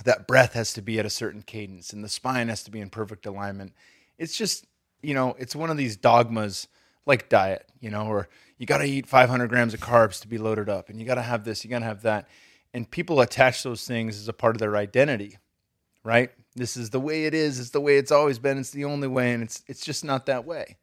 that 0.03 0.27
breath 0.27 0.53
has 0.53 0.73
to 0.73 0.81
be 0.81 0.99
at 0.99 1.05
a 1.05 1.09
certain 1.09 1.41
cadence 1.41 1.93
and 1.93 2.03
the 2.03 2.09
spine 2.09 2.49
has 2.49 2.63
to 2.63 2.71
be 2.71 2.81
in 2.81 2.89
perfect 2.89 3.25
alignment, 3.25 3.73
it's 4.17 4.35
just 4.37 4.65
you 5.01 5.13
know 5.13 5.35
it's 5.39 5.55
one 5.55 5.69
of 5.69 5.77
these 5.77 5.95
dogmas 5.95 6.67
like 7.05 7.29
diet, 7.29 7.69
you 7.79 7.89
know, 7.89 8.07
or 8.07 8.27
you 8.57 8.65
got 8.65 8.79
to 8.79 8.85
eat 8.85 9.07
500 9.07 9.47
grams 9.47 9.73
of 9.73 9.79
carbs 9.79 10.21
to 10.21 10.27
be 10.27 10.37
loaded 10.37 10.69
up, 10.69 10.89
and 10.89 10.99
you 10.99 11.05
got 11.05 11.15
to 11.15 11.21
have 11.21 11.45
this, 11.45 11.63
you 11.63 11.69
got 11.69 11.79
to 11.79 11.85
have 11.85 12.01
that, 12.01 12.27
and 12.73 12.89
people 12.89 13.21
attach 13.21 13.63
those 13.63 13.85
things 13.85 14.17
as 14.17 14.27
a 14.27 14.33
part 14.33 14.55
of 14.55 14.59
their 14.59 14.75
identity 14.75 15.37
right? 16.05 16.29
This 16.55 16.77
is 16.77 16.89
the 16.89 16.99
way 16.99 17.25
it 17.25 17.33
is. 17.33 17.59
It's 17.59 17.71
the 17.71 17.81
way 17.81 17.97
it's 17.97 18.11
always 18.11 18.39
been. 18.39 18.57
It's 18.57 18.71
the 18.71 18.85
only 18.85 19.07
way, 19.07 19.33
and 19.33 19.43
it's 19.43 19.63
it's 19.67 19.83
just 19.83 20.05
not 20.05 20.25
that 20.27 20.45
way. 20.45 20.77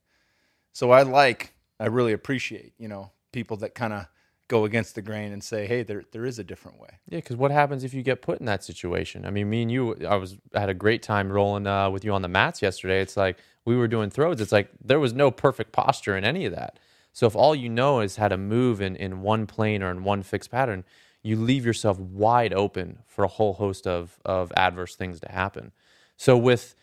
So 0.73 0.91
I 0.91 1.03
like, 1.03 1.55
I 1.81 1.87
really 1.87 2.13
appreciate, 2.13 2.75
you 2.79 2.89
know, 2.89 3.11
people 3.33 3.57
that 3.59 3.75
kind 3.75 3.93
of 3.93 4.07
go 4.49 4.65
against 4.65 4.95
the 4.95 5.03
grain 5.03 5.33
and 5.33 5.43
say, 5.43 5.67
hey, 5.67 5.83
there 5.83 6.05
there 6.13 6.27
is 6.27 6.39
a 6.39 6.45
different 6.45 6.79
way. 6.79 6.99
Yeah, 7.09 7.19
because 7.19 7.37
what 7.37 7.51
happens 7.51 7.85
if 7.85 7.95
you 7.95 8.03
get 8.03 8.21
put 8.21 8.39
in 8.39 8.47
that 8.47 8.63
situation? 8.63 9.25
I 9.25 9.31
mean, 9.31 9.49
me 9.49 9.63
and 9.63 9.73
you, 9.73 9.97
I 10.07 10.17
was 10.17 10.37
I 10.55 10.61
had 10.61 10.69
a 10.69 10.75
great 10.75 11.03
time 11.03 11.33
rolling 11.33 11.67
uh, 11.67 11.89
with 11.91 12.05
you 12.05 12.13
on 12.13 12.23
the 12.23 12.29
mats 12.29 12.61
yesterday. 12.61 13.01
It's 13.01 13.17
like 13.17 13.39
we 13.65 13.77
were 13.77 13.89
doing 13.89 14.11
throws. 14.11 14.41
It's 14.41 14.53
like 14.53 14.71
there 14.85 15.01
was 15.01 15.15
no 15.15 15.31
perfect 15.31 15.73
posture 15.73 16.17
in 16.17 16.25
any 16.25 16.45
of 16.45 16.55
that. 16.55 16.79
So 17.15 17.27
if 17.27 17.37
all 17.37 17.55
you 17.55 17.69
know 17.69 18.01
is 18.01 18.17
how 18.17 18.29
to 18.29 18.37
move 18.37 18.81
in, 18.81 18.97
in 18.97 19.21
one 19.23 19.47
plane 19.47 19.83
or 19.83 19.91
in 19.91 20.03
one 20.03 20.23
fixed 20.23 20.51
pattern, 20.51 20.85
you 21.23 21.37
leave 21.37 21.65
yourself 21.65 21.99
wide 21.99 22.53
open 22.53 23.01
for 23.07 23.25
a 23.25 23.29
whole 23.29 23.55
host 23.55 23.87
of 23.87 24.19
of 24.25 24.53
adverse 24.57 24.97
things 24.97 25.21
to 25.21 25.31
happen. 25.31 25.73
So 26.17 26.37
with 26.37 26.75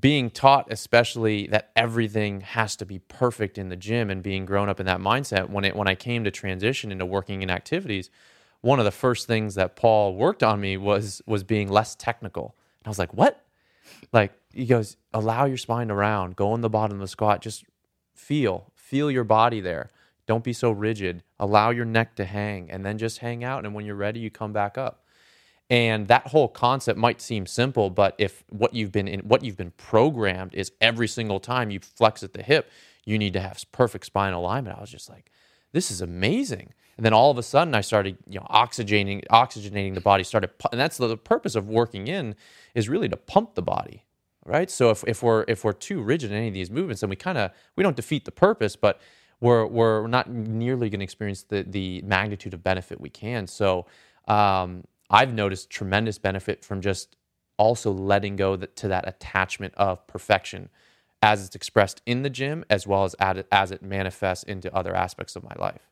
being 0.00 0.30
taught 0.30 0.72
especially 0.72 1.46
that 1.48 1.70
everything 1.76 2.40
has 2.40 2.74
to 2.74 2.86
be 2.86 2.98
perfect 3.00 3.58
in 3.58 3.68
the 3.68 3.76
gym 3.76 4.08
and 4.10 4.22
being 4.22 4.46
grown 4.46 4.68
up 4.68 4.80
in 4.80 4.86
that 4.86 4.98
mindset 5.00 5.50
when 5.50 5.64
it 5.64 5.76
when 5.76 5.88
I 5.88 5.94
came 5.94 6.24
to 6.24 6.30
transition 6.30 6.90
into 6.90 7.04
working 7.04 7.42
in 7.42 7.50
activities 7.50 8.10
one 8.64 8.78
of 8.78 8.86
the 8.86 8.90
first 8.90 9.26
things 9.26 9.56
that 9.56 9.76
Paul 9.76 10.16
worked 10.16 10.42
on 10.42 10.58
me 10.58 10.78
was 10.78 11.20
was 11.26 11.44
being 11.44 11.68
less 11.68 11.94
technical. 11.94 12.56
And 12.80 12.86
I 12.86 12.90
was 12.90 12.98
like 12.98 13.12
what? 13.12 13.44
Like 14.10 14.32
he 14.54 14.64
goes 14.64 14.96
allow 15.12 15.44
your 15.44 15.58
spine 15.58 15.88
to 15.88 15.94
round. 15.94 16.34
Go 16.34 16.54
in 16.54 16.62
the 16.62 16.70
bottom 16.70 16.96
of 16.96 17.00
the 17.02 17.08
squat. 17.08 17.42
Just 17.42 17.64
feel 18.14 18.72
feel 18.74 19.10
your 19.10 19.24
body 19.24 19.60
there. 19.60 19.90
Don't 20.26 20.42
be 20.42 20.54
so 20.54 20.70
rigid 20.70 21.22
allow 21.38 21.70
your 21.70 21.84
neck 21.84 22.16
to 22.16 22.24
hang 22.24 22.70
and 22.70 22.84
then 22.84 22.98
just 22.98 23.18
hang 23.18 23.44
out 23.44 23.64
and 23.64 23.74
when 23.74 23.84
you're 23.84 23.94
ready 23.94 24.20
you 24.20 24.30
come 24.30 24.52
back 24.52 24.78
up 24.78 25.04
and 25.70 26.08
that 26.08 26.28
whole 26.28 26.48
concept 26.48 26.98
might 26.98 27.20
seem 27.20 27.46
simple, 27.46 27.88
but 27.88 28.14
if 28.18 28.44
what 28.50 28.74
you've 28.74 28.92
been 28.92 29.08
in, 29.08 29.20
what 29.20 29.42
you've 29.42 29.56
been 29.56 29.72
programmed 29.72 30.54
is 30.54 30.72
every 30.80 31.08
single 31.08 31.40
time 31.40 31.70
you 31.70 31.80
flex 31.80 32.22
at 32.22 32.34
the 32.34 32.42
hip, 32.42 32.70
you 33.06 33.18
need 33.18 33.32
to 33.32 33.40
have 33.40 33.62
perfect 33.72 34.06
spine 34.06 34.34
alignment. 34.34 34.76
I 34.76 34.80
was 34.80 34.90
just 34.90 35.08
like, 35.08 35.30
this 35.72 35.90
is 35.90 36.00
amazing. 36.00 36.74
And 36.96 37.04
then 37.04 37.12
all 37.12 37.30
of 37.30 37.38
a 37.38 37.42
sudden, 37.42 37.74
I 37.74 37.80
started, 37.80 38.18
you 38.28 38.38
know, 38.38 38.46
oxygenating, 38.50 39.26
oxygenating 39.28 39.94
the 39.94 40.00
body. 40.00 40.22
Started, 40.22 40.50
and 40.70 40.80
that's 40.80 40.98
the, 40.98 41.08
the 41.08 41.16
purpose 41.16 41.56
of 41.56 41.68
working 41.68 42.08
in 42.08 42.36
is 42.74 42.88
really 42.88 43.08
to 43.08 43.16
pump 43.16 43.54
the 43.54 43.62
body, 43.62 44.04
right? 44.44 44.70
So 44.70 44.90
if, 44.90 45.02
if 45.08 45.22
we're 45.22 45.44
if 45.48 45.64
we're 45.64 45.72
too 45.72 46.02
rigid 46.02 46.30
in 46.30 46.36
any 46.36 46.48
of 46.48 46.54
these 46.54 46.70
movements, 46.70 47.00
then 47.00 47.10
we 47.10 47.16
kind 47.16 47.36
of 47.36 47.50
we 47.74 47.82
don't 47.82 47.96
defeat 47.96 48.26
the 48.26 48.30
purpose, 48.32 48.76
but 48.76 49.00
we're 49.40 49.66
we're 49.66 50.06
not 50.06 50.30
nearly 50.30 50.90
going 50.90 51.00
to 51.00 51.04
experience 51.04 51.42
the 51.42 51.62
the 51.62 52.02
magnitude 52.02 52.54
of 52.54 52.62
benefit 52.62 53.00
we 53.00 53.10
can. 53.10 53.46
So 53.46 53.86
um, 54.28 54.84
I've 55.10 55.32
noticed 55.32 55.70
tremendous 55.70 56.18
benefit 56.18 56.64
from 56.64 56.80
just 56.80 57.16
also 57.56 57.92
letting 57.92 58.36
go 58.36 58.56
to 58.56 58.88
that 58.88 59.06
attachment 59.06 59.74
of 59.76 60.06
perfection 60.06 60.68
as 61.22 61.46
it's 61.46 61.54
expressed 61.54 62.02
in 62.06 62.22
the 62.22 62.30
gym 62.30 62.64
as 62.68 62.86
well 62.86 63.04
as 63.04 63.14
at 63.20 63.46
as 63.52 63.70
it 63.70 63.82
manifests 63.82 64.44
into 64.44 64.74
other 64.74 64.94
aspects 64.94 65.36
of 65.36 65.42
my 65.44 65.54
life. 65.58 65.88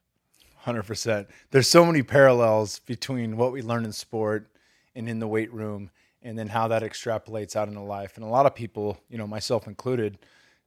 100%. 0.64 1.26
There's 1.50 1.68
so 1.68 1.84
many 1.84 2.02
parallels 2.02 2.78
between 2.80 3.36
what 3.36 3.52
we 3.52 3.62
learn 3.62 3.84
in 3.84 3.92
sport 3.92 4.48
and 4.94 5.08
in 5.08 5.18
the 5.18 5.26
weight 5.26 5.52
room 5.52 5.90
and 6.22 6.38
then 6.38 6.48
how 6.48 6.68
that 6.68 6.82
extrapolates 6.82 7.56
out 7.56 7.68
into 7.68 7.80
life. 7.80 8.16
And 8.16 8.24
a 8.24 8.28
lot 8.28 8.46
of 8.46 8.54
people, 8.54 8.98
you 9.08 9.18
know, 9.18 9.26
myself 9.26 9.66
included, 9.66 10.18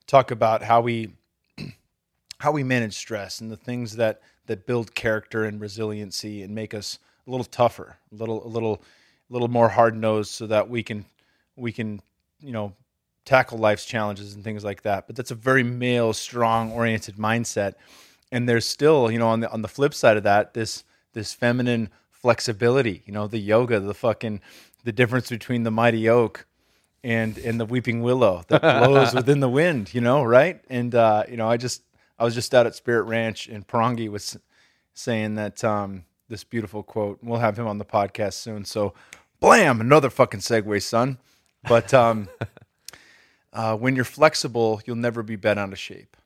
talk 0.06 0.32
about 0.32 0.62
how 0.62 0.82
we 0.82 1.14
how 2.46 2.52
we 2.52 2.64
manage 2.64 2.94
stress 2.96 3.42
and 3.42 3.52
the 3.52 3.58
things 3.58 3.96
that 3.96 4.22
that 4.46 4.66
build 4.68 4.94
character 4.94 5.46
and 5.46 5.60
resiliency 5.60 6.44
and 6.44 6.54
make 6.54 6.74
us 6.74 7.00
a 7.28 7.32
little 7.32 7.46
tougher, 7.46 7.98
a 8.12 8.16
little 8.16 8.46
a 8.46 8.48
little 8.48 8.82
a 9.30 9.34
little 9.34 9.48
more 9.48 9.70
hard-nosed 9.70 10.32
so 10.32 10.46
that 10.48 10.70
we 10.70 10.84
can 10.84 11.04
we 11.56 11.72
can, 11.72 12.00
you 12.40 12.52
know, 12.52 12.72
tackle 13.26 13.58
life's 13.58 13.86
challenges 13.86 14.36
and 14.36 14.44
things 14.44 14.64
like 14.64 14.84
that. 14.84 15.08
But 15.08 15.16
that's 15.16 15.32
a 15.32 15.36
very 15.36 15.64
male 15.64 16.14
strong 16.14 16.72
oriented 16.72 17.16
mindset 17.16 17.74
and 18.32 18.48
there's 18.50 18.68
still 18.68 19.12
you 19.12 19.20
know 19.20 19.30
on 19.30 19.40
the 19.40 19.52
on 19.52 19.62
the 19.62 19.68
flip 19.68 19.94
side 19.94 20.18
of 20.18 20.24
that 20.24 20.54
this 20.54 20.84
this 21.14 21.34
feminine 21.34 21.90
flexibility 22.12 23.02
you 23.06 23.14
know 23.14 23.28
the 23.28 23.38
yoga 23.38 23.80
the 23.80 23.94
fucking 23.94 24.42
the 24.84 24.92
difference 24.92 25.30
between 25.30 25.64
the 25.64 25.72
mighty 25.72 26.10
oak 26.10 26.46
and 27.04 27.38
and 27.40 27.60
the 27.60 27.66
weeping 27.66 28.02
willow 28.02 28.44
that 28.48 28.62
blows 28.86 29.14
within 29.14 29.40
the 29.40 29.50
wind 29.50 29.94
you 29.94 30.02
know 30.02 30.24
right 30.24 30.62
and 30.70 30.96
uh 30.96 31.24
you 31.30 31.38
know 31.38 31.48
i 31.48 31.58
just 31.58 31.82
i 32.20 32.24
was 32.24 32.34
just 32.34 32.54
out 32.54 32.66
at 32.66 32.76
spirit 32.76 33.04
ranch 33.04 33.48
and 33.48 33.68
Parangi 33.68 34.10
was 34.10 34.38
saying 34.94 35.36
that 35.36 35.64
um 35.64 36.06
this 36.30 36.44
beautiful 36.44 36.84
quote 36.84 37.20
we'll 37.22 37.40
have 37.40 37.58
him 37.58 37.68
on 37.68 37.78
the 37.78 37.86
podcast 37.86 38.34
soon 38.34 38.66
so 38.66 38.94
blam 39.40 39.82
another 39.82 40.10
fucking 40.10 40.40
segue 40.40 40.82
son 40.82 41.18
but 41.68 41.94
um 41.94 42.28
uh 43.54 43.76
when 43.76 43.96
you're 43.96 44.06
flexible 44.06 44.82
you'll 44.86 44.96
never 44.96 45.24
be 45.24 45.36
bent 45.36 45.60
out 45.60 45.72
of 45.72 45.80
shape 45.80 46.18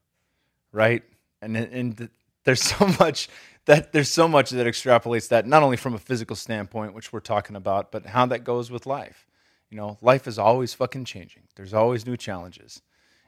right 0.71 1.04
and 1.41 1.56
and 1.58 2.10
there's 2.43 2.63
so 2.63 2.88
much 2.99 3.30
that 3.65 3.93
there's 3.93 4.12
so 4.12 4.28
much 4.28 4.49
that 4.49 4.65
extrapolates 4.65 5.28
that 5.30 5.45
not 5.45 5.62
only 5.62 5.78
from 5.78 5.93
a 5.93 5.99
physical 5.99 6.36
standpoint, 6.36 6.93
which 6.93 7.13
we're 7.13 7.19
talking 7.19 7.56
about, 7.56 7.91
but 7.91 8.08
how 8.08 8.25
that 8.25 8.43
goes 8.43 8.71
with 8.71 8.88
life. 8.88 9.28
You 9.69 9.78
know, 9.78 9.97
life 10.02 10.28
is 10.28 10.39
always 10.39 10.73
fucking 10.73 11.06
changing. 11.06 11.43
There's 11.56 11.73
always 11.73 12.08
new 12.08 12.17
challenges, 12.17 12.82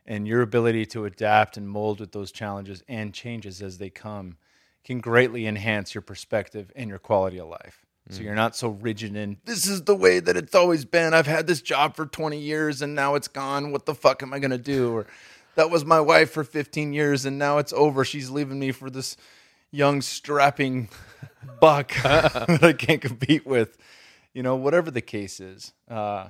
and 0.06 0.28
your 0.28 0.42
ability 0.42 0.86
to 0.88 1.06
adapt 1.06 1.58
and 1.58 1.70
mold 1.70 2.00
with 2.00 2.12
those 2.12 2.32
challenges 2.32 2.84
and 2.88 3.14
changes 3.14 3.62
as 3.62 3.78
they 3.78 3.90
come 3.90 4.38
can 4.84 5.00
greatly 5.00 5.46
enhance 5.46 5.94
your 5.94 6.02
perspective 6.02 6.72
and 6.76 6.90
your 6.90 7.00
quality 7.00 7.40
of 7.40 7.48
life. 7.48 7.86
So 8.10 8.24
you're 8.24 8.36
not 8.36 8.58
so 8.58 8.70
rigid 8.70 9.16
in 9.16 9.38
this 9.46 9.68
is 9.68 9.84
the 9.84 9.96
way 9.96 10.20
that 10.20 10.36
it's 10.36 10.54
always 10.54 10.84
been. 10.84 11.14
I've 11.14 11.28
had 11.28 11.48
this 11.48 11.62
job 11.62 11.96
for 11.96 12.06
20 12.06 12.38
years 12.38 12.82
and 12.82 12.94
now 12.94 13.16
it's 13.16 13.30
gone. 13.30 13.72
What 13.72 13.86
the 13.86 13.96
fuck 13.96 14.22
am 14.22 14.34
I 14.34 14.40
going 14.40 14.52
to 14.52 14.58
do? 14.58 14.92
Or 14.94 15.08
that 15.56 15.70
was 15.70 15.86
my 15.86 16.02
wife 16.02 16.32
for 16.32 16.44
15 16.44 16.92
years 16.92 17.26
and 17.26 17.38
now 17.38 17.58
it's 17.58 17.72
over. 17.72 18.04
She's 18.04 18.30
leaving 18.30 18.60
me 18.60 18.72
for 18.72 18.90
this 18.90 19.16
young 19.72 20.02
strapping 20.02 20.90
buck 21.62 21.94
that 22.04 22.60
I 22.62 22.74
can't 22.74 23.02
compete 23.02 23.46
with. 23.46 23.78
You 24.34 24.44
know, 24.44 24.56
whatever 24.56 24.92
the 24.92 25.02
case 25.02 25.40
is. 25.40 25.72
Uh, 25.90 26.30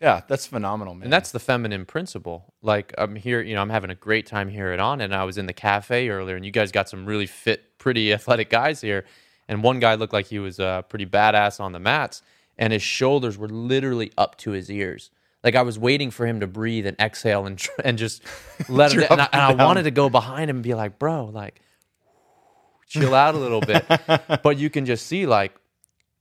yeah, 0.00 0.22
that's 0.26 0.46
phenomenal, 0.46 0.94
man. 0.94 1.04
And 1.04 1.12
that's 1.12 1.30
the 1.30 1.38
feminine 1.38 1.86
principle. 1.86 2.52
Like 2.62 2.92
I'm 2.98 3.14
here, 3.14 3.40
you 3.40 3.54
know, 3.54 3.62
I'm 3.62 3.70
having 3.70 3.90
a 3.90 3.94
great 3.94 4.26
time 4.26 4.48
here 4.48 4.68
at 4.68 4.80
On, 4.80 5.00
and 5.00 5.14
I 5.14 5.24
was 5.24 5.38
in 5.38 5.46
the 5.46 5.52
cafe 5.52 6.08
earlier, 6.08 6.36
and 6.36 6.44
you 6.44 6.50
guys 6.50 6.72
got 6.72 6.88
some 6.88 7.06
really 7.06 7.26
fit, 7.26 7.78
pretty 7.78 8.12
athletic 8.14 8.50
guys 8.50 8.80
here, 8.80 9.04
and 9.48 9.62
one 9.62 9.78
guy 9.80 9.94
looked 9.94 10.12
like 10.12 10.26
he 10.26 10.38
was 10.38 10.58
uh, 10.58 10.82
pretty 10.82 11.06
badass 11.06 11.60
on 11.60 11.72
the 11.72 11.78
mats, 11.78 12.22
and 12.58 12.72
his 12.72 12.82
shoulders 12.82 13.38
were 13.38 13.48
literally 13.48 14.12
up 14.18 14.36
to 14.38 14.50
his 14.50 14.70
ears. 14.70 15.10
Like 15.44 15.54
I 15.54 15.62
was 15.62 15.78
waiting 15.78 16.10
for 16.10 16.26
him 16.26 16.40
to 16.40 16.46
breathe 16.46 16.86
and 16.86 16.98
exhale 16.98 17.46
and 17.46 17.64
and 17.84 17.96
just 17.96 18.22
let 18.68 18.92
him. 18.92 19.04
And 19.10 19.20
I, 19.20 19.28
and 19.32 19.60
I 19.60 19.64
wanted 19.64 19.84
to 19.84 19.90
go 19.90 20.08
behind 20.08 20.50
him 20.50 20.56
and 20.56 20.62
be 20.64 20.74
like, 20.74 20.98
bro, 20.98 21.26
like 21.26 21.60
chill 22.88 23.14
out 23.14 23.34
a 23.34 23.38
little 23.38 23.60
bit. 23.60 23.84
but 24.42 24.56
you 24.56 24.70
can 24.70 24.86
just 24.86 25.06
see 25.06 25.26
like 25.26 25.54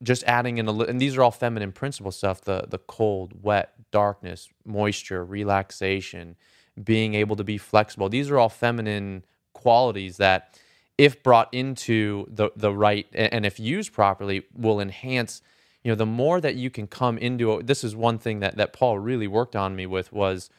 just 0.04 0.24
adding 0.26 0.58
in 0.58 0.68
a 0.68 0.72
little, 0.72 0.92
and 0.92 1.02
these 1.02 1.18
are 1.18 1.24
all 1.24 1.32
feminine 1.32 1.72
principle 1.72 2.12
stuff 2.12 2.42
the 2.42 2.66
the 2.70 2.78
cold 2.78 3.44
wet 3.44 3.74
darkness 3.92 4.50
moisture 4.66 5.24
relaxation 5.24 6.36
being 6.84 7.14
able 7.14 7.36
to 7.36 7.44
be 7.44 7.58
flexible. 7.58 8.10
These 8.10 8.30
are 8.30 8.38
all 8.38 8.50
feminine 8.50 9.24
qualities 9.54 10.18
that 10.18 10.60
if 10.98 11.24
brought 11.24 11.54
into 11.54 12.26
the 12.30 12.50
the 12.56 12.72
right 12.72 13.08
and 13.14 13.46
if 13.46 13.60
used 13.60 13.94
properly 13.94 14.44
will 14.56 14.80
enhance 14.80 15.42
you 15.84 15.92
know 15.92 15.96
the 15.96 16.06
more 16.06 16.40
that 16.40 16.56
you 16.56 16.70
can 16.70 16.88
come 16.88 17.18
into 17.18 17.54
it 17.54 17.68
this 17.68 17.84
is 17.84 17.96
one 17.96 18.18
thing 18.18 18.40
that 18.40 18.58
that 18.58 18.74
paul 18.74 19.00
really 19.00 19.28
worked 19.28 19.56
on 19.56 19.76
me 19.76 19.86
with 19.86 20.12
was 20.12 20.50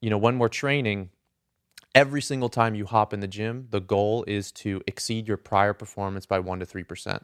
you 0.00 0.08
know 0.08 0.18
when 0.18 0.38
we're 0.38 0.48
training 0.48 1.10
every 1.94 2.22
single 2.22 2.48
time 2.48 2.74
you 2.74 2.86
hop 2.86 3.12
in 3.12 3.20
the 3.20 3.28
gym 3.28 3.66
the 3.70 3.80
goal 3.80 4.24
is 4.26 4.50
to 4.50 4.80
exceed 4.86 5.28
your 5.28 5.36
prior 5.36 5.74
performance 5.74 6.24
by 6.24 6.38
1 6.38 6.60
to 6.60 6.66
3% 6.66 7.22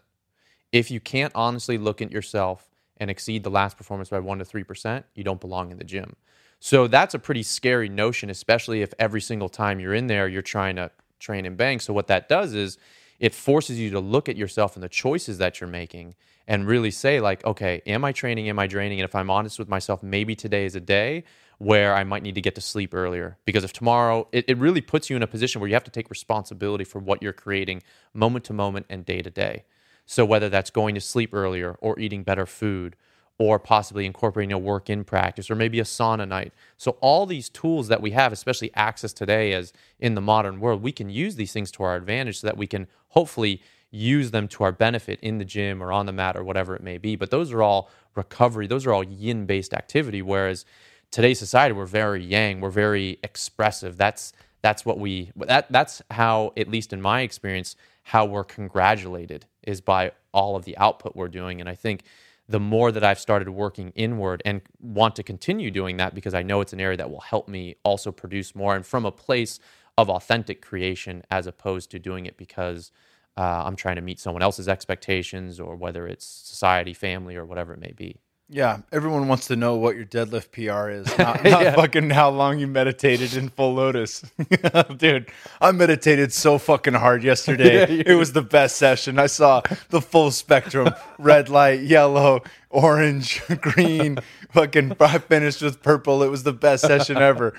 if 0.73 0.91
you 0.91 1.01
can't 1.01 1.33
honestly 1.35 1.79
look 1.79 2.03
at 2.03 2.11
yourself 2.11 2.69
and 2.97 3.11
exceed 3.11 3.43
the 3.45 3.51
last 3.51 3.77
performance 3.77 4.09
by 4.09 4.19
1 4.19 4.39
to 4.39 4.45
3%, 4.45 5.05
you 5.15 5.25
don't 5.25 5.41
belong 5.41 5.71
in 5.71 5.79
the 5.79 5.85
gym. 5.85 6.17
So 6.61 6.89
that's 6.89 7.15
a 7.15 7.19
pretty 7.19 7.45
scary 7.45 7.89
notion, 7.89 8.31
especially 8.31 8.83
if 8.83 8.93
every 8.99 9.21
single 9.21 9.49
time 9.49 9.79
you're 9.79 9.95
in 9.95 10.09
there, 10.09 10.27
you're 10.27 10.43
trying 10.43 10.77
to 10.77 10.91
train 11.21 11.47
and 11.47 11.57
bang. 11.57 11.79
So 11.79 11.93
what 11.93 12.09
that 12.09 12.29
does 12.29 12.55
is 12.55 12.79
it 13.21 13.35
forces 13.35 13.79
you 13.79 13.91
to 13.91 14.01
look 14.01 14.29
at 14.29 14.37
yourself 14.37 14.75
and 14.75 14.83
the 14.83 14.89
choices 14.89 15.39
that 15.39 15.61
you're 15.61 15.69
making 15.69 16.15
and 16.47 16.67
really 16.67 16.91
say 16.91 17.21
like, 17.21 17.45
okay, 17.45 17.83
am 17.87 18.05
I 18.05 18.13
training? 18.13 18.49
Am 18.49 18.59
I 18.59 18.67
draining? 18.67 19.01
And 19.01 19.05
if 19.05 19.15
I'm 19.15 19.31
honest 19.31 19.59
with 19.59 19.69
myself, 19.69 20.03
maybe 20.03 20.35
today 20.35 20.65
is 20.65 20.75
a 20.75 20.81
day 20.81 21.25
where 21.59 21.95
I 21.95 22.05
might 22.05 22.23
need 22.23 22.37
to 22.37 22.41
get 22.41 22.55
to 22.55 22.61
sleep 22.61 22.95
earlier 22.95 23.37
because 23.45 23.65
if 23.65 23.73
tomorrow, 23.73 24.29
it, 24.33 24.45
it 24.49 24.59
really 24.59 24.81
puts 24.81 25.11
you 25.11 25.17
in 25.17 25.23
a 25.23 25.27
position 25.27 25.61
where 25.61 25.69
you 25.69 25.75
have 25.75 25.85
to 25.85 25.91
take 25.91 26.11
responsibility 26.11 26.85
for 26.85 27.01
what 27.01 27.23
you're 27.23 27.33
creating 27.33 27.83
moment 28.15 28.45
to 28.47 28.53
moment 28.53 28.87
and 28.89 29.05
day 29.05 29.23
to 29.23 29.31
day. 29.31 29.65
So 30.11 30.25
whether 30.25 30.49
that's 30.49 30.71
going 30.71 30.95
to 30.95 31.03
sleep 31.03 31.35
earlier 31.35 31.77
or 31.83 31.99
eating 31.99 32.23
better 32.23 32.47
food 32.47 32.97
or 33.37 33.59
possibly 33.59 34.07
incorporating 34.07 34.53
a 34.55 34.59
work 34.59 34.89
in 34.89 35.05
practice 35.05 35.51
or 35.51 35.55
maybe 35.55 35.81
a 35.81 35.85
sauna 35.85 36.27
night. 36.27 36.55
So 36.79 36.93
all 37.03 37.27
these 37.27 37.51
tools 37.51 37.89
that 37.89 38.01
we 38.01 38.13
have, 38.13 38.33
especially 38.33 38.71
access 38.75 39.13
today 39.13 39.53
as 39.53 39.75
in 40.01 40.15
the 40.15 40.23
modern 40.23 40.61
world, 40.61 40.83
we 40.83 40.93
can 40.93 41.11
use 41.11 41.37
these 41.37 41.53
things 41.53 41.71
to 41.73 41.83
our 41.83 41.95
advantage 41.95 42.41
so 42.41 42.47
that 42.47 42.57
we 42.57 42.67
can 42.67 42.87
hopefully 43.09 43.61
use 43.91 44.31
them 44.31 44.49
to 44.49 44.65
our 44.65 44.73
benefit 44.73 45.21
in 45.21 45.37
the 45.37 45.45
gym 45.45 45.83
or 45.83 45.93
on 45.93 46.07
the 46.07 46.13
mat 46.13 46.39
or 46.39 46.43
whatever 46.43 46.75
it 46.75 46.83
may 46.83 46.97
be. 46.97 47.15
But 47.15 47.31
those 47.31 47.53
are 47.53 47.63
all 47.63 47.91
recovery, 48.15 48.67
those 48.67 48.87
are 48.87 48.95
all 48.95 49.05
yin 49.05 49.45
based 49.45 49.75
activity. 49.75 50.23
Whereas 50.23 50.65
today's 51.11 51.39
society, 51.39 51.75
we're 51.75 51.85
very 51.85 52.25
yang, 52.25 52.63
we're 52.63 52.71
very 52.71 53.19
expressive. 53.23 53.99
That's 53.99 54.33
that's 54.63 54.87
what 54.87 54.99
we 54.99 55.33
that 55.37 55.71
that's 55.71 56.01
how, 56.11 56.55
at 56.57 56.69
least 56.69 56.95
in 56.95 57.03
my 57.03 57.21
experience, 57.21 57.77
how 58.05 58.25
we're 58.25 58.45
congratulated 58.45 59.45
is 59.69 59.81
by 59.81 60.13
all 60.33 60.57
of 60.57 60.65
the 60.65 60.77
output 60.79 61.15
we're 61.15 61.29
doing. 61.29 61.61
And 61.61 61.69
I 61.69 61.75
think 61.75 62.03
the 62.49 62.59
more 62.59 62.91
that 62.91 63.05
I've 63.05 63.21
started 63.21 63.51
working 63.51 63.93
inward 63.95 64.41
and 64.45 64.63
want 64.81 65.15
to 65.17 65.23
continue 65.23 65.71
doing 65.71 65.99
that 65.99 66.15
because 66.15 66.33
I 66.33 66.43
know 66.43 66.63
it's 66.63 66.73
an 66.73 66.81
area 66.81 66.97
that 66.97 67.11
will 67.11 67.21
help 67.21 67.47
me 67.49 67.77
also 67.85 68.11
produce 68.11 68.55
more 68.55 68.75
and 68.75 68.85
from 68.87 69.05
a 69.05 69.13
place 69.13 69.61
of 69.99 70.09
authentic 70.09 70.63
creation 70.63 71.23
as 71.31 71.47
opposed 71.47 71.91
to 71.91 71.99
doing 71.99 72.25
it 72.25 72.39
because 72.39 72.91
uh, 73.37 73.63
I'm 73.67 73.77
trying 73.77 73.97
to 73.97 74.03
meet 74.03 74.19
someone 74.19 74.43
else's 74.43 74.69
expectations 74.69 75.61
or 75.61 75.77
whether 75.77 76.07
it's 76.07 76.25
society, 76.25 76.95
family, 76.95 77.37
or 77.37 77.45
whatever 77.45 77.75
it 77.75 77.81
may 77.81 77.93
be. 77.93 78.17
Yeah, 78.51 78.79
everyone 78.93 79.29
wants 79.29 79.49
to 79.49 79.57
know 79.57 79.77
what 79.77 79.95
your 79.95 80.07
deadlift 80.07 80.53
PR 80.53 80.89
is, 80.89 81.19
not, 81.19 81.45
not 81.45 81.75
fucking 81.75 82.09
how 82.09 82.31
long 82.31 82.59
you 82.59 82.67
meditated 82.67 83.35
in 83.35 83.51
full 83.51 83.75
lotus. 83.75 84.25
Dude, 84.97 85.31
I 85.61 85.71
meditated 85.73 86.33
so 86.33 86.57
fucking 86.57 86.95
hard 86.95 87.23
yesterday. 87.23 87.99
it 88.07 88.15
was 88.15 88.33
the 88.33 88.41
best 88.41 88.77
session. 88.77 89.19
I 89.19 89.27
saw 89.27 89.61
the 89.91 90.01
full 90.01 90.31
spectrum 90.31 90.95
red 91.19 91.51
light, 91.51 91.83
yellow, 91.83 92.41
orange, 92.71 93.43
green. 93.61 94.19
fucking, 94.53 94.97
I 94.99 95.19
finished 95.19 95.61
with 95.61 95.83
purple. 95.83 96.23
It 96.23 96.29
was 96.29 96.45
the 96.45 96.55
best 96.55 96.87
session 96.87 97.19
ever. 97.19 97.53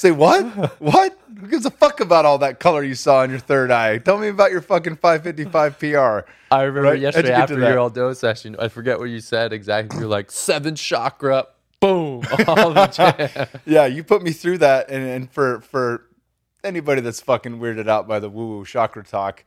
Say 0.00 0.12
what? 0.12 0.80
What? 0.80 1.18
Who 1.38 1.46
gives 1.48 1.66
a 1.66 1.70
fuck 1.70 2.00
about 2.00 2.24
all 2.24 2.38
that 2.38 2.58
color 2.58 2.82
you 2.82 2.94
saw 2.94 3.22
in 3.22 3.28
your 3.28 3.38
third 3.38 3.70
eye? 3.70 3.98
Tell 3.98 4.16
me 4.16 4.28
about 4.28 4.50
your 4.50 4.62
fucking 4.62 4.96
555 4.96 5.78
PR. 5.78 6.30
I 6.50 6.62
remember 6.62 6.82
Right? 6.92 6.98
yesterday 6.98 7.28
you 7.28 7.34
after 7.34 7.58
your 7.58 7.68
that? 7.68 7.76
all 7.76 7.90
do 7.90 8.14
session, 8.14 8.56
I 8.58 8.68
forget 8.68 8.98
what 8.98 9.10
you 9.10 9.20
said 9.20 9.52
exactly. 9.52 9.98
You're 9.98 10.08
like 10.08 10.30
seven 10.30 10.74
chakra, 10.74 11.48
boom, 11.80 12.22
all 12.48 12.72
the 12.72 12.86
jam. 12.86 13.46
yeah, 13.66 13.84
you 13.84 14.02
put 14.02 14.22
me 14.22 14.32
through 14.32 14.56
that, 14.58 14.88
and, 14.88 15.06
and 15.06 15.30
for 15.30 15.60
for 15.60 16.06
anybody 16.64 17.02
that's 17.02 17.20
fucking 17.20 17.58
weirded 17.60 17.86
out 17.86 18.08
by 18.08 18.20
the 18.20 18.30
woo 18.30 18.56
woo 18.56 18.64
chakra 18.64 19.04
talk, 19.04 19.44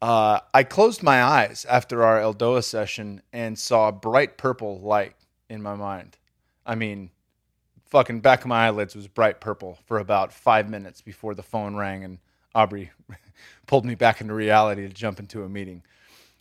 Uh, 0.00 0.40
I 0.54 0.62
closed 0.64 1.02
my 1.02 1.22
eyes 1.22 1.66
after 1.68 2.02
our 2.04 2.18
Eldoa 2.18 2.64
session 2.64 3.20
and 3.34 3.58
saw 3.58 3.88
a 3.88 3.92
bright 3.92 4.38
purple 4.38 4.80
light 4.80 5.14
in 5.50 5.60
my 5.62 5.74
mind. 5.74 6.16
I 6.64 6.74
mean, 6.74 7.10
fucking 7.90 8.20
back 8.20 8.40
of 8.40 8.46
my 8.46 8.66
eyelids 8.66 8.94
was 8.94 9.08
bright 9.08 9.40
purple 9.40 9.78
for 9.84 9.98
about 9.98 10.32
five 10.32 10.70
minutes 10.70 11.00
before 11.00 11.34
the 11.34 11.42
phone 11.42 11.74
rang 11.76 12.04
and 12.04 12.18
Aubrey 12.54 12.90
pulled 13.66 13.84
me 13.84 13.94
back 13.94 14.20
into 14.20 14.34
reality 14.34 14.82
to 14.82 14.94
jump 14.94 15.18
into 15.20 15.42
a 15.42 15.48
meeting. 15.48 15.82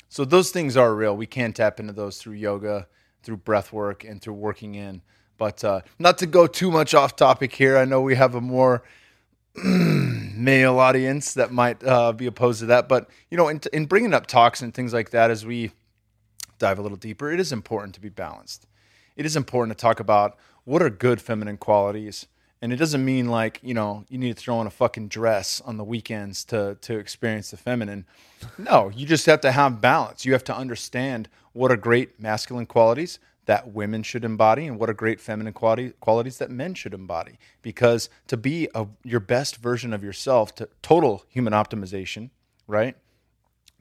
So 0.10 0.26
those 0.26 0.52
things 0.52 0.76
are 0.78 0.94
real. 0.94 1.16
We 1.16 1.28
can 1.28 1.54
tap 1.54 1.80
into 1.80 1.94
those 1.94 2.18
through 2.18 2.34
yoga, 2.34 2.88
through 3.22 3.38
breath 3.38 3.72
work, 3.72 4.04
and 4.04 4.22
through 4.22 4.34
working 4.34 4.76
in. 4.76 5.02
But 5.38 5.64
uh, 5.64 5.82
not 6.00 6.18
to 6.20 6.26
go 6.26 6.48
too 6.48 6.72
much 6.72 6.94
off 6.94 7.16
topic 7.16 7.54
here. 7.54 7.78
I 7.78 7.86
know 7.86 8.02
we 8.02 8.16
have 8.16 8.36
a 8.36 8.42
more 8.42 8.84
male 9.64 10.80
audience 10.80 11.36
that 11.36 11.52
might 11.52 11.84
uh, 11.84 12.12
be 12.12 12.26
opposed 12.26 12.60
to 12.62 12.66
that. 12.68 12.90
But 12.90 13.10
you 13.30 13.38
know, 13.38 13.48
in, 13.48 13.62
in 13.72 13.86
bringing 13.86 14.14
up 14.14 14.26
talks 14.26 14.62
and 14.62 14.74
things 14.74 14.94
like 14.94 15.12
that, 15.12 15.30
as 15.30 15.46
we 15.46 15.72
dive 16.58 16.80
a 16.80 16.82
little 16.82 16.98
deeper, 16.98 17.32
it 17.32 17.40
is 17.40 17.52
important 17.52 17.94
to 17.96 18.02
be 18.02 18.10
balanced. 18.10 18.66
It 19.16 19.26
is 19.26 19.36
important 19.36 19.78
to 19.78 19.82
talk 19.82 20.00
about 20.00 20.38
what 20.70 20.84
are 20.84 20.90
good 20.92 21.20
feminine 21.20 21.58
qualities. 21.58 22.28
And 22.62 22.72
it 22.72 22.76
doesn't 22.76 23.04
mean 23.04 23.28
like, 23.28 23.60
you 23.64 23.74
know, 23.74 24.06
you 24.08 24.20
need 24.20 24.36
to 24.36 24.40
throw 24.40 24.58
on 24.58 24.68
a 24.68 24.70
fucking 24.70 25.08
dress 25.08 25.62
on 25.66 25.78
the 25.78 25.84
weekends 25.84 26.46
to 26.46 26.78
to 26.82 27.00
experience 27.00 27.50
the 27.50 27.58
feminine. 27.58 28.06
No, 28.56 28.92
you 28.94 29.08
just 29.08 29.26
have 29.26 29.42
to 29.42 29.52
have 29.52 29.82
balance. 29.82 30.26
You 30.26 30.34
have 30.34 30.44
to 30.44 30.56
understand 30.56 31.28
what 31.54 31.72
are 31.72 31.78
great 31.78 32.20
masculine 32.20 32.68
qualities 32.68 33.18
that 33.46 33.74
women 33.74 34.04
should 34.04 34.24
embody 34.24 34.68
and 34.68 34.78
what 34.78 34.92
are 34.92 34.94
great 34.94 35.20
feminine 35.20 35.54
quality, 35.54 35.94
qualities 36.02 36.38
that 36.38 36.52
men 36.52 36.76
should 36.76 36.94
embody. 36.94 37.40
Because 37.64 38.08
to 38.28 38.38
be 38.38 38.70
a, 38.76 38.86
your 39.04 39.20
best 39.20 39.56
version 39.56 39.92
of 39.92 40.04
yourself, 40.04 40.54
to 40.56 40.70
total 40.84 41.24
human 41.30 41.54
optimization, 41.54 42.30
right? 42.68 42.96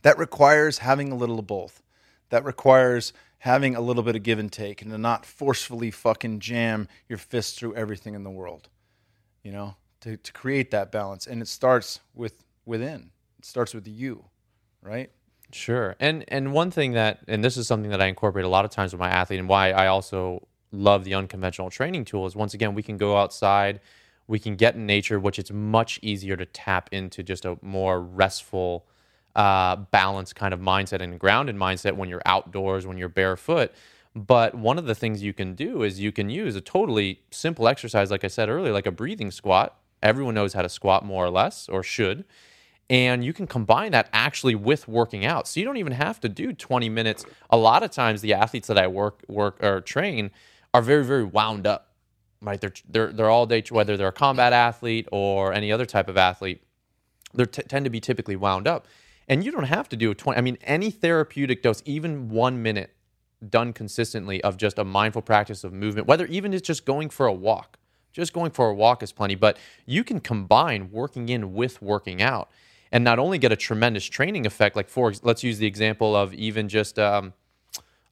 That 0.00 0.16
requires 0.16 0.78
having 0.78 1.12
a 1.12 1.16
little 1.16 1.38
of 1.38 1.46
both. 1.46 1.82
That 2.30 2.44
requires 2.44 3.12
having 3.38 3.74
a 3.74 3.80
little 3.80 4.02
bit 4.02 4.16
of 4.16 4.22
give 4.22 4.38
and 4.38 4.50
take 4.50 4.82
and 4.82 4.90
to 4.90 4.98
not 4.98 5.24
forcefully 5.24 5.90
fucking 5.90 6.40
jam 6.40 6.88
your 7.08 7.18
fist 7.18 7.58
through 7.58 7.74
everything 7.74 8.14
in 8.14 8.24
the 8.24 8.30
world. 8.30 8.68
You 9.42 9.52
know, 9.52 9.76
to, 10.00 10.16
to 10.16 10.32
create 10.32 10.70
that 10.72 10.92
balance. 10.92 11.26
And 11.26 11.40
it 11.40 11.48
starts 11.48 12.00
with 12.14 12.44
within. 12.66 13.10
It 13.38 13.44
starts 13.44 13.72
with 13.72 13.86
you, 13.86 14.24
right? 14.82 15.10
Sure. 15.52 15.96
And 15.98 16.24
and 16.28 16.52
one 16.52 16.70
thing 16.70 16.92
that 16.92 17.20
and 17.26 17.42
this 17.42 17.56
is 17.56 17.66
something 17.66 17.90
that 17.90 18.02
I 18.02 18.06
incorporate 18.06 18.44
a 18.44 18.48
lot 18.48 18.64
of 18.64 18.70
times 18.70 18.92
with 18.92 19.00
my 19.00 19.08
athlete 19.08 19.38
and 19.38 19.48
why 19.48 19.70
I 19.70 19.86
also 19.86 20.46
love 20.70 21.04
the 21.04 21.14
unconventional 21.14 21.70
training 21.70 22.04
tool 22.04 22.26
is 22.26 22.36
once 22.36 22.52
again 22.52 22.74
we 22.74 22.82
can 22.82 22.98
go 22.98 23.16
outside, 23.16 23.80
we 24.26 24.38
can 24.38 24.56
get 24.56 24.74
in 24.74 24.84
nature, 24.84 25.18
which 25.18 25.38
it's 25.38 25.50
much 25.50 25.98
easier 26.02 26.36
to 26.36 26.44
tap 26.44 26.90
into 26.92 27.22
just 27.22 27.46
a 27.46 27.56
more 27.62 28.00
restful 28.00 28.86
uh, 29.38 29.76
balanced 29.76 30.36
kind 30.36 30.54
of 30.54 30.60
mindset 30.60 31.02
and 31.02 31.20
grounded 31.20 31.56
mindset 31.56 31.94
when 31.96 32.10
you're 32.10 32.22
outdoors, 32.26 32.86
when 32.86 32.98
you're 32.98 33.08
barefoot. 33.08 33.72
But 34.16 34.56
one 34.56 34.78
of 34.78 34.86
the 34.86 34.96
things 34.96 35.22
you 35.22 35.32
can 35.32 35.54
do 35.54 35.84
is 35.84 36.00
you 36.00 36.12
can 36.12 36.30
use 36.30 36.56
a 36.56 36.62
totally 36.62 37.22
simple 37.30 37.68
exercise, 37.68 38.10
like 38.10 38.24
I 38.24 38.28
said 38.28 38.50
earlier, 38.50 38.72
like 38.74 38.86
a 38.86 38.92
breathing 38.92 39.30
squat. 39.30 39.78
Everyone 40.02 40.34
knows 40.34 40.54
how 40.54 40.62
to 40.62 40.68
squat 40.68 41.06
more 41.06 41.24
or 41.24 41.30
less, 41.30 41.68
or 41.70 41.84
should. 41.84 42.26
And 42.90 43.24
you 43.24 43.32
can 43.32 43.46
combine 43.46 43.92
that 43.92 44.10
actually 44.12 44.56
with 44.56 44.88
working 44.88 45.24
out. 45.24 45.48
So 45.48 45.60
you 45.60 45.66
don't 45.66 45.78
even 45.78 45.94
have 45.94 46.20
to 46.20 46.28
do 46.28 46.52
20 46.52 46.90
minutes. 46.90 47.26
A 47.50 47.56
lot 47.56 47.84
of 47.84 47.92
times 47.92 48.22
the 48.22 48.34
athletes 48.34 48.68
that 48.68 48.78
i 48.78 48.88
work 48.88 49.22
work 49.28 49.62
or 49.62 49.80
train 49.82 50.32
are 50.74 50.82
very 50.82 51.04
very 51.04 51.24
wound 51.24 51.66
up 51.66 51.88
right? 52.42 52.60
They're 52.60 52.72
they're, 52.88 53.12
they're 53.12 53.30
all 53.30 53.46
day 53.46 53.62
whether 53.70 53.96
they're 53.96 54.08
a 54.08 54.12
combat 54.12 54.52
athlete 54.52 55.08
or 55.12 55.52
any 55.52 55.72
other 55.72 55.86
type 55.86 56.08
of 56.08 56.16
athlete 56.16 56.62
they 57.34 57.44
t- 57.44 57.62
tend 57.62 57.84
to 57.84 57.90
be 57.90 58.00
typically 58.00 58.36
wound 58.36 58.66
up 58.68 58.86
and 59.28 59.44
you 59.44 59.52
don't 59.52 59.64
have 59.64 59.88
to 59.88 59.96
do 59.96 60.10
a 60.10 60.14
20 60.14 60.38
i 60.38 60.40
mean 60.40 60.58
any 60.62 60.90
therapeutic 60.90 61.62
dose 61.62 61.82
even 61.84 62.28
one 62.28 62.62
minute 62.62 62.94
done 63.48 63.72
consistently 63.72 64.42
of 64.42 64.56
just 64.56 64.78
a 64.78 64.84
mindful 64.84 65.22
practice 65.22 65.64
of 65.64 65.72
movement 65.72 66.06
whether 66.06 66.26
even 66.26 66.52
it's 66.52 66.66
just 66.66 66.84
going 66.84 67.08
for 67.08 67.26
a 67.26 67.32
walk. 67.32 67.78
Just 68.10 68.32
going 68.32 68.50
for 68.50 68.68
a 68.68 68.74
walk 68.74 69.02
is 69.02 69.12
plenty 69.12 69.36
but 69.36 69.58
you 69.86 70.02
can 70.02 70.18
combine 70.18 70.90
working 70.90 71.28
in 71.28 71.54
with 71.54 71.80
working 71.80 72.20
out 72.20 72.50
and 72.90 73.04
not 73.04 73.18
only 73.18 73.38
get 73.38 73.52
a 73.52 73.56
tremendous 73.56 74.04
training 74.04 74.46
effect, 74.46 74.74
like 74.74 74.88
for 74.88 75.12
let's 75.22 75.44
use 75.44 75.58
the 75.58 75.66
example 75.66 76.16
of 76.16 76.32
even 76.34 76.68
just 76.68 76.98
um, 76.98 77.34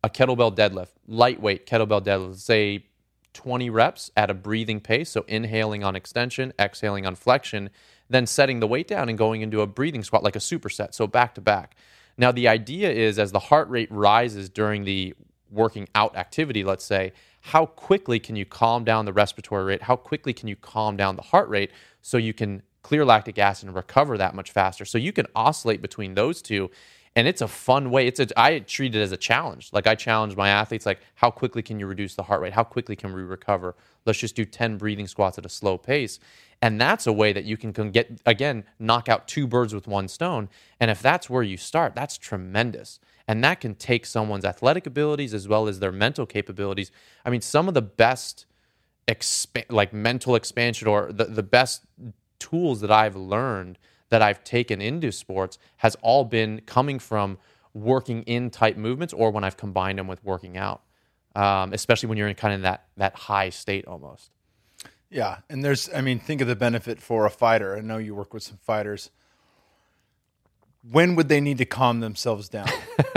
a 0.04 0.10
kettlebell 0.10 0.54
deadlift, 0.54 0.90
lightweight 1.08 1.66
kettlebell 1.66 2.02
deadlift, 2.04 2.36
say 2.36 2.84
20 3.32 3.70
reps 3.70 4.10
at 4.16 4.30
a 4.30 4.34
breathing 4.34 4.80
pace, 4.80 5.10
so 5.10 5.24
inhaling 5.28 5.82
on 5.82 5.96
extension, 5.96 6.52
exhaling 6.58 7.06
on 7.06 7.14
flexion, 7.14 7.70
then 8.08 8.26
setting 8.26 8.60
the 8.60 8.66
weight 8.66 8.88
down 8.88 9.08
and 9.08 9.18
going 9.18 9.42
into 9.42 9.60
a 9.60 9.66
breathing 9.66 10.02
squat 10.02 10.22
like 10.22 10.36
a 10.36 10.40
superset, 10.40 10.94
so 10.94 11.06
back 11.06 11.34
to 11.34 11.40
back. 11.40 11.76
Now 12.16 12.32
the 12.32 12.48
idea 12.48 12.90
is 12.90 13.18
as 13.18 13.32
the 13.32 13.38
heart 13.38 13.68
rate 13.68 13.90
rises 13.90 14.48
during 14.48 14.84
the 14.84 15.14
working 15.50 15.88
out 15.94 16.16
activity, 16.16 16.64
let's 16.64 16.84
say, 16.84 17.12
how 17.40 17.66
quickly 17.66 18.18
can 18.18 18.34
you 18.36 18.44
calm 18.44 18.84
down 18.84 19.04
the 19.04 19.12
respiratory 19.12 19.64
rate? 19.64 19.82
How 19.82 19.96
quickly 19.96 20.32
can 20.32 20.48
you 20.48 20.56
calm 20.56 20.96
down 20.96 21.16
the 21.16 21.22
heart 21.22 21.48
rate 21.48 21.70
so 22.02 22.16
you 22.16 22.32
can 22.32 22.62
clear 22.86 23.04
lactic 23.04 23.36
acid 23.36 23.66
and 23.66 23.74
recover 23.74 24.16
that 24.16 24.32
much 24.32 24.52
faster. 24.52 24.84
So 24.84 24.96
you 24.96 25.12
can 25.12 25.26
oscillate 25.34 25.82
between 25.82 26.14
those 26.14 26.40
two. 26.40 26.70
And 27.16 27.26
it's 27.26 27.40
a 27.40 27.48
fun 27.48 27.90
way. 27.90 28.06
It's 28.06 28.20
a 28.20 28.28
I 28.38 28.60
treat 28.60 28.94
it 28.94 29.00
as 29.00 29.10
a 29.10 29.16
challenge. 29.16 29.70
Like 29.72 29.88
I 29.88 29.96
challenge 29.96 30.36
my 30.36 30.50
athletes, 30.50 30.86
like 30.86 31.00
how 31.16 31.32
quickly 31.32 31.62
can 31.62 31.80
you 31.80 31.88
reduce 31.88 32.14
the 32.14 32.22
heart 32.22 32.42
rate? 32.42 32.52
How 32.52 32.62
quickly 32.62 32.94
can 32.94 33.12
we 33.12 33.22
recover? 33.22 33.74
Let's 34.04 34.20
just 34.20 34.36
do 34.36 34.44
10 34.44 34.78
breathing 34.78 35.08
squats 35.08 35.36
at 35.36 35.44
a 35.44 35.48
slow 35.48 35.76
pace. 35.78 36.20
And 36.62 36.80
that's 36.80 37.06
a 37.06 37.12
way 37.12 37.32
that 37.32 37.44
you 37.44 37.56
can, 37.56 37.72
get 37.90 38.20
again, 38.24 38.64
knock 38.78 39.08
out 39.08 39.28
two 39.28 39.46
birds 39.46 39.74
with 39.74 39.86
one 39.86 40.08
stone. 40.08 40.48
And 40.80 40.90
if 40.90 41.02
that's 41.02 41.28
where 41.28 41.42
you 41.42 41.56
start, 41.56 41.94
that's 41.94 42.16
tremendous. 42.16 42.98
And 43.28 43.44
that 43.44 43.60
can 43.60 43.74
take 43.74 44.06
someone's 44.06 44.44
athletic 44.44 44.86
abilities 44.86 45.34
as 45.34 45.46
well 45.48 45.68
as 45.68 45.80
their 45.80 45.92
mental 45.92 46.26
capabilities. 46.26 46.90
I 47.24 47.30
mean, 47.30 47.40
some 47.40 47.68
of 47.68 47.74
the 47.74 47.82
best 47.82 48.46
expa- 49.06 49.70
like 49.70 49.92
mental 49.92 50.34
expansion 50.34 50.88
or 50.88 51.12
the, 51.12 51.24
the 51.24 51.42
best 51.42 51.84
tools 52.38 52.80
that 52.80 52.90
I've 52.90 53.16
learned 53.16 53.78
that 54.08 54.22
I've 54.22 54.44
taken 54.44 54.80
into 54.80 55.10
sports 55.12 55.58
has 55.78 55.96
all 56.02 56.24
been 56.24 56.60
coming 56.66 56.98
from 56.98 57.38
working 57.74 58.22
in 58.22 58.50
type 58.50 58.76
movements 58.76 59.12
or 59.12 59.30
when 59.30 59.44
I've 59.44 59.56
combined 59.56 59.98
them 59.98 60.06
with 60.06 60.22
working 60.24 60.56
out, 60.56 60.82
um, 61.34 61.72
especially 61.72 62.08
when 62.08 62.16
you're 62.16 62.28
in 62.28 62.34
kind 62.34 62.54
of 62.54 62.62
that 62.62 62.86
that 62.96 63.14
high 63.14 63.50
state 63.50 63.86
almost. 63.86 64.30
Yeah, 65.10 65.38
and 65.48 65.64
there's, 65.64 65.88
I 65.94 66.00
mean, 66.00 66.18
think 66.18 66.40
of 66.40 66.48
the 66.48 66.56
benefit 66.56 67.00
for 67.00 67.26
a 67.26 67.30
fighter. 67.30 67.76
I 67.76 67.80
know 67.80 67.98
you 67.98 68.14
work 68.14 68.34
with 68.34 68.42
some 68.42 68.58
fighters. 68.58 69.10
When 70.90 71.14
would 71.16 71.28
they 71.28 71.40
need 71.40 71.58
to 71.58 71.64
calm 71.64 72.00
themselves 72.00 72.48
down? 72.48 72.68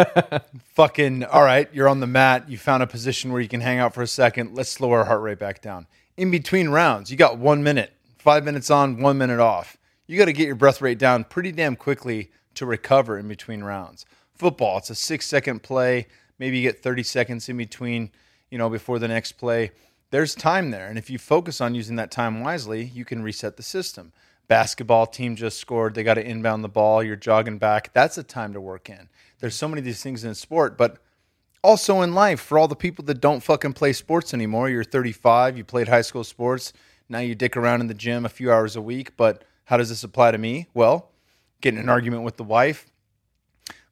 Fucking, 0.74 1.24
all 1.26 1.44
right, 1.44 1.68
you're 1.74 1.88
on 1.88 2.00
the 2.00 2.08
mat. 2.08 2.50
You 2.50 2.58
found 2.58 2.84
a 2.84 2.88
position 2.88 3.32
where 3.32 3.42
you 3.42 3.48
can 3.48 3.62
hang 3.62 3.80
out 3.80 3.94
for 3.94 4.02
a 4.02 4.08
second. 4.08 4.56
Let's 4.56 4.70
slow 4.70 4.92
our 4.92 5.06
heart 5.06 5.22
rate 5.22 5.40
back 5.40 5.62
down. 5.62 5.88
In 6.18 6.32
between 6.32 6.70
rounds, 6.70 7.12
you 7.12 7.18
got 7.18 7.38
one 7.38 7.64
minute 7.64 7.94
five 8.20 8.44
minutes 8.44 8.70
on, 8.70 9.02
one 9.02 9.18
minute 9.18 9.40
off. 9.40 9.78
You 10.06 10.18
got 10.18 10.26
to 10.26 10.34
get 10.34 10.46
your 10.46 10.56
breath 10.56 10.82
rate 10.82 11.00
down 11.00 11.24
pretty 11.24 11.52
damn 11.52 11.76
quickly 11.76 12.32
to 12.56 12.66
recover 12.66 13.18
in 13.18 13.28
between 13.28 13.64
rounds. 13.64 14.06
Football, 14.36 14.78
it's 14.78 14.90
a 14.90 14.96
six 14.96 15.26
second 15.26 15.64
play. 15.64 16.08
Maybe 16.38 16.58
you 16.60 16.64
get 16.64 16.84
30 16.84 17.04
seconds 17.04 17.50
in 17.50 17.58
between, 17.58 18.12
you 18.50 18.58
know, 18.58 18.70
before 18.70 19.00
the 19.00 19.08
next 19.08 19.34
play. 19.34 19.72
There's 20.12 20.34
time 20.34 20.72
there. 20.72 20.88
And 20.88 20.98
if 20.98 21.10
you 21.10 21.20
focus 21.20 21.62
on 21.62 21.76
using 21.76 21.96
that 21.98 22.12
time 22.12 22.42
wisely, 22.42 22.84
you 22.84 23.06
can 23.06 23.22
reset 23.22 23.58
the 23.58 23.64
system. 23.64 24.12
Basketball 24.48 25.06
team 25.06 25.36
just 25.36 25.60
scored. 25.60 25.94
They 25.94 26.04
got 26.04 26.16
to 26.16 26.28
inbound 26.28 26.64
the 26.64 26.70
ball. 26.70 27.04
You're 27.04 27.16
jogging 27.16 27.60
back. 27.60 27.94
That's 27.94 28.18
a 28.18 28.24
time 28.24 28.54
to 28.54 28.62
work 28.62 28.90
in. 28.90 29.10
There's 29.40 29.56
so 29.56 29.68
many 29.68 29.80
of 29.80 29.86
these 29.86 30.02
things 30.02 30.24
in 30.24 30.34
sport, 30.34 30.78
but 30.78 30.98
also 31.64 32.02
in 32.02 32.16
life 32.16 32.40
for 32.40 32.58
all 32.58 32.68
the 32.68 32.76
people 32.76 33.06
that 33.06 33.22
don't 33.22 33.44
fucking 33.44 33.74
play 33.74 33.94
sports 33.94 34.34
anymore. 34.34 34.70
You're 34.70 34.84
35, 34.84 35.58
you 35.58 35.64
played 35.64 35.88
high 35.88 36.02
school 36.02 36.24
sports, 36.24 36.74
now 37.08 37.20
you 37.20 37.36
dick 37.36 37.58
around 37.58 37.82
in 37.82 37.88
the 37.88 37.94
gym 37.94 38.26
a 38.26 38.30
few 38.30 38.52
hours 38.52 38.76
a 38.76 38.82
week, 38.82 39.16
but 39.18 39.44
how 39.66 39.78
does 39.78 39.90
this 39.90 40.04
apply 40.04 40.32
to 40.32 40.38
me? 40.38 40.68
Well, 40.74 41.12
getting 41.62 41.80
an 41.80 41.90
argument 41.90 42.24
with 42.24 42.38
the 42.38 42.44
wife, 42.44 42.88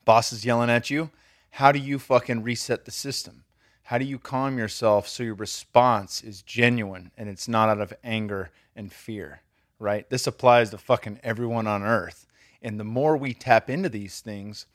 boss 0.06 0.32
is 0.32 0.46
yelling 0.46 0.70
at 0.70 0.90
you. 0.90 1.12
How 1.52 1.72
do 1.72 1.80
you 1.80 2.00
fucking 2.00 2.44
reset 2.44 2.86
the 2.86 2.92
system? 2.92 3.44
How 3.88 3.98
do 3.98 4.04
you 4.04 4.20
calm 4.20 4.58
yourself 4.58 5.08
so 5.08 5.24
your 5.24 5.34
response 5.34 6.22
is 6.22 6.42
genuine 6.42 7.10
and 7.16 7.30
it's 7.30 7.48
not 7.48 7.70
out 7.70 7.80
of 7.80 7.94
anger 8.04 8.52
and 8.76 8.92
fear, 8.92 9.44
right? 9.80 10.10
This 10.10 10.28
applies 10.28 10.72
to 10.72 10.78
fucking 10.78 11.22
everyone 11.24 11.68
on 11.68 11.84
earth. 11.84 12.28
And 12.62 12.78
the 12.78 12.84
more 12.84 13.16
we 13.16 13.34
tap 13.34 13.70
into 13.70 13.88
these 13.88 14.20
things, 14.20 14.66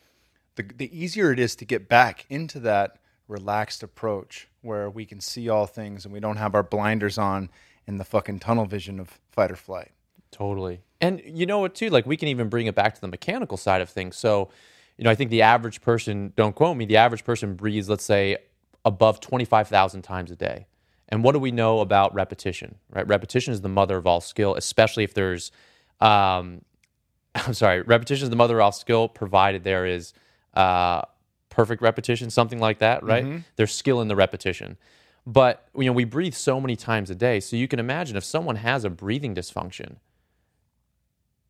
the, 0.55 0.63
the 0.63 0.99
easier 0.99 1.31
it 1.31 1.39
is 1.39 1.55
to 1.57 1.67
get 1.67 1.91
back 1.91 2.25
into 2.31 2.59
that 2.61 3.01
relaxed 3.29 3.83
approach 3.83 4.49
where 4.63 4.89
we 4.89 5.05
can 5.05 5.21
see 5.21 5.47
all 5.47 5.67
things 5.67 6.07
and 6.07 6.15
we 6.15 6.21
don't 6.21 6.39
have 6.39 6.55
our 6.55 6.63
blinders 6.63 7.19
on 7.19 7.51
in 7.87 7.99
the 7.99 8.05
fucking 8.05 8.39
tunnel 8.39 8.65
vision 8.65 8.99
of 8.99 9.21
fight 9.31 9.51
or 9.51 9.57
flight. 9.57 9.91
Totally. 10.31 10.81
And 11.03 11.21
you 11.27 11.45
know 11.45 11.59
what, 11.59 11.75
too? 11.75 11.91
Like, 11.91 12.07
we 12.07 12.17
can 12.17 12.29
even 12.29 12.49
bring 12.49 12.67
it 12.67 12.75
back 12.75 12.95
to 12.95 13.01
the 13.03 13.09
mechanical 13.09 13.59
side 13.59 13.83
of 13.83 13.91
things. 13.91 14.17
So, 14.17 14.49
you 14.97 15.05
know, 15.05 15.11
I 15.11 15.15
think 15.15 15.29
the 15.29 15.43
average 15.43 15.83
person, 15.83 16.33
don't 16.35 16.55
quote 16.55 16.79
me, 16.79 16.87
the 16.87 16.97
average 16.97 17.25
person 17.25 17.57
breathes, 17.57 17.91
let's 17.91 18.05
say, 18.05 18.39
above 18.85 19.21
25,000 19.21 20.03
times 20.03 20.31
a 20.31 20.37
day. 20.37 20.67
And 21.09 21.23
what 21.23 21.33
do 21.33 21.39
we 21.39 21.51
know 21.51 21.81
about 21.81 22.15
repetition, 22.15 22.77
right? 22.91 23.07
Repetition 23.07 23.53
is 23.53 23.61
the 23.61 23.69
mother 23.69 23.97
of 23.99 24.07
all 24.07 24.21
skill, 24.21 24.55
especially 24.55 25.05
if 25.05 25.15
there's, 25.15 25.53
um, 26.01 26.63
I'm 27.35 27.55
sorry, 27.55 27.83
repetition 27.83 28.25
is 28.25 28.31
the 28.31 28.37
mother 28.37 28.59
of 28.61 28.65
all 28.65 28.73
skill, 28.73 29.09
provided 29.09 29.63
there 29.63 29.87
is 29.87 30.15
uh, 30.55 31.03
perfect 31.51 31.83
repetition, 31.83 32.31
something 32.31 32.59
like 32.59 32.79
that, 32.79 33.05
right? 33.05 33.25
Mm-hmm. 33.25 33.39
There's 33.57 33.75
skill 33.75 34.01
in 34.01 34.09
the 34.09 34.17
repetition. 34.17 34.79
But 35.27 35.69
you 35.77 35.85
know, 35.85 35.93
we 35.93 36.05
breathe 36.05 36.35
so 36.35 36.61
many 36.61 36.77
times 36.77 37.11
a 37.11 37.15
day, 37.15 37.41
so 37.41 37.57
you 37.57 37.69
can 37.69 37.79
imagine 37.79 38.17
if 38.17 38.25
someone 38.25 38.57
has 38.57 38.85
a 38.85 38.91
breathing 38.91 39.35
dysfunction, 39.35 39.97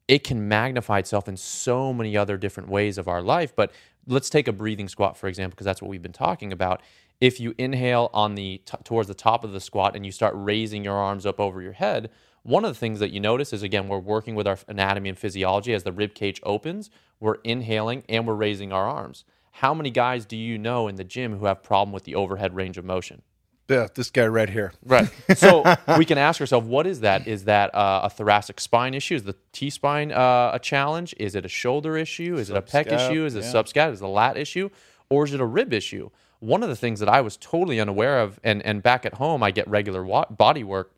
it 0.08 0.24
can 0.24 0.46
magnify 0.46 0.98
itself 0.98 1.28
in 1.28 1.36
so 1.36 1.92
many 1.92 2.16
other 2.16 2.36
different 2.36 2.68
ways 2.68 2.98
of 2.98 3.08
our 3.08 3.22
life. 3.22 3.54
But 3.56 3.72
let's 4.06 4.28
take 4.28 4.48
a 4.48 4.52
breathing 4.52 4.88
squat 4.88 5.16
for 5.16 5.28
example, 5.28 5.54
because 5.54 5.64
that's 5.64 5.80
what 5.80 5.88
we've 5.88 6.02
been 6.02 6.12
talking 6.12 6.52
about. 6.52 6.82
If 7.22 7.38
you 7.38 7.54
inhale 7.56 8.10
on 8.12 8.34
the 8.34 8.60
t- 8.66 8.76
towards 8.82 9.06
the 9.06 9.14
top 9.14 9.44
of 9.44 9.52
the 9.52 9.60
squat 9.60 9.94
and 9.94 10.04
you 10.04 10.10
start 10.10 10.34
raising 10.36 10.82
your 10.82 10.96
arms 10.96 11.24
up 11.24 11.38
over 11.38 11.62
your 11.62 11.70
head, 11.72 12.10
one 12.42 12.64
of 12.64 12.72
the 12.72 12.78
things 12.78 12.98
that 12.98 13.12
you 13.12 13.20
notice 13.20 13.52
is 13.52 13.62
again 13.62 13.86
we're 13.86 14.00
working 14.00 14.34
with 14.34 14.48
our 14.48 14.58
anatomy 14.66 15.08
and 15.08 15.16
physiology 15.16 15.72
as 15.72 15.84
the 15.84 15.92
rib 15.92 16.14
cage 16.14 16.40
opens. 16.42 16.90
We're 17.20 17.36
inhaling 17.44 18.02
and 18.08 18.26
we're 18.26 18.34
raising 18.34 18.72
our 18.72 18.88
arms. 18.88 19.24
How 19.52 19.72
many 19.72 19.88
guys 19.88 20.26
do 20.26 20.36
you 20.36 20.58
know 20.58 20.88
in 20.88 20.96
the 20.96 21.04
gym 21.04 21.38
who 21.38 21.46
have 21.46 21.62
problem 21.62 21.92
with 21.92 22.02
the 22.02 22.16
overhead 22.16 22.56
range 22.56 22.76
of 22.76 22.84
motion? 22.84 23.22
Yeah, 23.68 23.86
this 23.94 24.10
guy 24.10 24.26
right 24.26 24.50
here. 24.50 24.72
Right. 24.84 25.08
So 25.36 25.62
we 25.96 26.04
can 26.04 26.18
ask 26.18 26.40
ourselves, 26.40 26.66
what 26.66 26.88
is 26.88 27.02
that? 27.02 27.28
Is 27.28 27.44
that 27.44 27.72
uh, 27.72 28.00
a 28.02 28.10
thoracic 28.10 28.58
spine 28.58 28.94
issue? 28.94 29.14
Is 29.14 29.22
the 29.22 29.36
T 29.52 29.70
spine 29.70 30.10
uh, 30.10 30.50
a 30.54 30.58
challenge? 30.58 31.14
Is 31.20 31.36
it 31.36 31.44
a 31.44 31.48
shoulder 31.48 31.96
issue? 31.96 32.34
Is 32.36 32.50
it 32.50 32.56
a 32.56 32.62
pec 32.62 32.90
issue? 32.90 33.24
Is 33.24 33.36
it 33.36 33.44
yeah. 33.44 33.52
subscap? 33.52 33.92
Is 33.92 34.02
it 34.02 34.04
a 34.04 34.08
lat 34.08 34.36
issue? 34.36 34.70
Or 35.08 35.24
is 35.24 35.32
it 35.32 35.40
a 35.40 35.46
rib 35.46 35.72
issue? 35.72 36.10
One 36.42 36.64
of 36.64 36.68
the 36.68 36.74
things 36.74 36.98
that 36.98 37.08
I 37.08 37.20
was 37.20 37.36
totally 37.36 37.78
unaware 37.78 38.20
of, 38.20 38.40
and, 38.42 38.62
and 38.62 38.82
back 38.82 39.06
at 39.06 39.14
home, 39.14 39.44
I 39.44 39.52
get 39.52 39.68
regular 39.68 40.04
wa- 40.04 40.26
body 40.28 40.64
work. 40.64 40.90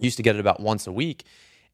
Used 0.00 0.16
to 0.16 0.24
get 0.24 0.34
it 0.34 0.40
about 0.40 0.58
once 0.58 0.88
a 0.88 0.92
week. 0.92 1.22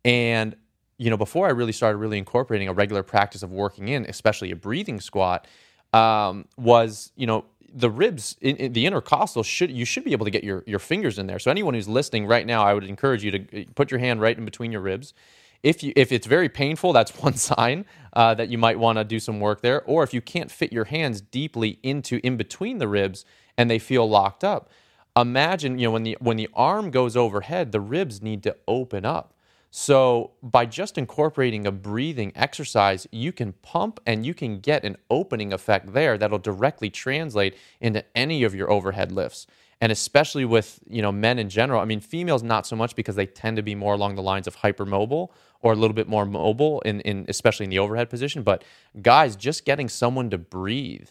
And, 0.05 0.55
you 0.99 1.09
know, 1.09 1.17
before 1.17 1.47
I 1.47 1.53
really 1.53 1.73
started 1.73 1.97
really 1.97 2.19
incorporating 2.19 2.69
a 2.69 2.75
regular 2.75 3.03
practice 3.03 3.43
of 3.43 3.51
working 3.51 3.89
in, 3.89 4.05
especially 4.05 4.51
a 4.51 4.57
breathing 4.57 5.01
squat, 5.01 5.47
um, 5.95 6.45
was, 6.59 7.11
you 7.17 7.27
know, 7.27 7.47
the 7.73 7.89
ribs 7.89 8.37
in, 8.43 8.57
in 8.57 8.73
the 8.75 8.85
intercostal 8.85 9.43
should 9.43 9.71
you 9.71 9.87
should 9.87 10.05
be 10.05 10.13
able 10.13 10.25
to 10.25 10.31
get 10.31 10.45
your 10.45 10.63
your 10.67 10.79
fingers 10.79 11.19
in 11.19 11.27
there. 11.27 11.39
So 11.39 11.51
anyone 11.51 11.75
who's 11.75 11.89
listening 11.89 12.27
right 12.27 12.47
now, 12.47 12.63
I 12.63 12.75
would 12.75 12.85
encourage 12.85 13.25
you 13.25 13.31
to 13.31 13.63
uh, 13.63 13.65
put 13.75 13.91
your 13.91 14.01
hand 14.01 14.21
right 14.21 14.37
in 14.37 14.45
between 14.45 14.71
your 14.71 14.83
ribs. 14.83 15.15
If 15.63 15.83
you 15.83 15.93
if 15.97 16.13
it's 16.13 16.27
very 16.27 16.49
painful, 16.49 16.93
that's 16.93 17.11
one 17.23 17.35
sign 17.35 17.85
uh, 18.13 18.35
that 18.35 18.49
you 18.49 18.59
might 18.59 18.79
want 18.79 18.99
to 18.99 19.05
do 19.05 19.19
some 19.21 19.41
work 19.41 19.63
there. 19.63 19.83
Or 19.83 20.03
if 20.03 20.15
you 20.15 20.21
can't 20.21 20.51
fit 20.51 20.73
your 20.73 20.85
hands 20.85 21.21
deeply 21.21 21.79
into 21.83 22.21
in 22.25 22.37
between 22.37 22.79
the 22.79 22.89
ribs 22.89 23.25
and 23.57 23.71
they 23.71 23.79
feel 23.79 24.09
locked 24.09 24.45
up, 24.45 24.71
imagine 25.17 25.79
you 25.79 25.89
know 25.89 25.93
when 25.93 26.05
the 26.05 26.17
when 26.21 26.37
the 26.37 26.49
arm 26.55 26.91
goes 26.91 27.17
overhead, 27.17 27.73
the 27.73 27.81
ribs 27.81 28.23
need 28.23 28.43
to 28.45 28.57
open 28.67 29.05
up. 29.05 29.35
So, 29.71 30.31
by 30.43 30.65
just 30.65 30.97
incorporating 30.97 31.67
a 31.67 31.73
breathing 31.73 32.33
exercise, 32.35 33.07
you 33.13 33.33
can 33.33 33.53
pump 33.53 34.01
and 34.07 34.25
you 34.25 34.33
can 34.33 34.61
get 34.61 34.83
an 34.83 34.97
opening 35.11 35.53
effect 35.53 35.93
there 35.93 36.17
that'll 36.17 36.39
directly 36.39 36.89
translate 36.89 37.55
into 37.79 38.03
any 38.17 38.45
of 38.45 38.55
your 38.55 38.71
overhead 38.71 39.13
lifts. 39.13 39.47
And 39.81 39.93
especially 39.93 40.45
with, 40.45 40.81
you 40.89 41.03
know, 41.03 41.13
men 41.13 41.39
in 41.39 41.49
general, 41.49 41.81
I 41.81 41.85
mean, 41.85 42.01
females 42.01 42.43
not 42.43 42.67
so 42.67 42.75
much 42.75 42.97
because 42.97 43.15
they 43.15 43.27
tend 43.27 43.57
to 43.59 43.63
be 43.63 43.77
more 43.77 43.95
along 43.95 44.17
the 44.17 44.23
lines 44.23 44.49
of 44.49 44.57
hypermobile 44.57 45.29
or 45.61 45.73
a 45.73 45.77
little 45.77 45.95
bit 45.95 46.09
more 46.09 46.27
mobile 46.27 46.81
in, 46.81 47.01
in 47.03 47.27
especially 47.29 47.65
in 47.65 47.71
the 47.71 47.79
overhead 47.79 48.11
position, 48.11 48.43
but 48.43 48.65
guys, 49.03 49.37
just 49.37 49.65
getting 49.65 49.89
someone 49.89 50.31
to 50.31 50.39
breathe 50.39 51.09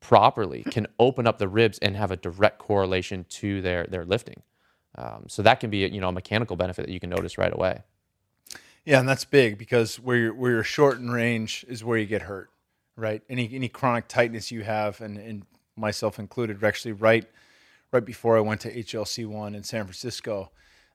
properly 0.00 0.62
can 0.64 0.86
open 0.98 1.26
up 1.26 1.38
the 1.38 1.48
ribs 1.48 1.78
and 1.78 1.96
have 1.96 2.10
a 2.10 2.16
direct 2.16 2.58
correlation 2.58 3.24
to 3.28 3.62
their 3.62 3.86
their 3.86 4.04
lifting. 4.04 4.42
Um, 4.96 5.24
so 5.28 5.42
that 5.42 5.60
can 5.60 5.70
be, 5.70 5.78
you 5.78 6.00
know, 6.00 6.08
a 6.08 6.12
mechanical 6.12 6.56
benefit 6.56 6.86
that 6.86 6.92
you 6.92 7.00
can 7.00 7.08
notice 7.08 7.38
right 7.38 7.52
away. 7.52 7.82
Yeah, 8.84 8.98
and 8.98 9.08
that's 9.08 9.24
big 9.24 9.58
because 9.58 9.96
where 9.96 10.16
you're 10.16 10.34
where 10.34 10.50
you're 10.50 10.64
short 10.64 10.98
in 10.98 11.10
range 11.10 11.64
is 11.68 11.84
where 11.84 11.96
you 11.96 12.06
get 12.06 12.22
hurt, 12.22 12.50
right? 12.96 13.22
Any 13.28 13.48
any 13.54 13.68
chronic 13.68 14.08
tightness 14.08 14.50
you 14.50 14.64
have, 14.64 15.00
and, 15.00 15.16
and 15.16 15.44
myself 15.76 16.18
included, 16.18 16.62
actually 16.62 16.92
right 16.92 17.26
right 17.92 18.04
before 18.04 18.36
I 18.36 18.40
went 18.40 18.62
to 18.62 18.74
HLC 18.74 19.26
one 19.26 19.54
in 19.54 19.62
San 19.62 19.84
Francisco, 19.84 20.50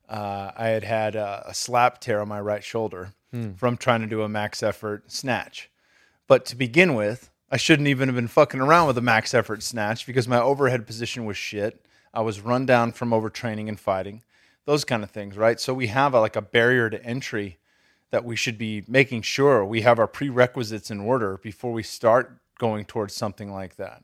uh, 0.10 0.52
I 0.58 0.70
had 0.70 0.84
had 0.84 1.16
a, 1.16 1.44
a 1.48 1.54
slap 1.54 2.00
tear 2.02 2.22
on 2.22 2.28
my 2.28 2.42
right 2.42 2.64
shoulder 2.64 3.14
from 3.56 3.78
trying 3.78 4.02
to 4.02 4.08
do 4.08 4.24
a 4.24 4.30
max 4.30 4.64
effort 4.64 5.12
snatch. 5.12 5.70
But 6.28 6.46
to 6.46 6.56
begin 6.56 6.96
with, 6.96 7.30
I 7.52 7.58
shouldn't 7.58 7.88
even 7.88 8.08
have 8.08 8.16
been 8.16 8.28
fucking 8.28 8.60
around 8.60 8.88
with 8.88 8.98
a 8.98 9.02
max 9.02 9.34
effort 9.34 9.62
snatch 9.64 10.08
because 10.08 10.28
my 10.28 10.40
overhead 10.40 10.88
position 10.88 11.26
was 11.26 11.38
shit. 11.38 11.86
I 12.14 12.22
was 12.22 12.42
run 12.42 12.66
down 12.66 12.94
from 12.94 13.12
overtraining 13.12 13.68
and 13.68 13.80
fighting, 13.80 14.24
those 14.66 14.84
kind 14.84 15.04
of 15.04 15.12
things, 15.12 15.38
right? 15.38 15.60
So 15.60 15.74
we 15.74 15.88
have 15.88 16.14
a, 16.14 16.20
like 16.20 16.36
a 16.36 16.42
barrier 16.42 16.90
to 16.90 17.04
entry 17.06 17.58
that 18.10 18.26
we 18.26 18.36
should 18.36 18.58
be 18.58 18.84
making 18.88 19.22
sure 19.22 19.64
we 19.64 19.82
have 19.82 20.00
our 20.00 20.08
prerequisites 20.08 20.90
in 20.90 21.02
order 21.02 21.38
before 21.38 21.74
we 21.74 21.84
start 21.84 22.40
going 22.58 22.86
towards 22.86 23.14
something 23.14 23.52
like 23.52 23.76
that. 23.76 24.04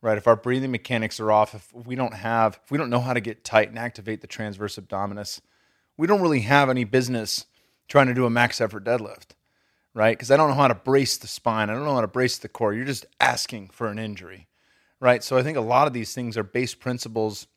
Right? 0.00 0.18
If 0.18 0.26
our 0.26 0.36
breathing 0.36 0.70
mechanics 0.70 1.18
are 1.18 1.32
off, 1.32 1.54
if 1.54 1.72
we 1.74 1.96
don't 1.96 2.14
have 2.14 2.60
if 2.64 2.70
we 2.70 2.78
don't 2.78 2.90
know 2.90 3.00
how 3.00 3.12
to 3.12 3.20
get 3.20 3.44
tight 3.44 3.68
and 3.68 3.78
activate 3.78 4.20
the 4.20 4.26
transverse 4.26 4.76
abdominis, 4.76 5.40
we 5.96 6.06
don't 6.06 6.22
really 6.22 6.40
have 6.40 6.70
any 6.70 6.84
business 6.84 7.46
trying 7.88 8.06
to 8.06 8.14
do 8.14 8.26
a 8.26 8.30
max 8.30 8.60
effort 8.60 8.84
deadlift. 8.84 9.30
Right? 9.94 10.16
Because 10.16 10.30
I 10.30 10.36
don't 10.36 10.50
know 10.50 10.54
how 10.54 10.68
to 10.68 10.74
brace 10.74 11.16
the 11.16 11.26
spine. 11.26 11.70
I 11.70 11.74
don't 11.74 11.84
know 11.84 11.94
how 11.94 12.00
to 12.02 12.06
brace 12.06 12.38
the 12.38 12.48
core. 12.48 12.72
You're 12.72 12.84
just 12.84 13.06
asking 13.20 13.70
for 13.70 13.88
an 13.88 13.98
injury. 13.98 14.46
Right? 15.00 15.24
So 15.24 15.36
I 15.36 15.42
think 15.42 15.56
a 15.56 15.62
lot 15.62 15.86
of 15.86 15.92
these 15.92 16.14
things 16.14 16.36
are 16.36 16.44
base 16.44 16.74
principles 16.74 17.48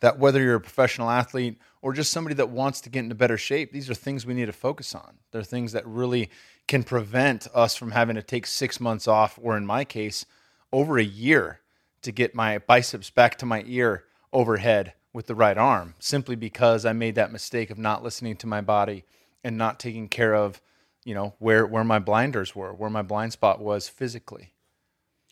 that 0.00 0.18
whether 0.18 0.40
you're 0.40 0.56
a 0.56 0.60
professional 0.60 1.10
athlete 1.10 1.58
or 1.82 1.92
just 1.92 2.12
somebody 2.12 2.34
that 2.34 2.50
wants 2.50 2.80
to 2.82 2.90
get 2.90 3.00
into 3.00 3.14
better 3.14 3.38
shape, 3.38 3.72
these 3.72 3.90
are 3.90 3.94
things 3.94 4.26
we 4.26 4.34
need 4.34 4.46
to 4.46 4.52
focus 4.52 4.94
on. 4.94 5.18
They're 5.30 5.42
things 5.42 5.72
that 5.72 5.86
really 5.86 6.30
can 6.66 6.82
prevent 6.82 7.48
us 7.54 7.74
from 7.74 7.90
having 7.90 8.16
to 8.16 8.22
take 8.22 8.46
six 8.46 8.80
months 8.80 9.08
off, 9.08 9.38
or 9.42 9.56
in 9.56 9.66
my 9.66 9.84
case, 9.84 10.26
over 10.72 10.98
a 10.98 11.04
year 11.04 11.60
to 12.02 12.12
get 12.12 12.34
my 12.34 12.58
biceps 12.58 13.10
back 13.10 13.38
to 13.38 13.46
my 13.46 13.64
ear 13.66 14.04
overhead 14.32 14.94
with 15.12 15.26
the 15.26 15.34
right 15.34 15.58
arm, 15.58 15.94
simply 15.98 16.36
because 16.36 16.84
I 16.84 16.92
made 16.92 17.14
that 17.16 17.32
mistake 17.32 17.70
of 17.70 17.78
not 17.78 18.02
listening 18.02 18.36
to 18.36 18.46
my 18.46 18.60
body 18.60 19.04
and 19.42 19.56
not 19.56 19.80
taking 19.80 20.08
care 20.08 20.34
of, 20.34 20.60
you 21.04 21.14
know, 21.14 21.34
where 21.38 21.66
where 21.66 21.84
my 21.84 21.98
blinders 21.98 22.54
were, 22.54 22.72
where 22.72 22.90
my 22.90 23.02
blind 23.02 23.32
spot 23.32 23.60
was 23.60 23.88
physically. 23.88 24.52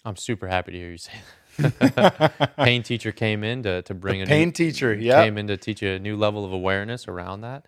I'm 0.04 0.16
super 0.16 0.46
happy 0.46 0.72
to 0.72 0.78
hear 0.78 0.90
you 0.90 0.98
say 0.98 1.12
that. 1.56 2.56
pain 2.56 2.82
teacher 2.82 3.12
came 3.12 3.42
in 3.42 3.62
to, 3.64 3.82
to 3.82 3.94
bring 3.94 4.22
a 4.22 4.26
Pain 4.26 4.48
new, 4.48 4.52
teacher, 4.52 4.94
yeah. 4.94 5.24
came 5.24 5.36
in 5.38 5.46
to 5.48 5.56
teach 5.56 5.82
a 5.82 5.98
new 5.98 6.16
level 6.16 6.44
of 6.44 6.52
awareness 6.52 7.08
around 7.08 7.40
that. 7.40 7.66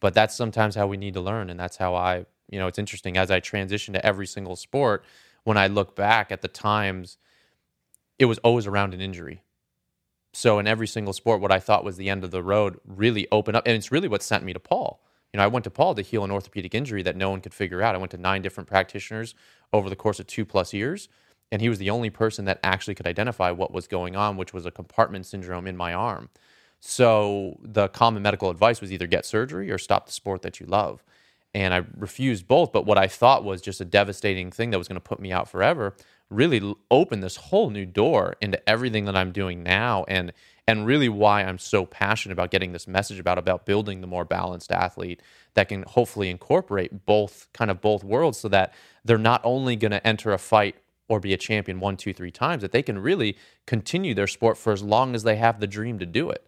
But 0.00 0.14
that's 0.14 0.34
sometimes 0.34 0.74
how 0.74 0.86
we 0.86 0.96
need 0.96 1.14
to 1.14 1.20
learn, 1.20 1.50
and 1.50 1.60
that's 1.60 1.76
how 1.76 1.94
I, 1.94 2.24
you 2.48 2.58
know, 2.58 2.66
it's 2.68 2.78
interesting 2.78 3.16
as 3.16 3.30
I 3.30 3.40
transition 3.40 3.92
to 3.94 4.04
every 4.04 4.26
single 4.26 4.56
sport. 4.56 5.04
When 5.44 5.56
I 5.56 5.66
look 5.66 5.96
back 5.96 6.30
at 6.30 6.42
the 6.42 6.48
times, 6.48 7.16
it 8.18 8.26
was 8.26 8.38
always 8.38 8.66
around 8.66 8.94
an 8.94 9.00
injury. 9.00 9.42
So 10.32 10.58
in 10.58 10.66
every 10.66 10.86
single 10.86 11.12
sport, 11.12 11.40
what 11.40 11.52
I 11.52 11.58
thought 11.58 11.84
was 11.84 11.96
the 11.96 12.08
end 12.08 12.22
of 12.22 12.30
the 12.30 12.42
road 12.42 12.78
really 12.84 13.26
opened 13.32 13.56
up, 13.56 13.66
and 13.66 13.76
it's 13.76 13.90
really 13.90 14.08
what 14.08 14.22
sent 14.22 14.44
me 14.44 14.52
to 14.52 14.60
Paul. 14.60 15.02
You 15.32 15.38
know, 15.38 15.44
I 15.44 15.48
went 15.48 15.64
to 15.64 15.70
Paul 15.70 15.94
to 15.94 16.02
heal 16.02 16.24
an 16.24 16.30
orthopedic 16.30 16.74
injury 16.74 17.02
that 17.02 17.16
no 17.16 17.30
one 17.30 17.40
could 17.40 17.54
figure 17.54 17.82
out. 17.82 17.94
I 17.94 17.98
went 17.98 18.10
to 18.12 18.18
nine 18.18 18.42
different 18.42 18.68
practitioners 18.68 19.34
over 19.72 19.88
the 19.88 19.96
course 19.96 20.20
of 20.20 20.26
two 20.26 20.44
plus 20.44 20.72
years, 20.72 21.08
and 21.52 21.62
he 21.62 21.68
was 21.68 21.78
the 21.78 21.90
only 21.90 22.10
person 22.10 22.44
that 22.44 22.60
actually 22.62 22.94
could 22.94 23.06
identify 23.06 23.50
what 23.50 23.72
was 23.72 23.86
going 23.86 24.16
on, 24.16 24.36
which 24.36 24.52
was 24.52 24.66
a 24.66 24.70
compartment 24.70 25.26
syndrome 25.26 25.66
in 25.66 25.76
my 25.76 25.92
arm. 25.94 26.28
So 26.80 27.58
the 27.62 27.88
common 27.88 28.22
medical 28.22 28.50
advice 28.50 28.80
was 28.80 28.92
either 28.92 29.06
get 29.06 29.26
surgery 29.26 29.70
or 29.70 29.78
stop 29.78 30.06
the 30.06 30.12
sport 30.12 30.42
that 30.42 30.60
you 30.60 30.66
love. 30.66 31.04
And 31.54 31.74
I 31.74 31.82
refused 31.96 32.46
both, 32.46 32.72
but 32.72 32.86
what 32.86 32.98
I 32.98 33.08
thought 33.08 33.44
was 33.44 33.60
just 33.60 33.80
a 33.80 33.84
devastating 33.84 34.50
thing 34.52 34.70
that 34.70 34.78
was 34.78 34.88
going 34.88 35.00
to 35.00 35.00
put 35.00 35.20
me 35.20 35.32
out 35.32 35.48
forever 35.48 35.94
really 36.30 36.74
opened 36.90 37.22
this 37.22 37.36
whole 37.36 37.70
new 37.70 37.84
door 37.84 38.36
into 38.40 38.68
everything 38.68 39.04
that 39.04 39.16
I'm 39.16 39.32
doing 39.32 39.62
now 39.62 40.04
and 40.08 40.32
and 40.68 40.86
really 40.86 41.08
why 41.08 41.42
I'm 41.42 41.58
so 41.58 41.84
passionate 41.84 42.34
about 42.34 42.52
getting 42.52 42.70
this 42.70 42.86
message 42.86 43.18
about 43.18 43.38
about 43.38 43.66
building 43.66 44.00
the 44.00 44.06
more 44.06 44.24
balanced 44.24 44.70
athlete 44.70 45.20
that 45.54 45.68
can 45.68 45.82
hopefully 45.82 46.30
incorporate 46.30 47.04
both 47.04 47.48
kind 47.52 47.70
of 47.70 47.80
both 47.80 48.04
worlds 48.04 48.38
so 48.38 48.48
that 48.48 48.72
they're 49.04 49.18
not 49.18 49.40
only 49.42 49.74
going 49.74 49.90
to 49.90 50.06
enter 50.06 50.32
a 50.32 50.38
fight 50.38 50.76
or 51.08 51.18
be 51.18 51.34
a 51.34 51.36
champion 51.36 51.80
one, 51.80 51.96
two, 51.96 52.14
three 52.14 52.30
times, 52.30 52.62
that 52.62 52.70
they 52.70 52.82
can 52.84 52.96
really 52.96 53.36
continue 53.66 54.14
their 54.14 54.28
sport 54.28 54.56
for 54.56 54.72
as 54.72 54.80
long 54.80 55.16
as 55.16 55.24
they 55.24 55.34
have 55.34 55.58
the 55.58 55.66
dream 55.66 55.98
to 55.98 56.06
do 56.06 56.30
it. 56.30 56.46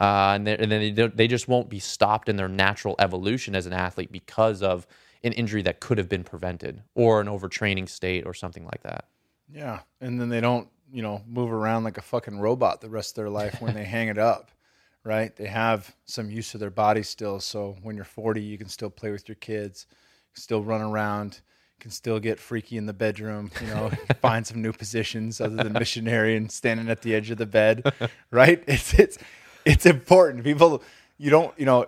Uh, 0.00 0.32
and, 0.36 0.48
and 0.48 0.72
then 0.72 0.80
they, 0.80 0.90
don't- 0.90 1.16
they 1.16 1.28
just 1.28 1.48
won't 1.48 1.68
be 1.68 1.78
stopped 1.78 2.28
in 2.28 2.36
their 2.36 2.48
natural 2.48 2.94
evolution 2.98 3.54
as 3.54 3.66
an 3.66 3.72
athlete 3.72 4.10
because 4.10 4.62
of 4.62 4.86
an 5.22 5.32
injury 5.34 5.62
that 5.62 5.80
could 5.80 5.98
have 5.98 6.08
been 6.08 6.24
prevented 6.24 6.82
or 6.94 7.20
an 7.20 7.26
overtraining 7.28 7.88
state 7.88 8.26
or 8.26 8.34
something 8.34 8.64
like 8.64 8.82
that. 8.82 9.04
Yeah, 9.52 9.80
and 10.00 10.20
then 10.20 10.28
they 10.28 10.40
don't, 10.40 10.68
you 10.92 11.02
know, 11.02 11.22
move 11.26 11.52
around 11.52 11.84
like 11.84 11.98
a 11.98 12.02
fucking 12.02 12.40
robot 12.40 12.80
the 12.80 12.88
rest 12.88 13.12
of 13.12 13.16
their 13.16 13.30
life 13.30 13.60
when 13.60 13.74
they 13.74 13.84
hang 13.84 14.08
it 14.08 14.18
up, 14.18 14.50
right? 15.04 15.34
They 15.36 15.46
have 15.46 15.94
some 16.06 16.30
use 16.30 16.54
of 16.54 16.60
their 16.60 16.70
body 16.70 17.02
still. 17.02 17.38
So 17.38 17.76
when 17.82 17.94
you're 17.96 18.04
40, 18.04 18.40
you 18.40 18.58
can 18.58 18.68
still 18.68 18.90
play 18.90 19.10
with 19.10 19.28
your 19.28 19.36
kids, 19.36 19.86
still 20.34 20.62
run 20.62 20.80
around, 20.80 21.40
can 21.80 21.90
still 21.90 22.20
get 22.20 22.38
freaky 22.38 22.76
in 22.76 22.86
the 22.86 22.92
bedroom, 22.92 23.50
you 23.60 23.66
know, 23.66 23.90
find 24.22 24.46
some 24.46 24.62
new 24.62 24.72
positions 24.72 25.40
other 25.40 25.56
than 25.56 25.72
missionary 25.72 26.36
and 26.36 26.50
standing 26.50 26.88
at 26.88 27.02
the 27.02 27.14
edge 27.14 27.30
of 27.30 27.38
the 27.38 27.46
bed, 27.46 27.92
right? 28.30 28.62
It's 28.66 28.94
it's 28.94 29.18
it's 29.64 29.86
important. 29.86 30.44
People, 30.44 30.82
you 31.18 31.30
don't, 31.30 31.56
you 31.58 31.66
know, 31.66 31.86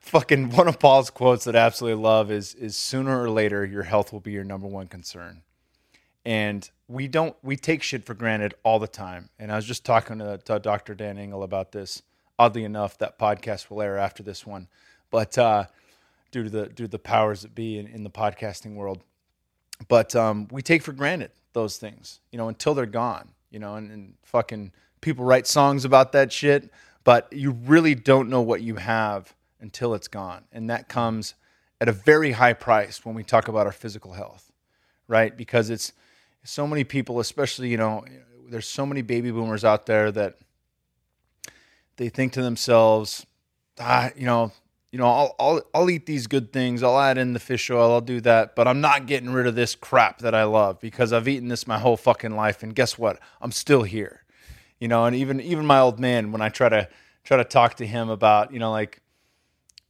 fucking 0.00 0.50
one 0.50 0.68
of 0.68 0.78
Paul's 0.78 1.10
quotes 1.10 1.44
that 1.44 1.56
I 1.56 1.60
absolutely 1.60 2.02
love 2.02 2.30
is 2.30 2.54
is 2.54 2.76
sooner 2.76 3.20
or 3.20 3.28
later 3.28 3.64
your 3.64 3.82
health 3.82 4.12
will 4.12 4.20
be 4.20 4.32
your 4.32 4.44
number 4.44 4.66
one 4.66 4.86
concern. 4.86 5.42
And 6.24 6.68
we 6.88 7.08
don't 7.08 7.36
we 7.42 7.56
take 7.56 7.82
shit 7.82 8.04
for 8.04 8.14
granted 8.14 8.54
all 8.62 8.78
the 8.78 8.88
time. 8.88 9.30
And 9.38 9.52
I 9.52 9.56
was 9.56 9.64
just 9.64 9.84
talking 9.84 10.18
to, 10.18 10.38
to 10.38 10.58
Dr. 10.58 10.94
Dan 10.94 11.18
Engle 11.18 11.42
about 11.42 11.72
this. 11.72 12.02
Oddly 12.38 12.64
enough, 12.64 12.98
that 12.98 13.18
podcast 13.18 13.70
will 13.70 13.80
air 13.80 13.96
after 13.96 14.22
this 14.22 14.46
one. 14.46 14.68
But 15.10 15.38
uh, 15.38 15.64
due 16.30 16.44
to 16.44 16.50
the 16.50 16.66
due 16.66 16.84
to 16.84 16.88
the 16.88 16.98
powers 16.98 17.42
that 17.42 17.54
be 17.54 17.78
in, 17.78 17.86
in 17.86 18.04
the 18.04 18.10
podcasting 18.10 18.74
world. 18.74 19.02
But 19.88 20.14
um, 20.14 20.48
we 20.50 20.62
take 20.62 20.82
for 20.82 20.92
granted 20.92 21.30
those 21.52 21.78
things, 21.78 22.20
you 22.30 22.38
know, 22.38 22.48
until 22.48 22.74
they're 22.74 22.86
gone. 22.86 23.30
You 23.50 23.60
know, 23.60 23.76
and, 23.76 23.90
and 23.90 24.14
fucking 24.24 24.72
people 25.00 25.24
write 25.24 25.46
songs 25.46 25.84
about 25.84 26.12
that 26.12 26.32
shit, 26.32 26.70
but 27.04 27.32
you 27.32 27.52
really 27.52 27.94
don't 27.94 28.28
know 28.28 28.40
what 28.40 28.62
you 28.62 28.76
have 28.76 29.34
until 29.60 29.94
it's 29.94 30.08
gone. 30.08 30.44
And 30.52 30.68
that 30.70 30.88
comes 30.88 31.34
at 31.80 31.88
a 31.88 31.92
very 31.92 32.32
high 32.32 32.52
price 32.52 33.04
when 33.04 33.14
we 33.14 33.22
talk 33.22 33.48
about 33.48 33.66
our 33.66 33.72
physical 33.72 34.12
health, 34.12 34.50
right? 35.08 35.36
Because 35.36 35.70
it's 35.70 35.92
so 36.44 36.66
many 36.66 36.84
people, 36.84 37.20
especially, 37.20 37.68
you 37.68 37.76
know, 37.76 38.04
there's 38.48 38.68
so 38.68 38.86
many 38.86 39.02
baby 39.02 39.30
boomers 39.30 39.64
out 39.64 39.86
there 39.86 40.10
that 40.12 40.38
they 41.96 42.08
think 42.08 42.32
to 42.34 42.42
themselves, 42.42 43.26
ah, 43.78 44.10
you 44.16 44.26
know, 44.26 44.52
you 44.92 44.98
know, 44.98 45.06
I'll, 45.06 45.36
I'll, 45.38 45.62
I'll 45.74 45.90
eat 45.90 46.06
these 46.06 46.26
good 46.26 46.52
things. 46.52 46.82
I'll 46.82 46.98
add 46.98 47.18
in 47.18 47.32
the 47.32 47.40
fish 47.40 47.68
oil. 47.70 47.92
I'll 47.92 48.00
do 48.00 48.20
that, 48.22 48.54
but 48.56 48.66
I'm 48.66 48.80
not 48.80 49.06
getting 49.06 49.30
rid 49.30 49.46
of 49.46 49.54
this 49.54 49.74
crap 49.74 50.20
that 50.20 50.34
I 50.34 50.44
love 50.44 50.80
because 50.80 51.12
I've 51.12 51.28
eaten 51.28 51.48
this 51.48 51.66
my 51.66 51.78
whole 51.78 51.96
fucking 51.96 52.34
life. 52.34 52.62
And 52.62 52.74
guess 52.74 52.96
what? 52.96 53.18
I'm 53.40 53.52
still 53.52 53.82
here, 53.82 54.22
you 54.80 54.88
know, 54.88 55.04
and 55.04 55.16
even, 55.16 55.40
even 55.40 55.66
my 55.66 55.80
old 55.80 55.98
man, 55.98 56.32
when 56.32 56.42
I 56.42 56.48
try 56.48 56.68
to, 56.68 56.88
try 57.24 57.36
to 57.36 57.44
talk 57.44 57.74
to 57.76 57.86
him 57.86 58.08
about, 58.08 58.52
you 58.52 58.58
know, 58.58 58.70
like 58.70 59.00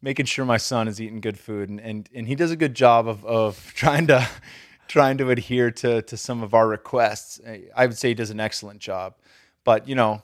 making 0.00 0.26
sure 0.26 0.44
my 0.44 0.56
son 0.56 0.88
is 0.88 1.00
eating 1.00 1.20
good 1.20 1.38
food 1.38 1.68
and, 1.68 1.80
and, 1.80 2.08
and 2.14 2.26
he 2.26 2.34
does 2.34 2.50
a 2.50 2.56
good 2.56 2.74
job 2.74 3.08
of, 3.08 3.24
of 3.24 3.72
trying 3.76 4.06
to, 4.06 4.26
trying 4.88 5.18
to 5.18 5.30
adhere 5.30 5.70
to, 5.70 6.02
to 6.02 6.16
some 6.16 6.42
of 6.42 6.54
our 6.54 6.68
requests. 6.68 7.40
I 7.76 7.86
would 7.86 7.98
say 7.98 8.08
he 8.08 8.14
does 8.14 8.30
an 8.30 8.40
excellent 8.40 8.80
job, 8.80 9.14
but 9.64 9.88
you 9.88 9.94
know, 9.94 10.22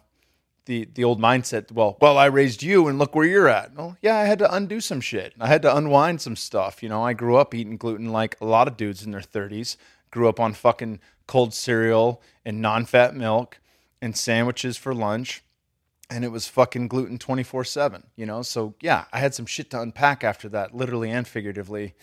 the 0.67 0.89
the 0.95 1.05
old 1.05 1.21
mindset. 1.21 1.73
Well, 1.73 1.97
well, 2.01 2.19
I 2.19 2.27
raised 2.27 2.63
you, 2.63 2.89
and 2.89 2.99
look 2.99 3.15
where 3.15 3.27
you're 3.27 3.49
at. 3.49 3.75
Well, 3.75 3.97
yeah, 4.01 4.17
I 4.17 4.25
had 4.25 4.39
to 4.41 4.55
undo 4.55 4.81
some 4.81 5.01
shit. 5.01 5.35
I 5.41 5.49
had 5.49 5.63
to 5.63 5.77
unwind 5.77 6.21
some 6.21 6.37
stuff. 6.37 6.83
You 6.83 6.89
know, 6.89 7.03
I 7.03 7.13
grew 7.13 7.37
up 7.37 7.55
eating 7.55 7.77
gluten 7.77 8.13
like 8.13 8.37
a 8.41 8.45
lot 8.45 8.69
of 8.69 8.77
dudes 8.77 9.05
in 9.05 9.11
their 9.11 9.21
30s. 9.21 9.77
Grew 10.11 10.29
up 10.29 10.39
on 10.39 10.53
fucking 10.53 11.01
cold 11.27 11.55
cereal 11.55 12.23
and 12.45 12.61
non-fat 12.61 13.15
milk 13.15 13.59
and 14.03 14.15
sandwiches 14.15 14.77
for 14.77 14.95
lunch, 14.95 15.43
and 16.11 16.27
it 16.27 16.29
was 16.29 16.47
fucking 16.47 16.89
gluten 16.89 17.19
24 17.19 17.65
seven. 17.65 18.03
You 18.15 18.27
know, 18.27 18.43
so 18.43 18.75
yeah, 18.83 19.07
I 19.15 19.21
had 19.21 19.33
some 19.33 19.47
shit 19.47 19.71
to 19.71 19.81
unpack 19.81 20.23
after 20.23 20.51
that, 20.51 20.75
literally 20.75 21.11
and 21.11 21.27
figuratively. 21.27 21.95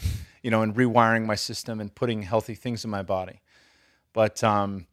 You 0.42 0.50
know, 0.50 0.62
and 0.62 0.74
rewiring 0.74 1.26
my 1.26 1.36
system 1.36 1.82
and 1.82 1.94
putting 1.94 2.22
healthy 2.22 2.56
things 2.56 2.86
in 2.86 2.90
my 2.90 3.04
body. 3.04 3.42
But 4.14 4.42
um, 4.42 4.88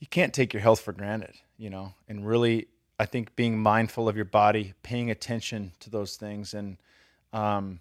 you 0.00 0.08
can't 0.08 0.34
take 0.34 0.52
your 0.52 0.60
health 0.60 0.80
for 0.80 0.92
granted 0.92 1.36
you 1.58 1.68
know, 1.68 1.92
and 2.08 2.26
really, 2.26 2.68
I 2.98 3.04
think 3.04 3.36
being 3.36 3.58
mindful 3.58 4.08
of 4.08 4.16
your 4.16 4.24
body, 4.24 4.74
paying 4.82 5.10
attention 5.10 5.72
to 5.80 5.90
those 5.90 6.16
things, 6.16 6.54
and 6.54 6.78
um, 7.32 7.80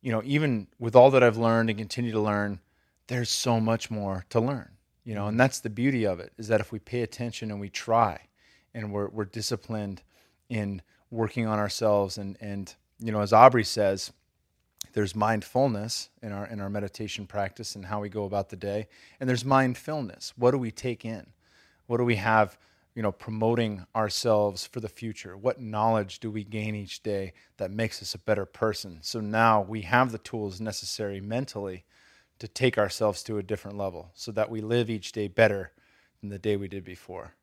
you 0.00 0.10
know, 0.10 0.22
even 0.24 0.66
with 0.78 0.96
all 0.96 1.10
that 1.10 1.22
I've 1.22 1.36
learned 1.36 1.68
and 1.68 1.78
continue 1.78 2.10
to 2.12 2.20
learn, 2.20 2.60
there's 3.06 3.30
so 3.30 3.60
much 3.60 3.90
more 3.90 4.24
to 4.30 4.40
learn, 4.40 4.70
you 5.08 5.14
know, 5.14 5.26
and 5.26 5.40
that's 5.40 5.60
the 5.60 5.70
beauty 5.70 6.06
of 6.06 6.20
it 6.20 6.34
is 6.36 6.48
that 6.48 6.60
if 6.60 6.70
we 6.70 6.78
pay 6.78 7.00
attention 7.00 7.50
and 7.50 7.58
we 7.58 7.70
try, 7.70 8.20
and 8.74 8.92
we're 8.92 9.08
we're 9.08 9.24
disciplined 9.24 10.02
in 10.50 10.82
working 11.10 11.46
on 11.46 11.58
ourselves, 11.58 12.18
and 12.18 12.36
and 12.42 12.74
you 12.98 13.10
know, 13.10 13.22
as 13.22 13.32
Aubrey 13.32 13.64
says, 13.64 14.12
there's 14.92 15.16
mindfulness 15.16 16.10
in 16.20 16.30
our 16.30 16.46
in 16.46 16.60
our 16.60 16.68
meditation 16.68 17.26
practice 17.26 17.74
and 17.74 17.86
how 17.86 18.02
we 18.02 18.10
go 18.10 18.26
about 18.26 18.50
the 18.50 18.56
day, 18.56 18.86
and 19.18 19.26
there's 19.26 19.46
mindfulness. 19.46 20.34
What 20.36 20.50
do 20.50 20.58
we 20.58 20.70
take 20.70 21.06
in? 21.06 21.28
What 21.86 21.96
do 21.96 22.04
we 22.04 22.16
have? 22.16 22.58
you 22.94 23.02
know, 23.02 23.12
promoting 23.12 23.86
ourselves 23.94 24.66
for 24.66 24.80
the 24.80 24.88
future? 24.88 25.36
What 25.36 25.60
knowledge 25.60 26.18
do 26.18 26.32
we 26.32 26.42
gain 26.42 26.74
each 26.74 27.00
day 27.04 27.32
that 27.56 27.70
makes 27.70 28.02
us 28.02 28.12
a 28.12 28.18
better 28.18 28.44
person? 28.44 28.98
So 29.02 29.20
now 29.20 29.60
we 29.60 29.82
have 29.82 30.10
the 30.10 30.18
tools 30.18 30.60
necessary 30.60 31.20
mentally 31.20 31.84
to 32.38 32.48
take 32.48 32.78
ourselves 32.78 33.22
to 33.24 33.38
a 33.38 33.42
different 33.42 33.76
level 33.76 34.10
so 34.14 34.32
that 34.32 34.50
we 34.50 34.60
live 34.60 34.90
each 34.90 35.12
day 35.12 35.28
better 35.28 35.72
than 36.20 36.30
the 36.30 36.38
day 36.38 36.56
we 36.56 36.68
did 36.68 36.84
before. 36.84 37.34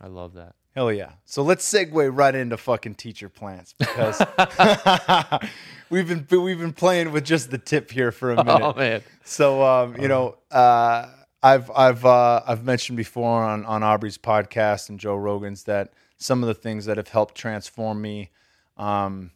I 0.00 0.08
love 0.08 0.34
that. 0.34 0.54
Hell 0.74 0.92
yeah. 0.92 1.12
So 1.24 1.42
let's 1.42 1.70
segue 1.70 2.10
right 2.12 2.34
into 2.34 2.56
fucking 2.56 2.96
teacher 2.96 3.28
plants 3.28 3.74
because 3.78 4.20
we've 5.90 6.08
been 6.08 6.42
we've 6.42 6.58
been 6.58 6.72
playing 6.72 7.12
with 7.12 7.24
just 7.24 7.52
the 7.52 7.58
tip 7.58 7.92
here 7.92 8.10
for 8.10 8.32
a 8.32 8.44
minute. 8.44 8.62
Oh 8.62 8.74
man. 8.74 9.02
So 9.24 9.62
um, 9.62 9.96
you 10.00 10.08
know, 10.08 10.36
uh, 10.50 11.06
I've 11.44 11.70
I've 11.70 12.04
uh, 12.04 12.42
I've 12.44 12.64
mentioned 12.64 12.96
before 12.96 13.44
on 13.44 13.64
on 13.66 13.84
Aubrey's 13.84 14.18
podcast 14.18 14.88
and 14.88 14.98
Joe 14.98 15.14
Rogan's 15.14 15.62
that 15.64 15.92
some 16.16 16.42
of 16.42 16.48
the 16.48 16.54
things 16.54 16.86
that 16.86 16.96
have 16.96 17.08
helped 17.08 17.36
transform 17.36 18.02
me, 18.02 18.30
um, 18.76 19.30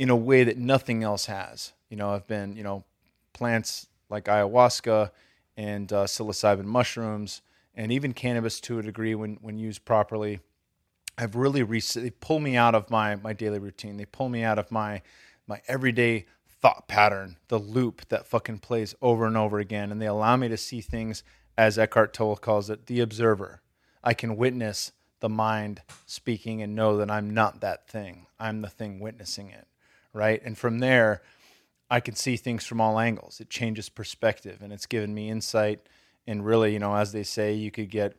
in 0.00 0.10
a 0.10 0.16
way 0.16 0.42
that 0.42 0.58
nothing 0.58 1.04
else 1.04 1.26
has. 1.26 1.72
You 1.88 1.96
know, 1.96 2.10
I've 2.10 2.26
been 2.26 2.56
you 2.56 2.64
know 2.64 2.84
plants 3.32 3.88
like 4.08 4.24
ayahuasca 4.24 5.10
and 5.56 5.92
uh, 5.92 6.04
psilocybin 6.04 6.64
mushrooms 6.64 7.42
and 7.74 7.90
even 7.90 8.12
cannabis 8.12 8.60
to 8.60 8.78
a 8.78 8.82
degree 8.82 9.14
when 9.14 9.38
when 9.40 9.58
used 9.58 9.84
properly. 9.84 10.40
Have 11.18 11.36
really 11.36 11.62
re- 11.62 11.80
they 11.80 12.10
pull 12.10 12.40
me 12.40 12.56
out 12.56 12.74
of 12.74 12.90
my 12.90 13.16
my 13.16 13.32
daily 13.32 13.58
routine. 13.58 13.96
They 13.96 14.06
pull 14.06 14.28
me 14.28 14.42
out 14.42 14.58
of 14.58 14.70
my 14.70 15.02
my 15.46 15.60
everyday 15.68 16.26
thought 16.62 16.86
pattern, 16.86 17.36
the 17.48 17.58
loop 17.58 18.08
that 18.08 18.26
fucking 18.26 18.58
plays 18.58 18.94
over 19.02 19.26
and 19.26 19.36
over 19.36 19.58
again. 19.58 19.90
And 19.90 20.00
they 20.00 20.06
allow 20.06 20.36
me 20.36 20.48
to 20.48 20.56
see 20.56 20.80
things, 20.80 21.24
as 21.58 21.76
Eckhart 21.76 22.14
Tolle 22.14 22.36
calls 22.36 22.70
it, 22.70 22.86
the 22.86 23.00
observer. 23.00 23.60
I 24.02 24.14
can 24.14 24.36
witness 24.36 24.92
the 25.20 25.28
mind 25.28 25.82
speaking 26.06 26.62
and 26.62 26.74
know 26.74 26.96
that 26.96 27.10
I'm 27.10 27.34
not 27.34 27.60
that 27.60 27.88
thing. 27.88 28.26
I'm 28.38 28.62
the 28.62 28.68
thing 28.68 29.00
witnessing 29.00 29.50
it. 29.50 29.66
Right. 30.12 30.40
And 30.44 30.56
from 30.56 30.78
there, 30.78 31.22
I 31.92 32.00
can 32.00 32.16
see 32.16 32.36
things 32.36 32.64
from 32.64 32.80
all 32.80 32.98
angles. 32.98 33.40
It 33.40 33.50
changes 33.50 33.88
perspective 33.88 34.62
and 34.62 34.72
it's 34.72 34.86
given 34.86 35.14
me 35.14 35.30
insight. 35.30 35.80
And 36.26 36.44
really, 36.44 36.72
you 36.72 36.78
know, 36.78 36.94
as 36.96 37.12
they 37.12 37.22
say, 37.22 37.52
you 37.52 37.70
could 37.70 37.90
get 37.90 38.16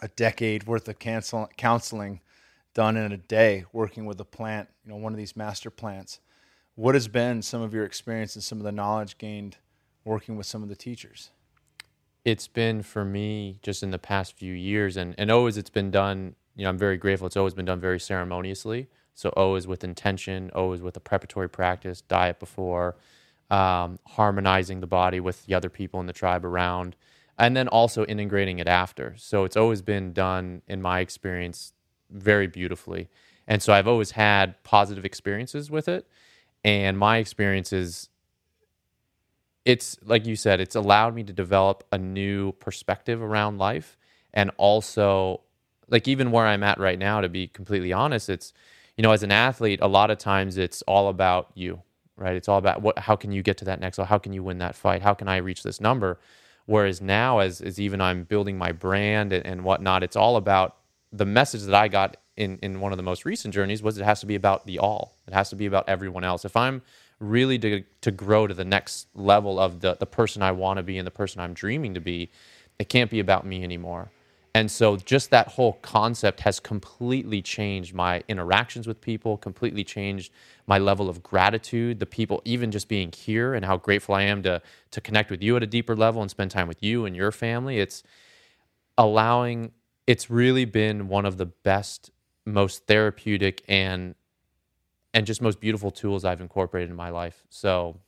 a 0.00 0.08
decade 0.08 0.66
worth 0.66 0.88
of 0.88 0.98
cancel- 0.98 1.50
counseling 1.56 2.20
done 2.74 2.96
in 2.96 3.12
a 3.12 3.16
day 3.16 3.64
working 3.72 4.06
with 4.06 4.20
a 4.20 4.24
plant, 4.24 4.68
you 4.84 4.90
know, 4.90 4.96
one 4.96 5.12
of 5.12 5.18
these 5.18 5.36
master 5.36 5.70
plants 5.70 6.20
what 6.78 6.94
has 6.94 7.08
been 7.08 7.42
some 7.42 7.60
of 7.60 7.74
your 7.74 7.84
experience 7.84 8.36
and 8.36 8.44
some 8.44 8.58
of 8.58 8.64
the 8.64 8.70
knowledge 8.70 9.18
gained 9.18 9.56
working 10.04 10.36
with 10.36 10.46
some 10.46 10.62
of 10.62 10.68
the 10.68 10.76
teachers? 10.76 11.30
It's 12.24 12.46
been 12.46 12.82
for 12.82 13.04
me 13.04 13.58
just 13.62 13.82
in 13.82 13.90
the 13.90 13.98
past 13.98 14.38
few 14.38 14.54
years, 14.54 14.96
and, 14.96 15.12
and 15.18 15.28
always 15.28 15.56
it's 15.56 15.70
been 15.70 15.90
done. 15.90 16.36
You 16.54 16.62
know, 16.62 16.68
I'm 16.68 16.78
very 16.78 16.96
grateful. 16.96 17.26
It's 17.26 17.36
always 17.36 17.54
been 17.54 17.64
done 17.64 17.80
very 17.80 17.98
ceremoniously. 17.98 18.88
So 19.18 19.34
O 19.36 19.56
is 19.56 19.66
with 19.66 19.82
intention, 19.82 20.48
O 20.54 20.70
is 20.72 20.80
with 20.80 20.96
a 20.96 21.00
preparatory 21.00 21.48
practice, 21.48 22.02
diet 22.02 22.38
before, 22.38 22.94
um, 23.50 23.98
harmonizing 24.06 24.78
the 24.78 24.86
body 24.86 25.18
with 25.18 25.44
the 25.44 25.54
other 25.54 25.68
people 25.68 25.98
in 25.98 26.06
the 26.06 26.12
tribe 26.12 26.44
around, 26.44 26.94
and 27.36 27.56
then 27.56 27.66
also 27.66 28.04
integrating 28.04 28.60
it 28.60 28.68
after. 28.68 29.16
So 29.18 29.42
it's 29.42 29.56
always 29.56 29.82
been 29.82 30.12
done, 30.12 30.62
in 30.68 30.80
my 30.80 31.00
experience, 31.00 31.72
very 32.08 32.46
beautifully. 32.46 33.08
And 33.48 33.60
so 33.60 33.72
I've 33.72 33.88
always 33.88 34.12
had 34.12 34.62
positive 34.62 35.04
experiences 35.04 35.68
with 35.68 35.88
it. 35.88 36.06
And 36.62 36.96
my 36.96 37.16
experience 37.16 37.72
is 37.72 38.10
it's 39.64 39.98
like 40.04 40.26
you 40.26 40.36
said, 40.36 40.60
it's 40.60 40.76
allowed 40.76 41.16
me 41.16 41.24
to 41.24 41.32
develop 41.32 41.82
a 41.90 41.98
new 41.98 42.52
perspective 42.52 43.20
around 43.20 43.58
life. 43.58 43.98
And 44.32 44.52
also, 44.58 45.40
like, 45.88 46.06
even 46.06 46.30
where 46.30 46.46
I'm 46.46 46.62
at 46.62 46.78
right 46.78 47.00
now, 47.00 47.20
to 47.20 47.28
be 47.28 47.48
completely 47.48 47.92
honest, 47.92 48.28
it's, 48.28 48.52
you 48.98 49.02
know, 49.02 49.12
as 49.12 49.22
an 49.22 49.30
athlete, 49.30 49.78
a 49.80 49.86
lot 49.86 50.10
of 50.10 50.18
times 50.18 50.58
it's 50.58 50.82
all 50.82 51.08
about 51.08 51.52
you, 51.54 51.80
right? 52.16 52.34
It's 52.34 52.48
all 52.48 52.58
about 52.58 52.82
what, 52.82 52.98
how 52.98 53.14
can 53.14 53.30
you 53.30 53.44
get 53.44 53.56
to 53.58 53.64
that 53.66 53.78
next 53.78 53.96
level? 53.96 54.08
How 54.08 54.18
can 54.18 54.32
you 54.32 54.42
win 54.42 54.58
that 54.58 54.74
fight? 54.74 55.02
How 55.02 55.14
can 55.14 55.28
I 55.28 55.36
reach 55.36 55.62
this 55.62 55.80
number? 55.80 56.18
Whereas 56.66 57.00
now, 57.00 57.38
as, 57.38 57.60
as 57.60 57.78
even 57.80 58.00
I'm 58.00 58.24
building 58.24 58.58
my 58.58 58.72
brand 58.72 59.32
and, 59.32 59.46
and 59.46 59.62
whatnot, 59.62 60.02
it's 60.02 60.16
all 60.16 60.36
about 60.36 60.76
the 61.12 61.24
message 61.24 61.62
that 61.62 61.76
I 61.76 61.86
got 61.86 62.16
in 62.36 62.58
in 62.60 62.80
one 62.80 62.92
of 62.92 62.96
the 62.96 63.02
most 63.02 63.24
recent 63.24 63.54
journeys 63.54 63.82
was 63.82 63.98
it 63.98 64.04
has 64.04 64.20
to 64.20 64.26
be 64.26 64.34
about 64.34 64.66
the 64.66 64.80
all. 64.80 65.16
It 65.26 65.32
has 65.32 65.48
to 65.50 65.56
be 65.56 65.66
about 65.66 65.88
everyone 65.88 66.24
else. 66.24 66.44
If 66.44 66.56
I'm 66.56 66.82
really 67.20 67.58
to 67.60 67.84
to 68.00 68.10
grow 68.10 68.46
to 68.48 68.54
the 68.54 68.64
next 68.64 69.06
level 69.14 69.58
of 69.58 69.80
the 69.80 69.94
the 69.94 70.06
person 70.06 70.42
I 70.42 70.52
want 70.52 70.76
to 70.76 70.82
be 70.82 70.98
and 70.98 71.06
the 71.06 71.12
person 71.12 71.40
I'm 71.40 71.54
dreaming 71.54 71.94
to 71.94 72.00
be, 72.00 72.30
it 72.78 72.88
can't 72.88 73.10
be 73.10 73.20
about 73.20 73.46
me 73.46 73.64
anymore. 73.64 74.10
And 74.54 74.70
so 74.70 74.96
just 74.96 75.30
that 75.30 75.48
whole 75.48 75.74
concept 75.74 76.40
has 76.40 76.58
completely 76.58 77.42
changed 77.42 77.94
my 77.94 78.22
interactions 78.28 78.86
with 78.86 79.00
people, 79.00 79.36
completely 79.36 79.84
changed 79.84 80.32
my 80.66 80.78
level 80.78 81.08
of 81.08 81.22
gratitude, 81.22 82.00
the 82.00 82.06
people 82.06 82.42
even 82.44 82.70
just 82.70 82.88
being 82.88 83.12
here 83.12 83.54
and 83.54 83.64
how 83.64 83.76
grateful 83.76 84.14
I 84.14 84.22
am 84.22 84.42
to 84.44 84.62
to 84.90 85.00
connect 85.00 85.30
with 85.30 85.42
you 85.42 85.56
at 85.56 85.62
a 85.62 85.66
deeper 85.66 85.94
level 85.94 86.22
and 86.22 86.30
spend 86.30 86.50
time 86.50 86.66
with 86.68 86.82
you 86.82 87.04
and 87.04 87.14
your 87.14 87.30
family. 87.30 87.78
It's 87.78 88.02
allowing 88.96 89.72
it's 90.06 90.30
really 90.30 90.64
been 90.64 91.08
one 91.08 91.26
of 91.26 91.36
the 91.36 91.46
best 91.46 92.10
most 92.46 92.86
therapeutic 92.86 93.62
and 93.68 94.14
and 95.14 95.26
just 95.26 95.42
most 95.42 95.60
beautiful 95.60 95.90
tools 95.90 96.24
I've 96.24 96.40
incorporated 96.40 96.90
in 96.90 96.96
my 96.96 97.10
life. 97.10 97.44
So 97.50 98.00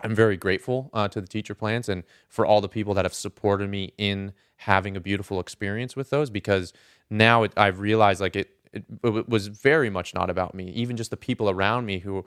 I'm 0.00 0.14
very 0.14 0.36
grateful 0.36 0.90
uh, 0.92 1.08
to 1.08 1.20
the 1.20 1.26
teacher 1.26 1.54
plants 1.54 1.88
and 1.88 2.04
for 2.28 2.46
all 2.46 2.60
the 2.60 2.68
people 2.68 2.94
that 2.94 3.04
have 3.04 3.14
supported 3.14 3.68
me 3.70 3.92
in 3.98 4.32
having 4.56 4.96
a 4.96 5.00
beautiful 5.00 5.40
experience 5.40 5.96
with 5.96 6.10
those 6.10 6.30
because 6.30 6.72
now 7.10 7.44
it, 7.44 7.52
I've 7.56 7.80
realized 7.80 8.20
like 8.20 8.36
it, 8.36 8.50
it, 8.72 8.84
it 9.04 9.28
was 9.28 9.48
very 9.48 9.90
much 9.90 10.14
not 10.14 10.30
about 10.30 10.54
me. 10.54 10.70
Even 10.70 10.96
just 10.96 11.10
the 11.10 11.16
people 11.16 11.50
around 11.50 11.86
me 11.86 12.00
who 12.00 12.24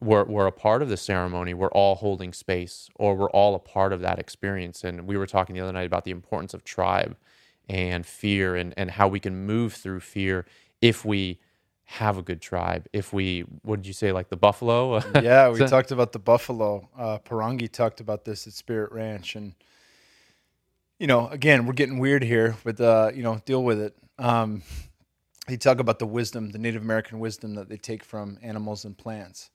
were, 0.00 0.24
were 0.24 0.46
a 0.46 0.52
part 0.52 0.82
of 0.82 0.88
the 0.88 0.96
ceremony 0.96 1.54
were 1.54 1.72
all 1.72 1.96
holding 1.96 2.32
space 2.32 2.88
or 2.96 3.14
were 3.16 3.30
all 3.30 3.54
a 3.54 3.58
part 3.60 3.92
of 3.92 4.00
that 4.00 4.18
experience. 4.18 4.84
And 4.84 5.06
we 5.06 5.16
were 5.16 5.26
talking 5.26 5.54
the 5.54 5.60
other 5.62 5.72
night 5.72 5.86
about 5.86 6.04
the 6.04 6.10
importance 6.10 6.54
of 6.54 6.64
tribe 6.64 7.16
and 7.68 8.04
fear 8.06 8.56
and, 8.56 8.74
and 8.76 8.92
how 8.92 9.08
we 9.08 9.20
can 9.20 9.46
move 9.46 9.74
through 9.74 10.00
fear 10.00 10.46
if 10.80 11.04
we 11.04 11.38
have 11.84 12.18
a 12.18 12.22
good 12.22 12.40
tribe. 12.40 12.86
If 12.92 13.12
we, 13.12 13.40
what 13.62 13.76
did 13.76 13.86
you 13.86 13.92
say, 13.92 14.12
like 14.12 14.28
the 14.28 14.36
buffalo? 14.36 15.00
yeah, 15.22 15.50
we 15.50 15.58
talked 15.66 15.90
about 15.90 16.12
the 16.12 16.18
buffalo. 16.18 16.88
Uh, 16.96 17.18
Parangi 17.18 17.70
talked 17.70 18.00
about 18.00 18.24
this 18.24 18.46
at 18.46 18.52
Spirit 18.52 18.92
Ranch. 18.92 19.36
And, 19.36 19.54
you 20.98 21.06
know, 21.06 21.28
again, 21.28 21.66
we're 21.66 21.72
getting 21.74 21.98
weird 21.98 22.22
here 22.22 22.56
with, 22.64 22.80
uh, 22.80 23.10
you 23.14 23.22
know, 23.22 23.40
deal 23.44 23.62
with 23.62 23.80
it. 23.80 23.94
Um, 24.18 24.62
he 25.48 25.56
talked 25.56 25.80
about 25.80 25.98
the 25.98 26.06
wisdom, 26.06 26.50
the 26.50 26.58
Native 26.58 26.82
American 26.82 27.18
wisdom 27.18 27.54
that 27.56 27.68
they 27.68 27.76
take 27.76 28.04
from 28.04 28.38
animals 28.42 28.84
and 28.84 28.96
plants. 28.96 29.50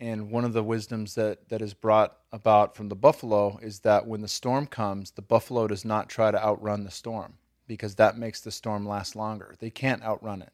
And 0.00 0.30
one 0.30 0.44
of 0.44 0.52
the 0.52 0.62
wisdoms 0.62 1.14
that, 1.14 1.48
that 1.48 1.60
is 1.60 1.74
brought 1.74 2.16
about 2.32 2.76
from 2.76 2.88
the 2.88 2.96
buffalo 2.96 3.58
is 3.62 3.80
that 3.80 4.06
when 4.06 4.20
the 4.20 4.28
storm 4.28 4.66
comes, 4.66 5.12
the 5.12 5.22
buffalo 5.22 5.66
does 5.66 5.84
not 5.84 6.08
try 6.08 6.30
to 6.30 6.42
outrun 6.42 6.84
the 6.84 6.90
storm 6.90 7.34
because 7.66 7.96
that 7.96 8.16
makes 8.16 8.40
the 8.40 8.50
storm 8.50 8.86
last 8.86 9.16
longer. 9.16 9.54
They 9.58 9.70
can't 9.70 10.02
outrun 10.02 10.42
it. 10.42 10.52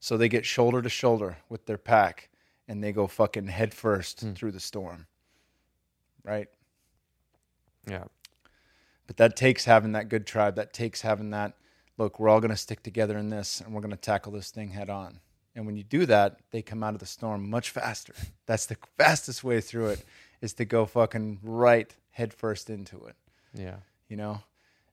So 0.00 0.16
they 0.16 0.28
get 0.28 0.46
shoulder 0.46 0.82
to 0.82 0.88
shoulder 0.88 1.38
with 1.48 1.66
their 1.66 1.78
pack 1.78 2.28
and 2.68 2.82
they 2.82 2.92
go 2.92 3.06
fucking 3.06 3.46
head 3.46 3.72
first 3.72 4.24
mm. 4.24 4.34
through 4.34 4.52
the 4.52 4.60
storm. 4.60 5.06
Right? 6.24 6.48
Yeah. 7.88 8.04
But 9.06 9.16
that 9.18 9.36
takes 9.36 9.64
having 9.64 9.92
that 9.92 10.08
good 10.08 10.26
tribe. 10.26 10.56
That 10.56 10.72
takes 10.72 11.00
having 11.00 11.30
that, 11.30 11.54
look, 11.96 12.18
we're 12.18 12.28
all 12.28 12.40
going 12.40 12.50
to 12.50 12.56
stick 12.56 12.82
together 12.82 13.16
in 13.16 13.30
this 13.30 13.60
and 13.60 13.72
we're 13.72 13.80
going 13.80 13.90
to 13.92 13.96
tackle 13.96 14.32
this 14.32 14.50
thing 14.50 14.70
head 14.70 14.90
on. 14.90 15.20
And 15.54 15.64
when 15.64 15.76
you 15.76 15.84
do 15.84 16.04
that, 16.06 16.40
they 16.50 16.60
come 16.60 16.82
out 16.82 16.94
of 16.94 17.00
the 17.00 17.06
storm 17.06 17.48
much 17.48 17.70
faster. 17.70 18.14
That's 18.46 18.66
the 18.66 18.76
fastest 18.98 19.42
way 19.44 19.60
through 19.60 19.88
it 19.88 20.04
is 20.40 20.52
to 20.54 20.64
go 20.64 20.84
fucking 20.84 21.38
right 21.42 21.94
head 22.10 22.34
first 22.34 22.68
into 22.68 23.06
it. 23.06 23.16
Yeah. 23.54 23.76
You 24.08 24.16
know? 24.16 24.42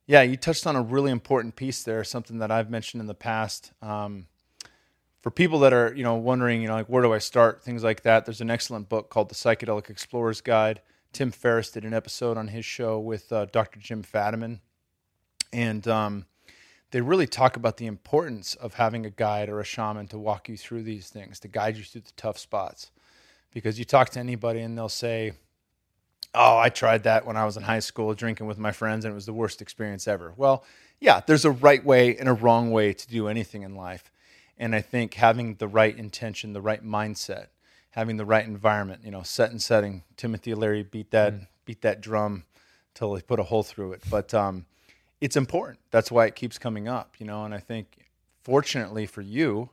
Yeah, 0.05 0.21
you 0.21 0.37
touched 0.37 0.67
on 0.67 0.75
a 0.75 0.81
really 0.81 1.11
important 1.11 1.55
piece 1.55 1.83
there, 1.83 2.03
something 2.03 2.39
that 2.39 2.51
I've 2.51 2.69
mentioned 2.69 3.01
in 3.01 3.07
the 3.07 3.13
past. 3.13 3.71
Um, 3.81 4.27
for 5.23 5.31
people 5.31 5.59
that 5.59 5.71
are, 5.71 5.93
you 5.95 6.03
know, 6.03 6.15
wondering, 6.15 6.61
you 6.61 6.67
know, 6.67 6.75
like 6.75 6.87
where 6.87 7.01
do 7.01 7.13
I 7.13 7.17
start, 7.19 7.63
things 7.63 7.81
like 7.81 8.03
that, 8.03 8.25
there's 8.25 8.41
an 8.41 8.51
excellent 8.51 8.89
book 8.89 9.09
called 9.09 9.29
The 9.29 9.35
Psychedelic 9.35 9.89
Explorer's 9.89 10.41
Guide. 10.41 10.81
Tim 11.13 11.31
Ferriss 11.31 11.71
did 11.71 11.85
an 11.85 11.93
episode 11.93 12.37
on 12.37 12.49
his 12.49 12.65
show 12.65 12.99
with 12.99 13.31
uh, 13.31 13.45
Dr. 13.45 13.79
Jim 13.79 14.03
Fadiman. 14.03 14.59
And 15.53 15.87
um, 15.87 16.25
they 16.91 16.99
really 16.99 17.25
talk 17.25 17.55
about 17.55 17.77
the 17.77 17.85
importance 17.85 18.55
of 18.55 18.73
having 18.73 19.05
a 19.05 19.09
guide 19.09 19.47
or 19.47 19.61
a 19.61 19.63
shaman 19.63 20.07
to 20.09 20.17
walk 20.17 20.49
you 20.49 20.57
through 20.57 20.83
these 20.83 21.07
things, 21.07 21.39
to 21.39 21.47
guide 21.47 21.77
you 21.77 21.85
through 21.85 22.01
the 22.01 22.11
tough 22.17 22.37
spots. 22.37 22.91
Because 23.53 23.79
you 23.79 23.85
talk 23.85 24.09
to 24.09 24.19
anybody 24.19 24.59
and 24.59 24.77
they'll 24.77 24.89
say, 24.89 25.33
Oh, 26.35 26.57
I 26.57 26.67
tried 26.67 27.03
that 27.03 27.25
when 27.25 27.37
I 27.37 27.45
was 27.45 27.55
in 27.55 27.63
high 27.63 27.79
school 27.79 28.13
drinking 28.13 28.47
with 28.47 28.57
my 28.57 28.71
friends 28.71 29.05
and 29.05 29.11
it 29.13 29.15
was 29.15 29.27
the 29.27 29.33
worst 29.33 29.61
experience 29.61 30.05
ever. 30.05 30.33
Well, 30.35 30.65
yeah, 30.99 31.21
there's 31.25 31.45
a 31.45 31.51
right 31.51 31.85
way 31.85 32.17
and 32.17 32.27
a 32.27 32.33
wrong 32.33 32.71
way 32.71 32.91
to 32.91 33.07
do 33.07 33.27
anything 33.27 33.61
in 33.61 33.75
life. 33.75 34.11
And 34.57 34.75
I 34.75 34.81
think 34.81 35.15
having 35.15 35.55
the 35.55 35.67
right 35.67 35.97
intention, 35.97 36.53
the 36.53 36.61
right 36.61 36.83
mindset, 36.83 37.47
having 37.91 38.17
the 38.17 38.25
right 38.25 38.45
environment, 38.45 39.01
you 39.03 39.11
know, 39.11 39.23
set 39.23 39.51
and 39.51 39.61
setting. 39.61 40.03
Timothy 40.17 40.53
Leary 40.53 40.83
beat 40.83 41.11
that 41.11 41.33
mm. 41.33 41.47
beat 41.65 41.81
that 41.81 42.01
drum 42.01 42.45
till 42.93 43.15
he 43.15 43.21
put 43.21 43.39
a 43.39 43.43
hole 43.43 43.63
through 43.63 43.93
it. 43.93 44.01
But 44.09 44.33
um, 44.33 44.65
it's 45.21 45.35
important. 45.35 45.79
That's 45.91 46.11
why 46.11 46.25
it 46.25 46.35
keeps 46.35 46.57
coming 46.57 46.87
up, 46.87 47.15
you 47.19 47.25
know. 47.25 47.45
And 47.45 47.53
I 47.53 47.59
think, 47.59 48.05
fortunately 48.43 49.05
for 49.05 49.21
you, 49.21 49.69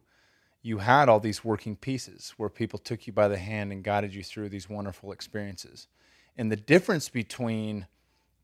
you 0.63 0.79
had 0.79 1.09
all 1.09 1.21
these 1.21 1.45
working 1.45 1.77
pieces 1.77 2.35
where 2.37 2.49
people 2.49 2.79
took 2.79 3.07
you 3.07 3.13
by 3.13 3.29
the 3.29 3.39
hand 3.39 3.73
and 3.73 3.83
guided 3.83 4.15
you 4.15 4.23
through 4.23 4.51
these 4.51 4.69
wonderful 4.69 5.13
experiences. 5.13 5.89
And 6.37 6.53
the 6.53 6.57
difference 6.57 7.09
between 7.09 7.87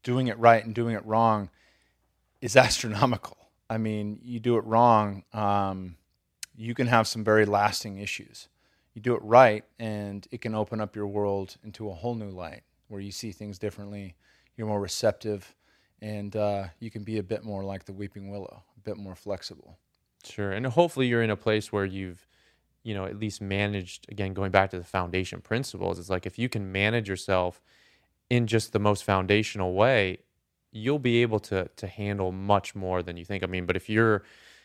doing 0.02 0.28
it 0.28 0.38
right 0.38 0.64
and 0.64 0.74
doing 0.74 0.94
it 0.94 1.04
wrong 1.04 1.50
is 2.40 2.56
astronomical. 2.56 3.36
I 3.68 3.78
mean, 3.78 4.20
you 4.22 4.40
do 4.40 4.56
it 4.56 4.64
wrong, 4.64 5.24
um, 5.32 5.96
you 6.56 6.74
can 6.74 6.86
have 6.86 7.06
some 7.06 7.22
very 7.22 7.44
lasting 7.44 7.98
issues. 7.98 8.48
You 8.94 9.02
do 9.02 9.14
it 9.14 9.22
right, 9.22 9.64
and 9.78 10.26
it 10.30 10.40
can 10.40 10.54
open 10.54 10.80
up 10.80 10.96
your 10.96 11.06
world 11.06 11.56
into 11.62 11.90
a 11.90 11.94
whole 11.94 12.14
new 12.14 12.30
light 12.30 12.62
where 12.88 13.00
you 13.00 13.12
see 13.12 13.30
things 13.32 13.58
differently. 13.58 14.16
You're 14.56 14.68
more 14.68 14.80
receptive 14.80 15.54
and 16.02 16.36
uh, 16.36 16.64
you 16.78 16.90
can 16.90 17.04
be 17.04 17.18
a 17.18 17.22
bit 17.22 17.44
more 17.44 17.64
like 17.64 17.84
the 17.84 17.92
weeping 17.92 18.30
willow, 18.30 18.62
a 18.76 18.80
bit 18.80 18.96
more 18.96 19.14
flexible. 19.14 19.78
Sure, 20.24 20.52
and 20.52 20.66
hopefully 20.66 21.06
you're 21.06 21.22
in 21.22 21.30
a 21.30 21.36
place 21.36 21.72
where 21.72 21.84
you've, 21.84 22.26
you 22.82 22.94
know, 22.94 23.04
at 23.04 23.18
least 23.18 23.40
managed. 23.40 24.06
Again, 24.10 24.34
going 24.34 24.50
back 24.50 24.70
to 24.70 24.78
the 24.78 24.84
foundation 24.84 25.40
principles, 25.40 25.98
it's 25.98 26.10
like 26.10 26.26
if 26.26 26.38
you 26.38 26.48
can 26.48 26.72
manage 26.72 27.08
yourself 27.08 27.62
in 28.28 28.46
just 28.46 28.72
the 28.72 28.78
most 28.78 29.04
foundational 29.04 29.74
way, 29.74 30.18
you'll 30.72 30.98
be 30.98 31.22
able 31.22 31.38
to 31.40 31.68
to 31.76 31.86
handle 31.86 32.32
much 32.32 32.74
more 32.74 33.02
than 33.02 33.16
you 33.16 33.24
think. 33.24 33.42
I 33.44 33.46
mean, 33.46 33.66
but 33.66 33.76
if 33.76 33.88
you're, 33.88 34.24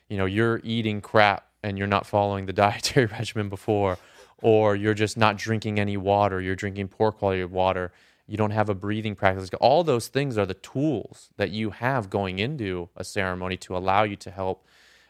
you 0.09 0.17
know, 0.17 0.25
you're 0.25 0.59
eating 0.63 0.99
crap 0.99 1.50
and 1.63 1.77
you're 1.77 1.87
not 1.87 2.05
following 2.05 2.45
the 2.45 2.53
dietary 2.65 3.05
regimen 3.05 3.49
before, 3.49 3.97
or 4.41 4.75
you're 4.75 4.93
just 4.93 5.17
not 5.17 5.37
drinking 5.37 5.79
any 5.79 5.97
water, 5.97 6.41
you're 6.41 6.55
drinking 6.55 6.87
poor 6.87 7.11
quality 7.11 7.41
of 7.41 7.51
water 7.51 7.91
you 8.31 8.37
don't 8.37 8.51
have 8.51 8.69
a 8.69 8.73
breathing 8.73 9.13
practice. 9.13 9.49
All 9.59 9.83
those 9.83 10.07
things 10.07 10.37
are 10.37 10.45
the 10.45 10.53
tools 10.53 11.31
that 11.35 11.49
you 11.51 11.71
have 11.71 12.09
going 12.09 12.39
into 12.39 12.87
a 12.95 13.03
ceremony 13.03 13.57
to 13.57 13.75
allow 13.75 14.03
you 14.03 14.15
to 14.15 14.31
help 14.31 14.65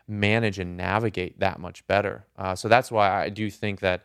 manage 0.08 0.58
and 0.58 0.76
navigate 0.76 1.39
that 1.39 1.60
much 1.60 1.86
better. 1.86 2.26
Uh, 2.36 2.56
so 2.56 2.68
that's 2.68 2.91
why 2.91 3.24
I 3.24 3.30
do 3.30 3.52
think 3.52 3.80
that 3.82 4.02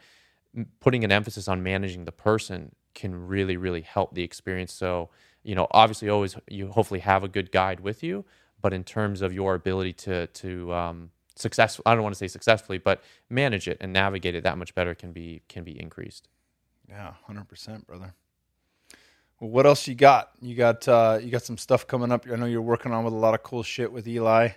putting 0.81 1.03
an 1.03 1.11
emphasis 1.11 1.49
on 1.49 1.63
managing 1.63 2.05
the 2.05 2.13
person 2.13 2.75
can 2.95 3.27
really, 3.27 3.57
really 3.57 3.81
help 3.81 4.15
the 4.15 4.23
experience. 4.23 4.75
So, 4.75 5.09
you 5.43 5.55
know, 5.55 5.67
obviously, 5.71 6.11
always 6.11 6.37
you 6.47 6.69
hopefully 6.69 7.01
have 7.01 7.25
a 7.25 7.29
good 7.29 7.51
guide 7.51 7.81
with 7.81 8.03
you, 8.03 8.27
but 8.61 8.75
in 8.75 8.85
terms 8.85 9.23
of 9.23 9.33
your 9.33 9.55
ability 9.55 9.95
to 9.95 10.27
to 10.27 10.75
um, 10.75 11.11
successful, 11.37 11.83
I 11.87 11.95
don't 11.95 12.03
want 12.03 12.15
to 12.15 12.19
say 12.19 12.29
successfully, 12.29 12.79
but 12.79 13.03
manage 13.31 13.69
it 13.69 13.79
and 13.81 13.93
navigate 13.93 14.35
it 14.35 14.45
that 14.45 14.59
much 14.59 14.75
better 14.75 14.95
can 14.95 15.13
be 15.13 15.43
can 15.49 15.65
be 15.65 15.81
increased. 15.81 16.29
Yeah, 16.89 17.15
hundred 17.27 17.49
percent, 17.49 17.87
brother. 17.87 18.15
Well, 19.41 19.51
what 19.51 19.67
else 19.67 19.87
you 19.87 19.95
got? 19.95 20.31
You 20.41 20.55
got 20.55 20.89
uh, 20.89 21.19
you 21.23 21.31
got 21.31 21.43
some 21.43 21.59
stuff 21.59 21.87
coming 21.87 22.11
up. 22.11 22.27
I 22.31 22.37
know 22.37 22.47
you're 22.47 22.63
working 22.63 22.93
on 22.93 23.05
with 23.05 23.13
a 23.13 23.17
lot 23.17 23.35
of 23.35 23.43
cool 23.43 23.63
shit 23.63 23.93
with 23.93 24.09
Eli. 24.09 24.51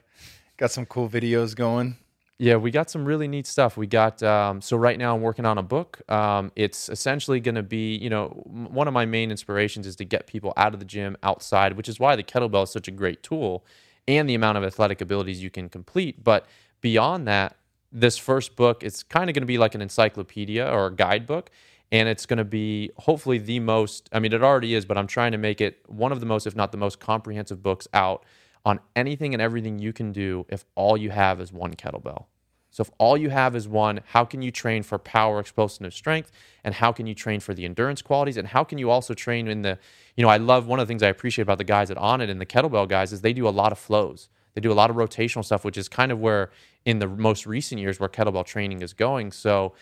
Got 0.57 0.71
some 0.71 0.85
cool 0.85 1.09
videos 1.09 1.55
going. 1.55 1.97
Yeah, 2.41 2.55
we 2.55 2.71
got 2.71 2.89
some 2.89 3.03
really 3.03 3.27
neat 3.27 3.45
stuff. 3.45 3.75
We 3.75 3.85
got 3.85 4.23
um, 4.23 4.61
so 4.61 4.77
right 4.77 4.97
now 4.97 5.13
I'm 5.13 5.21
working 5.21 5.45
on 5.45 5.57
a 5.57 5.63
book. 5.63 6.01
Um, 6.09 6.53
it's 6.55 6.87
essentially 6.87 7.41
going 7.41 7.55
to 7.55 7.63
be, 7.63 7.97
you 7.97 8.09
know, 8.09 8.27
one 8.45 8.87
of 8.87 8.93
my 8.93 9.05
main 9.05 9.29
inspirations 9.29 9.85
is 9.85 9.97
to 9.97 10.05
get 10.05 10.25
people 10.25 10.53
out 10.55 10.73
of 10.73 10.79
the 10.79 10.85
gym 10.85 11.17
outside, 11.21 11.75
which 11.75 11.89
is 11.89 11.99
why 11.99 12.15
the 12.15 12.23
kettlebell 12.23 12.63
is 12.63 12.71
such 12.71 12.87
a 12.87 12.91
great 12.91 13.23
tool, 13.23 13.65
and 14.07 14.29
the 14.29 14.35
amount 14.35 14.57
of 14.57 14.63
athletic 14.63 15.01
abilities 15.01 15.43
you 15.43 15.49
can 15.49 15.67
complete. 15.67 16.23
But 16.23 16.45
beyond 16.81 17.27
that, 17.27 17.55
this 17.91 18.17
first 18.17 18.55
book 18.55 18.83
it's 18.83 19.01
kind 19.01 19.31
of 19.31 19.33
going 19.33 19.41
to 19.41 19.47
be 19.47 19.57
like 19.57 19.73
an 19.73 19.81
encyclopedia 19.81 20.63
or 20.63 20.85
a 20.85 20.95
guidebook 20.95 21.49
and 21.91 22.07
it's 22.07 22.27
going 22.27 22.37
to 22.37 22.43
be 22.43 22.91
hopefully 22.97 23.39
the 23.39 23.59
most 23.59 24.07
i 24.13 24.19
mean 24.19 24.31
it 24.31 24.43
already 24.43 24.75
is 24.75 24.85
but 24.85 24.95
i'm 24.95 25.07
trying 25.07 25.31
to 25.31 25.39
make 25.39 25.59
it 25.59 25.79
one 25.87 26.11
of 26.11 26.19
the 26.19 26.25
most 26.27 26.45
if 26.45 26.55
not 26.55 26.71
the 26.71 26.77
most 26.77 26.99
comprehensive 26.99 27.63
books 27.63 27.87
out 27.91 28.23
on 28.65 28.79
anything 28.95 29.33
and 29.33 29.41
everything 29.41 29.79
you 29.79 29.93
can 29.93 30.11
do 30.11 30.45
if 30.49 30.65
all 30.75 30.97
you 30.97 31.09
have 31.09 31.39
is 31.41 31.51
one 31.51 31.73
kettlebell. 31.73 32.25
So 32.71 32.81
if 32.81 32.91
all 32.99 33.17
you 33.17 33.29
have 33.29 33.55
is 33.55 33.67
one 33.67 34.01
how 34.07 34.25
can 34.25 34.41
you 34.41 34.51
train 34.51 34.83
for 34.83 34.99
power 34.99 35.39
explosive 35.39 35.93
strength? 35.93 36.31
And 36.63 36.75
how 36.75 36.91
can 36.91 37.07
you 37.07 37.15
train 37.15 37.39
for 37.39 37.53
the 37.53 37.65
endurance 37.65 38.01
qualities? 38.01 38.37
And 38.37 38.47
how 38.47 38.63
can 38.63 38.77
you 38.77 38.91
also 38.91 39.13
train 39.13 39.47
in 39.47 39.63
the 39.63 39.79
you 40.15 40.23
know 40.23 40.29
i 40.29 40.37
love 40.37 40.67
one 40.67 40.79
of 40.79 40.87
the 40.87 40.91
things 40.91 41.01
i 41.01 41.07
appreciate 41.07 41.43
about 41.43 41.57
the 41.57 41.63
guys 41.63 41.89
at 41.89 41.97
it 41.97 42.29
and 42.29 42.39
the 42.39 42.45
kettlebell 42.45 42.87
guys 42.87 43.11
is 43.11 43.21
they 43.21 43.33
do 43.33 43.47
a 43.47 43.49
lot 43.49 43.71
of 43.71 43.79
flows. 43.79 44.29
They 44.53 44.61
do 44.61 44.71
a 44.71 44.73
lot 44.73 44.89
of 44.89 44.95
rotational 44.95 45.43
stuff 45.43 45.65
which 45.65 45.77
is 45.77 45.87
kind 45.87 46.11
of 46.11 46.19
where 46.19 46.51
in 46.85 46.99
the 46.99 47.07
most 47.07 47.45
recent 47.45 47.79
years 47.79 47.99
where 47.99 48.09
kettlebell 48.09 48.45
training 48.45 48.81
is 48.81 48.93
going 48.93 49.31
so 49.31 49.73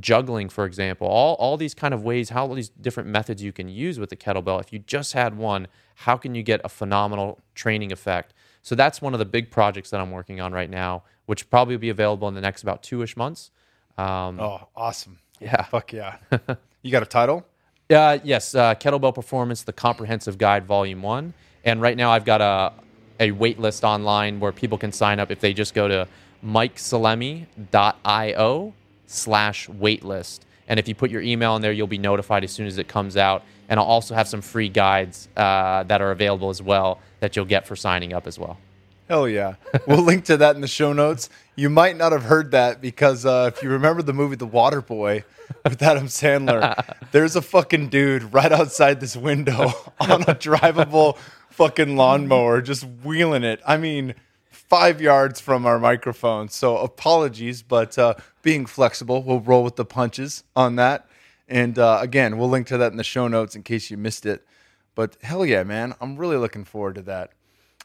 juggling, 0.00 0.48
for 0.48 0.64
example, 0.64 1.06
all, 1.06 1.34
all 1.36 1.56
these 1.56 1.74
kind 1.74 1.94
of 1.94 2.02
ways, 2.02 2.30
how 2.30 2.46
all 2.46 2.54
these 2.54 2.68
different 2.68 3.08
methods 3.08 3.42
you 3.42 3.52
can 3.52 3.68
use 3.68 3.98
with 3.98 4.10
the 4.10 4.16
kettlebell. 4.16 4.60
If 4.60 4.72
you 4.72 4.78
just 4.80 5.12
had 5.12 5.36
one, 5.36 5.66
how 5.96 6.16
can 6.16 6.34
you 6.34 6.42
get 6.42 6.60
a 6.64 6.68
phenomenal 6.68 7.40
training 7.54 7.92
effect? 7.92 8.34
So 8.62 8.74
that's 8.74 9.00
one 9.00 9.12
of 9.14 9.18
the 9.18 9.24
big 9.24 9.50
projects 9.50 9.90
that 9.90 10.00
I'm 10.00 10.10
working 10.10 10.40
on 10.40 10.52
right 10.52 10.70
now, 10.70 11.04
which 11.26 11.48
probably 11.50 11.74
will 11.74 11.80
be 11.80 11.88
available 11.88 12.28
in 12.28 12.34
the 12.34 12.40
next 12.40 12.62
about 12.62 12.82
two 12.82 13.02
ish 13.02 13.16
months. 13.16 13.50
Um, 13.96 14.38
oh, 14.38 14.68
awesome. 14.76 15.18
Yeah. 15.40 15.62
Fuck 15.64 15.92
yeah. 15.92 16.16
you 16.82 16.92
got 16.92 17.02
a 17.02 17.06
title? 17.06 17.46
Uh, 17.90 18.18
yes, 18.22 18.54
uh, 18.54 18.74
Kettlebell 18.74 19.14
Performance, 19.14 19.62
the 19.62 19.72
Comprehensive 19.72 20.36
Guide, 20.36 20.66
Volume 20.66 21.00
1. 21.00 21.32
And 21.64 21.80
right 21.80 21.96
now 21.96 22.10
I've 22.10 22.24
got 22.24 22.40
a, 22.40 22.72
a 23.18 23.30
wait 23.30 23.58
list 23.58 23.82
online 23.82 24.40
where 24.40 24.52
people 24.52 24.76
can 24.76 24.92
sign 24.92 25.18
up 25.18 25.30
if 25.30 25.40
they 25.40 25.54
just 25.54 25.74
go 25.74 25.88
to 25.88 26.06
mikesalemi.io 26.44 28.74
slash 29.06 29.68
waitlist. 29.68 30.40
And 30.68 30.78
if 30.78 30.86
you 30.86 30.94
put 30.94 31.10
your 31.10 31.22
email 31.22 31.56
in 31.56 31.62
there, 31.62 31.72
you'll 31.72 31.86
be 31.86 31.98
notified 31.98 32.44
as 32.44 32.52
soon 32.52 32.66
as 32.66 32.78
it 32.78 32.88
comes 32.88 33.16
out. 33.16 33.42
And 33.68 33.80
I'll 33.80 33.86
also 33.86 34.14
have 34.14 34.28
some 34.28 34.42
free 34.42 34.68
guides 34.68 35.28
uh, 35.36 35.84
that 35.84 36.00
are 36.00 36.10
available 36.10 36.50
as 36.50 36.62
well 36.62 37.00
that 37.20 37.36
you'll 37.36 37.46
get 37.46 37.66
for 37.66 37.76
signing 37.76 38.12
up 38.12 38.26
as 38.26 38.38
well. 38.38 38.58
Hell 39.08 39.26
yeah. 39.26 39.54
We'll 39.86 40.02
link 40.02 40.26
to 40.26 40.36
that 40.36 40.54
in 40.54 40.60
the 40.60 40.68
show 40.68 40.92
notes. 40.92 41.30
You 41.56 41.70
might 41.70 41.96
not 41.96 42.12
have 42.12 42.24
heard 42.24 42.50
that 42.50 42.82
because 42.82 43.24
uh, 43.24 43.50
if 43.54 43.62
you 43.62 43.70
remember 43.70 44.02
the 44.02 44.12
movie 44.12 44.36
The 44.36 44.46
Water 44.46 44.82
Boy 44.82 45.24
with 45.64 45.82
Adam 45.82 46.08
Sandler, 46.08 46.96
there's 47.12 47.34
a 47.34 47.40
fucking 47.40 47.88
dude 47.88 48.34
right 48.34 48.52
outside 48.52 49.00
this 49.00 49.16
window 49.16 49.72
on 50.00 50.22
a 50.22 50.34
drivable 50.34 51.16
fucking 51.48 51.96
lawnmower 51.96 52.60
just 52.60 52.84
wheeling 53.02 53.44
it. 53.44 53.60
I 53.66 53.78
mean, 53.78 54.14
five 54.58 55.00
yards 55.00 55.40
from 55.40 55.64
our 55.64 55.78
microphone. 55.78 56.48
So 56.48 56.78
apologies, 56.78 57.62
but 57.62 57.96
uh, 57.98 58.14
being 58.42 58.66
flexible, 58.66 59.22
we'll 59.22 59.40
roll 59.40 59.62
with 59.62 59.76
the 59.76 59.84
punches 59.84 60.44
on 60.56 60.76
that. 60.76 61.08
And 61.48 61.78
uh, 61.78 61.98
again, 62.02 62.36
we'll 62.36 62.50
link 62.50 62.66
to 62.68 62.78
that 62.78 62.90
in 62.90 62.98
the 62.98 63.04
show 63.04 63.28
notes 63.28 63.56
in 63.56 63.62
case 63.62 63.90
you 63.90 63.96
missed 63.96 64.26
it. 64.26 64.46
But 64.94 65.16
hell 65.22 65.46
yeah, 65.46 65.62
man, 65.62 65.94
I'm 66.00 66.16
really 66.16 66.36
looking 66.36 66.64
forward 66.64 66.96
to 66.96 67.02
that. 67.02 67.30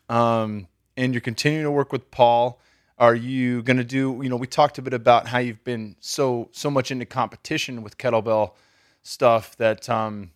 Um, 0.09 0.67
and 0.97 1.13
you're 1.13 1.21
continuing 1.21 1.63
to 1.63 1.71
work 1.71 1.91
with 1.91 2.11
Paul. 2.11 2.59
Are 2.97 3.15
you 3.15 3.61
going 3.63 3.77
to 3.77 3.83
do? 3.83 4.19
You 4.21 4.29
know, 4.29 4.35
we 4.35 4.47
talked 4.47 4.77
a 4.77 4.81
bit 4.81 4.93
about 4.93 5.27
how 5.27 5.39
you've 5.39 5.63
been 5.63 5.95
so 5.99 6.49
so 6.51 6.69
much 6.69 6.91
into 6.91 7.05
competition 7.05 7.81
with 7.81 7.97
kettlebell 7.97 8.51
stuff 9.01 9.55
that 9.57 9.89
um, 9.89 10.31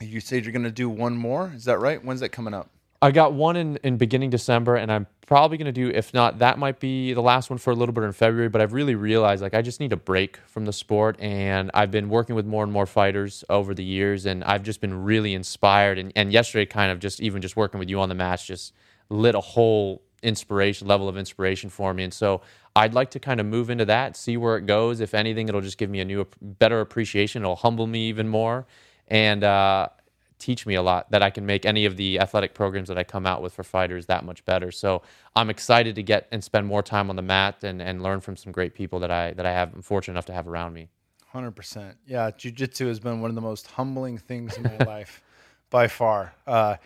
you 0.00 0.20
said 0.20 0.44
you're 0.44 0.52
going 0.52 0.62
to 0.64 0.70
do 0.70 0.88
one 0.88 1.16
more. 1.16 1.52
Is 1.54 1.64
that 1.64 1.78
right? 1.78 2.02
When's 2.04 2.20
that 2.20 2.30
coming 2.30 2.54
up? 2.54 2.70
I 3.06 3.12
got 3.12 3.34
one 3.34 3.54
in, 3.54 3.76
in 3.84 3.98
beginning 3.98 4.30
December, 4.30 4.74
and 4.74 4.90
I'm 4.90 5.06
probably 5.28 5.58
going 5.58 5.66
to 5.66 5.72
do, 5.72 5.90
if 5.96 6.12
not, 6.12 6.40
that 6.40 6.58
might 6.58 6.80
be 6.80 7.12
the 7.12 7.22
last 7.22 7.50
one 7.50 7.56
for 7.56 7.70
a 7.70 7.74
little 7.76 7.92
bit 7.92 8.02
in 8.02 8.10
February. 8.10 8.48
But 8.48 8.60
I've 8.60 8.72
really 8.72 8.96
realized 8.96 9.42
like 9.42 9.54
I 9.54 9.62
just 9.62 9.78
need 9.78 9.92
a 9.92 9.96
break 9.96 10.38
from 10.48 10.64
the 10.64 10.72
sport, 10.72 11.16
and 11.20 11.70
I've 11.72 11.92
been 11.92 12.08
working 12.08 12.34
with 12.34 12.46
more 12.46 12.64
and 12.64 12.72
more 12.72 12.84
fighters 12.84 13.44
over 13.48 13.74
the 13.74 13.84
years, 13.84 14.26
and 14.26 14.42
I've 14.42 14.64
just 14.64 14.80
been 14.80 15.04
really 15.04 15.34
inspired. 15.34 15.98
And, 15.98 16.12
and 16.16 16.32
yesterday, 16.32 16.66
kind 16.66 16.90
of 16.90 16.98
just 16.98 17.20
even 17.20 17.40
just 17.40 17.54
working 17.54 17.78
with 17.78 17.88
you 17.88 18.00
on 18.00 18.08
the 18.08 18.16
match, 18.16 18.48
just 18.48 18.72
lit 19.08 19.36
a 19.36 19.40
whole 19.40 20.02
inspiration 20.24 20.88
level 20.88 21.08
of 21.08 21.16
inspiration 21.16 21.70
for 21.70 21.94
me. 21.94 22.02
And 22.02 22.12
so 22.12 22.40
I'd 22.74 22.92
like 22.92 23.12
to 23.12 23.20
kind 23.20 23.38
of 23.38 23.46
move 23.46 23.70
into 23.70 23.84
that, 23.84 24.16
see 24.16 24.36
where 24.36 24.56
it 24.56 24.66
goes. 24.66 24.98
If 24.98 25.14
anything, 25.14 25.48
it'll 25.48 25.60
just 25.60 25.78
give 25.78 25.90
me 25.90 26.00
a 26.00 26.04
new, 26.04 26.26
better 26.42 26.80
appreciation. 26.80 27.42
It'll 27.42 27.54
humble 27.54 27.86
me 27.86 28.08
even 28.08 28.26
more. 28.26 28.66
And, 29.06 29.44
uh, 29.44 29.90
teach 30.38 30.66
me 30.66 30.74
a 30.74 30.82
lot 30.82 31.10
that 31.10 31.22
I 31.22 31.30
can 31.30 31.46
make 31.46 31.64
any 31.64 31.86
of 31.86 31.96
the 31.96 32.20
athletic 32.20 32.54
programs 32.54 32.88
that 32.88 32.98
I 32.98 33.04
come 33.04 33.26
out 33.26 33.42
with 33.42 33.54
for 33.54 33.62
fighters 33.62 34.06
that 34.06 34.24
much 34.24 34.44
better. 34.44 34.70
So 34.70 35.02
I'm 35.34 35.50
excited 35.50 35.94
to 35.94 36.02
get 36.02 36.28
and 36.30 36.44
spend 36.44 36.66
more 36.66 36.82
time 36.82 37.10
on 37.10 37.16
the 37.16 37.22
mat 37.22 37.64
and, 37.64 37.80
and 37.80 38.02
learn 38.02 38.20
from 38.20 38.36
some 38.36 38.52
great 38.52 38.74
people 38.74 39.00
that 39.00 39.10
I 39.10 39.32
that 39.32 39.46
I 39.46 39.52
have 39.52 39.74
I'm 39.74 39.82
fortunate 39.82 40.14
enough 40.14 40.26
to 40.26 40.32
have 40.32 40.46
around 40.46 40.74
me. 40.74 40.88
Hundred 41.28 41.52
percent. 41.52 41.96
Yeah, 42.06 42.30
jujitsu 42.30 42.86
has 42.86 43.00
been 43.00 43.20
one 43.20 43.30
of 43.30 43.34
the 43.34 43.42
most 43.42 43.66
humbling 43.66 44.18
things 44.18 44.56
in 44.56 44.62
my 44.62 44.76
life, 44.86 45.22
by 45.70 45.88
far. 45.88 46.34
Uh, 46.46 46.76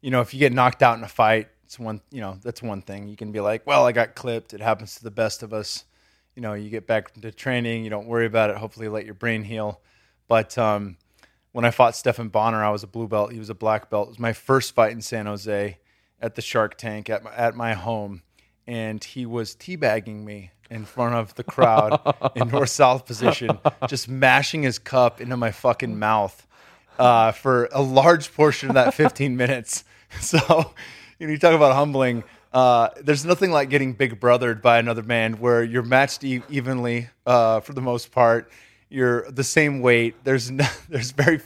you 0.00 0.10
know, 0.10 0.20
if 0.20 0.32
you 0.32 0.40
get 0.40 0.52
knocked 0.52 0.82
out 0.82 0.96
in 0.96 1.04
a 1.04 1.08
fight, 1.08 1.48
it's 1.64 1.78
one. 1.78 2.00
You 2.10 2.20
know, 2.20 2.38
that's 2.42 2.62
one 2.62 2.82
thing. 2.82 3.08
You 3.08 3.16
can 3.16 3.32
be 3.32 3.40
like, 3.40 3.66
"Well, 3.66 3.84
I 3.86 3.92
got 3.92 4.14
clipped. 4.14 4.54
It 4.54 4.60
happens 4.60 4.94
to 4.96 5.04
the 5.04 5.10
best 5.10 5.42
of 5.42 5.52
us." 5.52 5.84
You 6.34 6.42
know, 6.42 6.54
you 6.54 6.70
get 6.70 6.86
back 6.86 7.12
to 7.14 7.32
training. 7.32 7.84
You 7.84 7.90
don't 7.90 8.06
worry 8.06 8.26
about 8.26 8.50
it. 8.50 8.56
Hopefully, 8.56 8.88
let 8.88 9.04
your 9.04 9.14
brain 9.14 9.42
heal. 9.42 9.80
But 10.28 10.56
um, 10.56 10.96
when 11.58 11.64
I 11.64 11.72
fought 11.72 11.96
Stephan 11.96 12.28
Bonnar, 12.28 12.62
I 12.62 12.70
was 12.70 12.84
a 12.84 12.86
blue 12.86 13.08
belt. 13.08 13.32
He 13.32 13.40
was 13.40 13.50
a 13.50 13.54
black 13.54 13.90
belt. 13.90 14.06
It 14.06 14.10
was 14.10 14.18
my 14.20 14.32
first 14.32 14.76
fight 14.76 14.92
in 14.92 15.02
San 15.02 15.26
Jose 15.26 15.76
at 16.20 16.36
the 16.36 16.40
Shark 16.40 16.78
Tank 16.78 17.10
at 17.10 17.24
my, 17.24 17.34
at 17.34 17.56
my 17.56 17.74
home, 17.74 18.22
and 18.68 19.02
he 19.02 19.26
was 19.26 19.56
teabagging 19.56 20.22
me 20.22 20.52
in 20.70 20.84
front 20.84 21.16
of 21.16 21.34
the 21.34 21.42
crowd 21.42 22.00
in 22.36 22.46
north 22.46 22.68
south 22.68 23.06
position, 23.06 23.58
just 23.88 24.08
mashing 24.08 24.62
his 24.62 24.78
cup 24.78 25.20
into 25.20 25.36
my 25.36 25.50
fucking 25.50 25.98
mouth 25.98 26.46
uh, 26.96 27.32
for 27.32 27.68
a 27.72 27.82
large 27.82 28.32
portion 28.32 28.68
of 28.68 28.76
that 28.76 28.94
15 28.94 29.36
minutes. 29.36 29.82
So, 30.20 30.72
you 31.18 31.26
know, 31.26 31.32
you 31.32 31.38
talk 31.38 31.54
about 31.54 31.74
humbling. 31.74 32.22
Uh, 32.52 32.88
there's 33.02 33.26
nothing 33.26 33.50
like 33.50 33.68
getting 33.68 33.94
big 33.94 34.18
brothered 34.20 34.62
by 34.62 34.78
another 34.78 35.02
man 35.02 35.34
where 35.34 35.62
you're 35.64 35.82
matched 35.82 36.22
e- 36.22 36.40
evenly 36.48 37.08
uh, 37.26 37.60
for 37.60 37.72
the 37.74 37.82
most 37.82 38.10
part 38.10 38.50
you're 38.88 39.30
the 39.30 39.44
same 39.44 39.80
weight. 39.80 40.16
There's 40.24 40.50
no, 40.50 40.66
there's 40.88 41.12
very 41.12 41.40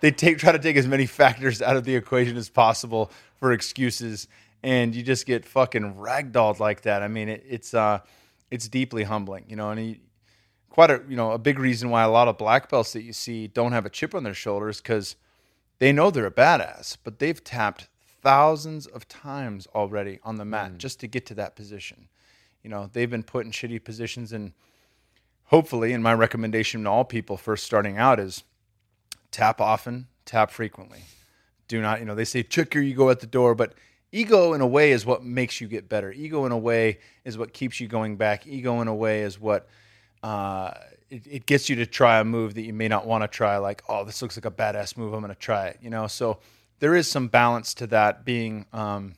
they 0.00 0.10
take 0.10 0.38
try 0.38 0.52
to 0.52 0.58
take 0.58 0.76
as 0.76 0.86
many 0.86 1.06
factors 1.06 1.60
out 1.60 1.76
of 1.76 1.84
the 1.84 1.94
equation 1.94 2.36
as 2.36 2.48
possible 2.48 3.10
for 3.36 3.52
excuses, 3.52 4.28
and 4.62 4.94
you 4.94 5.02
just 5.02 5.26
get 5.26 5.44
fucking 5.44 5.94
ragdolled 5.94 6.60
like 6.60 6.82
that. 6.82 7.02
I 7.02 7.08
mean, 7.08 7.28
it, 7.28 7.44
it's 7.48 7.74
uh, 7.74 8.00
it's 8.50 8.68
deeply 8.68 9.04
humbling, 9.04 9.44
you 9.48 9.56
know, 9.56 9.70
and 9.70 9.80
he, 9.80 10.00
quite 10.70 10.90
a 10.90 11.02
you 11.08 11.16
know 11.16 11.32
a 11.32 11.38
big 11.38 11.58
reason 11.58 11.90
why 11.90 12.02
a 12.02 12.10
lot 12.10 12.28
of 12.28 12.38
black 12.38 12.68
belts 12.68 12.92
that 12.92 13.02
you 13.02 13.12
see 13.12 13.46
don't 13.48 13.72
have 13.72 13.86
a 13.86 13.90
chip 13.90 14.14
on 14.14 14.22
their 14.22 14.34
shoulders 14.34 14.80
because 14.80 15.16
they 15.78 15.92
know 15.92 16.10
they're 16.10 16.26
a 16.26 16.30
badass, 16.30 16.96
but 17.02 17.18
they've 17.18 17.42
tapped 17.42 17.88
thousands 18.22 18.86
of 18.86 19.06
times 19.08 19.66
already 19.74 20.18
on 20.24 20.36
the 20.36 20.44
mat 20.44 20.72
mm. 20.72 20.78
just 20.78 21.00
to 21.00 21.06
get 21.06 21.26
to 21.26 21.34
that 21.34 21.56
position. 21.56 22.08
You 22.62 22.70
know, 22.70 22.90
they've 22.92 23.10
been 23.10 23.22
put 23.22 23.46
in 23.46 23.52
shitty 23.52 23.82
positions 23.84 24.32
and 24.32 24.52
hopefully, 25.48 25.92
and 25.92 26.02
my 26.02 26.14
recommendation 26.14 26.84
to 26.84 26.90
all 26.90 27.04
people 27.04 27.36
first 27.36 27.64
starting 27.64 27.98
out 27.98 28.20
is 28.20 28.44
tap 29.30 29.60
often, 29.60 30.06
tap 30.24 30.50
frequently. 30.50 31.00
Do 31.66 31.82
not, 31.82 32.00
you 32.00 32.06
know, 32.06 32.14
they 32.14 32.24
say 32.24 32.42
check 32.42 32.74
your 32.74 32.82
ego 32.82 33.10
at 33.10 33.20
the 33.20 33.26
door, 33.26 33.54
but 33.54 33.74
ego 34.12 34.52
in 34.54 34.60
a 34.60 34.66
way 34.66 34.92
is 34.92 35.04
what 35.04 35.22
makes 35.22 35.60
you 35.60 35.68
get 35.68 35.88
better. 35.88 36.12
Ego 36.12 36.46
in 36.46 36.52
a 36.52 36.58
way 36.58 36.98
is 37.24 37.36
what 37.36 37.52
keeps 37.52 37.80
you 37.80 37.88
going 37.88 38.16
back. 38.16 38.46
Ego 38.46 38.80
in 38.80 38.88
a 38.88 38.94
way 38.94 39.22
is 39.22 39.38
what 39.38 39.68
uh, 40.22 40.72
it, 41.10 41.26
it, 41.26 41.46
gets 41.46 41.68
you 41.68 41.76
to 41.76 41.86
try 41.86 42.18
a 42.20 42.24
move 42.24 42.54
that 42.54 42.62
you 42.62 42.72
may 42.72 42.88
not 42.88 43.06
want 43.06 43.22
to 43.22 43.28
try. 43.28 43.58
Like, 43.58 43.82
oh, 43.88 44.04
this 44.04 44.20
looks 44.22 44.36
like 44.36 44.46
a 44.46 44.50
badass 44.50 44.96
move. 44.96 45.12
I'm 45.12 45.20
going 45.20 45.32
to 45.32 45.38
try 45.38 45.68
it. 45.68 45.78
You 45.82 45.90
know, 45.90 46.06
so 46.06 46.38
there 46.80 46.94
is 46.94 47.08
some 47.08 47.28
balance 47.28 47.74
to 47.74 47.86
that 47.88 48.24
being 48.24 48.66
um, 48.72 49.14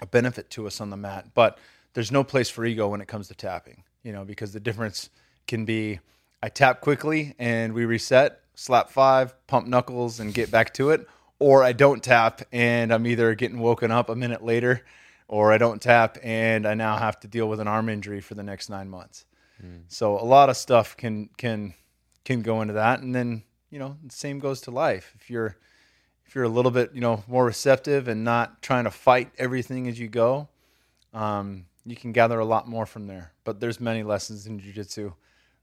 a 0.00 0.06
benefit 0.06 0.50
to 0.50 0.66
us 0.66 0.80
on 0.80 0.90
the 0.90 0.96
mat, 0.96 1.28
but 1.34 1.58
there's 1.94 2.10
no 2.10 2.24
place 2.24 2.48
for 2.48 2.64
ego 2.64 2.88
when 2.88 3.00
it 3.00 3.08
comes 3.08 3.28
to 3.28 3.34
tapping. 3.34 3.84
You 4.02 4.12
know, 4.12 4.24
because 4.24 4.52
the 4.52 4.60
difference 4.60 5.10
can 5.46 5.64
be 5.64 6.00
I 6.42 6.48
tap 6.48 6.80
quickly 6.80 7.34
and 7.38 7.72
we 7.72 7.84
reset, 7.84 8.40
slap 8.54 8.90
five, 8.90 9.34
pump 9.46 9.68
knuckles, 9.68 10.18
and 10.18 10.34
get 10.34 10.50
back 10.50 10.74
to 10.74 10.90
it. 10.90 11.06
Or 11.38 11.62
I 11.62 11.72
don't 11.72 12.02
tap 12.02 12.42
and 12.52 12.92
I'm 12.92 13.06
either 13.06 13.34
getting 13.34 13.60
woken 13.60 13.90
up 13.90 14.08
a 14.08 14.16
minute 14.16 14.44
later, 14.44 14.84
or 15.28 15.52
I 15.52 15.58
don't 15.58 15.80
tap 15.80 16.18
and 16.22 16.66
I 16.66 16.74
now 16.74 16.96
have 16.96 17.18
to 17.20 17.28
deal 17.28 17.48
with 17.48 17.60
an 17.60 17.68
arm 17.68 17.88
injury 17.88 18.20
for 18.20 18.34
the 18.34 18.42
next 18.42 18.68
nine 18.68 18.88
months. 18.88 19.24
Mm. 19.64 19.82
So 19.88 20.18
a 20.18 20.24
lot 20.24 20.50
of 20.50 20.56
stuff 20.56 20.96
can 20.96 21.30
can 21.36 21.74
can 22.24 22.42
go 22.42 22.62
into 22.62 22.74
that, 22.74 23.00
and 23.00 23.14
then 23.14 23.42
you 23.70 23.78
know 23.78 23.96
the 24.04 24.14
same 24.14 24.38
goes 24.38 24.60
to 24.62 24.70
life. 24.70 25.12
If 25.20 25.30
you're 25.30 25.56
if 26.26 26.34
you're 26.34 26.44
a 26.44 26.48
little 26.48 26.70
bit 26.70 26.90
you 26.94 27.00
know 27.00 27.24
more 27.26 27.44
receptive 27.44 28.08
and 28.08 28.24
not 28.24 28.62
trying 28.62 28.84
to 28.84 28.90
fight 28.90 29.30
everything 29.38 29.88
as 29.88 29.98
you 29.98 30.08
go, 30.08 30.48
um, 31.12 31.66
you 31.84 31.96
can 31.96 32.12
gather 32.12 32.38
a 32.38 32.44
lot 32.44 32.68
more 32.68 32.86
from 32.86 33.06
there. 33.06 33.32
But 33.44 33.60
there's 33.60 33.80
many 33.80 34.02
lessons 34.02 34.46
in 34.46 34.60
jujitsu 34.60 35.14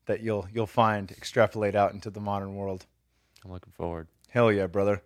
that 0.09 0.21
you'll 0.23 0.47
you'll 0.51 0.65
find 0.65 1.11
extrapolate 1.11 1.75
out 1.75 1.93
into 1.93 2.09
the 2.09 2.19
modern 2.19 2.55
world. 2.55 2.87
I'm 3.45 3.51
looking 3.51 3.73
forward. 3.73 4.07
Hell 4.29 4.51
yeah, 4.51 4.65
brother. 4.65 5.03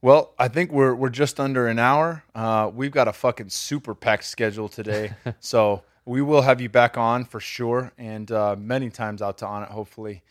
Well, 0.00 0.34
I 0.38 0.46
think 0.46 0.70
we're 0.70 0.94
we're 0.94 1.08
just 1.08 1.40
under 1.40 1.66
an 1.66 1.80
hour. 1.80 2.22
Uh, 2.32 2.70
we've 2.72 2.92
got 2.92 3.08
a 3.08 3.12
fucking 3.12 3.48
super 3.48 3.92
packed 3.92 4.22
schedule 4.22 4.68
today, 4.68 5.14
so 5.40 5.82
we 6.04 6.22
will 6.22 6.42
have 6.42 6.60
you 6.60 6.68
back 6.68 6.96
on 6.96 7.24
for 7.24 7.40
sure, 7.40 7.92
and 7.98 8.30
uh, 8.30 8.54
many 8.56 8.88
times 8.88 9.20
out 9.20 9.38
to 9.38 9.46
Onnit, 9.46 9.70
hopefully. 9.70 10.22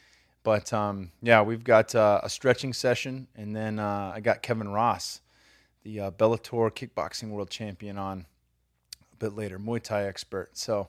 But 0.43 0.72
um, 0.72 1.11
yeah, 1.22 1.41
we've 1.41 1.66
got 1.66 1.93
uh, 1.93 2.22
a 2.24 2.30
stretching 2.30 2.72
session, 2.72 3.28
and 3.36 3.53
then 3.53 3.80
uh, 3.80 4.13
I 4.16 4.22
got 4.22 4.41
Kevin 4.41 4.70
Ross, 4.70 5.20
the 5.84 5.99
uh, 5.99 6.11
Bellator 6.11 6.72
kickboxing 6.72 7.32
world 7.32 7.49
champion, 7.49 7.97
on 7.97 8.28
a 9.11 9.16
bit 9.18 9.36
later, 9.36 9.59
Muay 9.59 9.84
Thai 9.84 10.05
expert. 10.05 10.57
So 10.57 10.88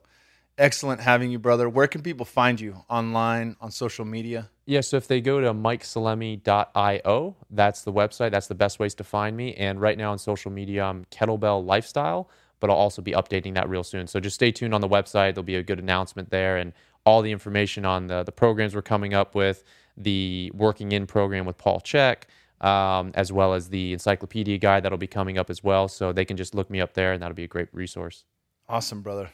excellent 0.58 1.00
having 1.00 1.30
you, 1.30 1.38
brother. 1.38 1.68
Where 1.68 1.86
can 1.86 2.02
people 2.02 2.26
find 2.26 2.60
you 2.60 2.84
online, 2.88 3.56
on 3.60 3.70
social 3.70 4.04
media? 4.04 4.50
Yeah, 4.64 4.80
so 4.80 4.96
if 4.96 5.06
they 5.06 5.20
go 5.20 5.40
to 5.40 5.52
mikesalemi.io, 5.52 7.36
that's 7.50 7.82
the 7.82 7.92
website. 7.92 8.30
That's 8.30 8.48
the 8.48 8.54
best 8.54 8.78
ways 8.78 8.94
to 8.94 9.04
find 9.04 9.36
me. 9.36 9.54
And 9.54 9.80
right 9.80 9.96
now 9.96 10.12
on 10.12 10.18
social 10.18 10.50
media, 10.50 10.84
I'm 10.84 11.04
Kettlebell 11.06 11.64
Lifestyle, 11.64 12.28
but 12.60 12.70
I'll 12.70 12.76
also 12.76 13.02
be 13.02 13.12
updating 13.12 13.54
that 13.54 13.68
real 13.68 13.84
soon. 13.84 14.06
So 14.06 14.18
just 14.20 14.34
stay 14.34 14.50
tuned 14.50 14.74
on 14.74 14.80
the 14.80 14.88
website. 14.88 15.34
There'll 15.34 15.44
be 15.44 15.56
a 15.56 15.62
good 15.62 15.78
announcement 15.78 16.30
there 16.30 16.56
and 16.56 16.72
all 17.04 17.22
the 17.22 17.30
information 17.30 17.84
on 17.84 18.08
the, 18.08 18.24
the 18.24 18.32
programs 18.32 18.74
we're 18.74 18.82
coming 18.82 19.14
up 19.14 19.34
with, 19.34 19.62
the 19.96 20.50
Working 20.54 20.92
In 20.92 21.06
program 21.06 21.46
with 21.46 21.56
Paul 21.56 21.80
Chek, 21.80 22.24
um, 22.60 23.12
as 23.14 23.32
well 23.32 23.54
as 23.54 23.68
the 23.68 23.92
encyclopedia 23.92 24.58
guide 24.58 24.82
that'll 24.82 24.98
be 24.98 25.06
coming 25.06 25.38
up 25.38 25.48
as 25.48 25.62
well. 25.62 25.86
So 25.86 26.12
they 26.12 26.24
can 26.24 26.36
just 26.36 26.54
look 26.54 26.68
me 26.68 26.80
up 26.80 26.94
there, 26.94 27.12
and 27.12 27.22
that'll 27.22 27.36
be 27.36 27.44
a 27.44 27.48
great 27.48 27.68
resource. 27.72 28.24
Awesome, 28.68 29.02
brother. 29.02 29.30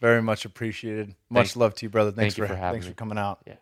Very 0.00 0.22
much 0.22 0.44
appreciated. 0.44 1.14
Much 1.30 1.46
thanks. 1.46 1.56
love 1.56 1.74
to 1.76 1.86
you, 1.86 1.90
brother. 1.90 2.10
Thanks 2.10 2.34
Thank 2.34 2.48
for, 2.48 2.54
for 2.54 2.60
thanks 2.60 2.86
me. 2.86 2.92
for 2.92 2.96
coming 2.96 3.18
out. 3.18 3.40
Yeah. 3.46 3.54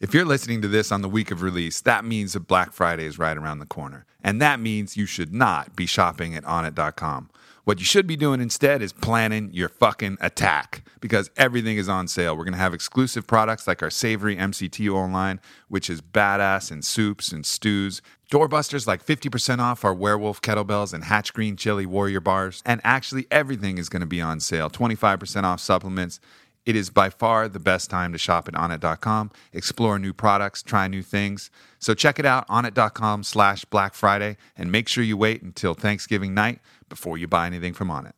If 0.00 0.12
you're 0.14 0.24
listening 0.24 0.62
to 0.62 0.68
this 0.68 0.90
on 0.90 1.02
the 1.02 1.08
week 1.08 1.30
of 1.30 1.42
release, 1.42 1.80
that 1.82 2.04
means 2.04 2.32
that 2.32 2.48
Black 2.48 2.72
Friday 2.72 3.04
is 3.04 3.18
right 3.20 3.36
around 3.36 3.60
the 3.60 3.66
corner. 3.66 4.04
And 4.22 4.42
that 4.42 4.58
means 4.58 4.96
you 4.96 5.06
should 5.06 5.32
not 5.32 5.76
be 5.76 5.86
shopping 5.86 6.34
at 6.34 6.42
onnit.com. 6.42 7.30
What 7.64 7.78
you 7.78 7.84
should 7.84 8.08
be 8.08 8.16
doing 8.16 8.40
instead 8.40 8.82
is 8.82 8.92
planning 8.92 9.50
your 9.52 9.68
fucking 9.68 10.18
attack 10.20 10.82
because 11.00 11.30
everything 11.36 11.76
is 11.76 11.88
on 11.88 12.08
sale. 12.08 12.36
We're 12.36 12.42
going 12.42 12.54
to 12.54 12.58
have 12.58 12.74
exclusive 12.74 13.24
products 13.24 13.68
like 13.68 13.84
our 13.84 13.90
savory 13.90 14.34
MCT 14.34 14.92
oil 14.92 15.08
line, 15.08 15.38
which 15.68 15.88
is 15.88 16.00
badass 16.00 16.72
in 16.72 16.82
soups 16.82 17.30
and 17.30 17.46
stews. 17.46 18.02
Doorbusters 18.32 18.88
like 18.88 19.06
50% 19.06 19.60
off 19.60 19.84
our 19.84 19.94
werewolf 19.94 20.42
kettlebells 20.42 20.92
and 20.92 21.04
hatch 21.04 21.32
green 21.32 21.54
chili 21.54 21.86
warrior 21.86 22.20
bars. 22.20 22.64
And 22.66 22.80
actually, 22.82 23.28
everything 23.30 23.78
is 23.78 23.88
going 23.88 24.00
to 24.00 24.06
be 24.06 24.20
on 24.20 24.40
sale 24.40 24.68
25% 24.68 25.44
off 25.44 25.60
supplements. 25.60 26.18
It 26.64 26.74
is 26.74 26.90
by 26.90 27.10
far 27.10 27.48
the 27.48 27.60
best 27.60 27.90
time 27.90 28.12
to 28.12 28.18
shop 28.18 28.46
at 28.46 28.54
onnit.com, 28.54 29.32
explore 29.52 29.98
new 29.98 30.12
products, 30.12 30.62
try 30.62 30.86
new 30.86 31.02
things. 31.02 31.50
So 31.80 31.92
check 31.92 32.20
it 32.20 32.26
out, 32.26 32.46
onnit.com 32.48 33.24
slash 33.24 33.64
Black 33.64 33.94
Friday, 33.94 34.36
and 34.56 34.70
make 34.70 34.88
sure 34.88 35.02
you 35.02 35.16
wait 35.16 35.42
until 35.42 35.74
Thanksgiving 35.74 36.34
night 36.34 36.60
before 36.92 37.16
you 37.16 37.26
buy 37.26 37.46
anything 37.46 37.72
from 37.72 37.88
Onnit. 37.88 38.12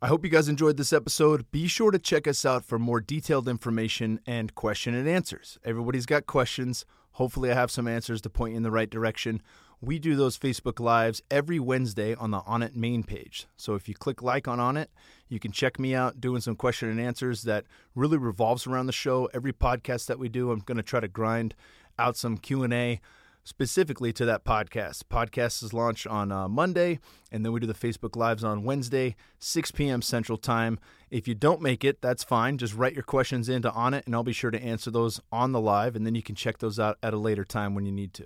I 0.00 0.06
hope 0.06 0.24
you 0.24 0.30
guys 0.30 0.48
enjoyed 0.48 0.78
this 0.78 0.90
episode. 0.90 1.50
Be 1.50 1.66
sure 1.66 1.90
to 1.90 1.98
check 1.98 2.26
us 2.26 2.46
out 2.46 2.64
for 2.64 2.78
more 2.78 2.98
detailed 2.98 3.46
information 3.46 4.20
and 4.26 4.54
question 4.54 4.94
and 4.94 5.06
answers. 5.06 5.58
Everybody's 5.62 6.06
got 6.06 6.24
questions. 6.24 6.86
Hopefully, 7.12 7.50
I 7.50 7.54
have 7.54 7.70
some 7.70 7.86
answers 7.86 8.22
to 8.22 8.30
point 8.30 8.52
you 8.52 8.56
in 8.56 8.62
the 8.62 8.70
right 8.70 8.88
direction. 8.88 9.42
We 9.82 9.98
do 9.98 10.16
those 10.16 10.38
Facebook 10.38 10.80
Lives 10.80 11.22
every 11.30 11.58
Wednesday 11.58 12.14
on 12.14 12.30
the 12.30 12.40
Onnit 12.40 12.74
main 12.74 13.02
page. 13.02 13.46
So 13.56 13.74
if 13.74 13.86
you 13.86 13.94
click 13.94 14.22
like 14.22 14.48
on 14.48 14.58
Onnit, 14.58 14.86
you 15.28 15.38
can 15.38 15.52
check 15.52 15.78
me 15.78 15.94
out 15.94 16.22
doing 16.22 16.40
some 16.40 16.56
question 16.56 16.88
and 16.88 16.98
answers 16.98 17.42
that 17.42 17.66
really 17.94 18.16
revolves 18.16 18.66
around 18.66 18.86
the 18.86 18.92
show. 18.92 19.28
Every 19.34 19.52
podcast 19.52 20.06
that 20.06 20.18
we 20.18 20.30
do, 20.30 20.52
I'm 20.52 20.60
going 20.60 20.78
to 20.78 20.82
try 20.82 21.00
to 21.00 21.08
grind 21.08 21.54
out 21.98 22.16
some 22.16 22.38
Q&A 22.38 23.00
specifically 23.44 24.12
to 24.12 24.24
that 24.24 24.44
podcast. 24.44 25.04
Podcast 25.10 25.62
is 25.62 25.72
launched 25.72 26.06
on 26.06 26.30
uh, 26.30 26.48
Monday, 26.48 26.98
and 27.30 27.44
then 27.44 27.52
we 27.52 27.60
do 27.60 27.66
the 27.66 27.74
Facebook 27.74 28.16
Lives 28.16 28.44
on 28.44 28.64
Wednesday, 28.64 29.16
6 29.38 29.70
p.m. 29.72 30.02
Central 30.02 30.38
Time. 30.38 30.78
If 31.10 31.26
you 31.26 31.34
don't 31.34 31.60
make 31.60 31.84
it, 31.84 32.00
that's 32.00 32.24
fine. 32.24 32.58
Just 32.58 32.74
write 32.74 32.94
your 32.94 33.02
questions 33.02 33.48
into 33.48 33.70
Onnit, 33.70 34.06
and 34.06 34.14
I'll 34.14 34.22
be 34.22 34.32
sure 34.32 34.50
to 34.50 34.62
answer 34.62 34.90
those 34.90 35.20
on 35.30 35.52
the 35.52 35.60
live, 35.60 35.96
and 35.96 36.06
then 36.06 36.14
you 36.14 36.22
can 36.22 36.34
check 36.34 36.58
those 36.58 36.78
out 36.78 36.98
at 37.02 37.14
a 37.14 37.18
later 37.18 37.44
time 37.44 37.74
when 37.74 37.84
you 37.84 37.92
need 37.92 38.14
to. 38.14 38.24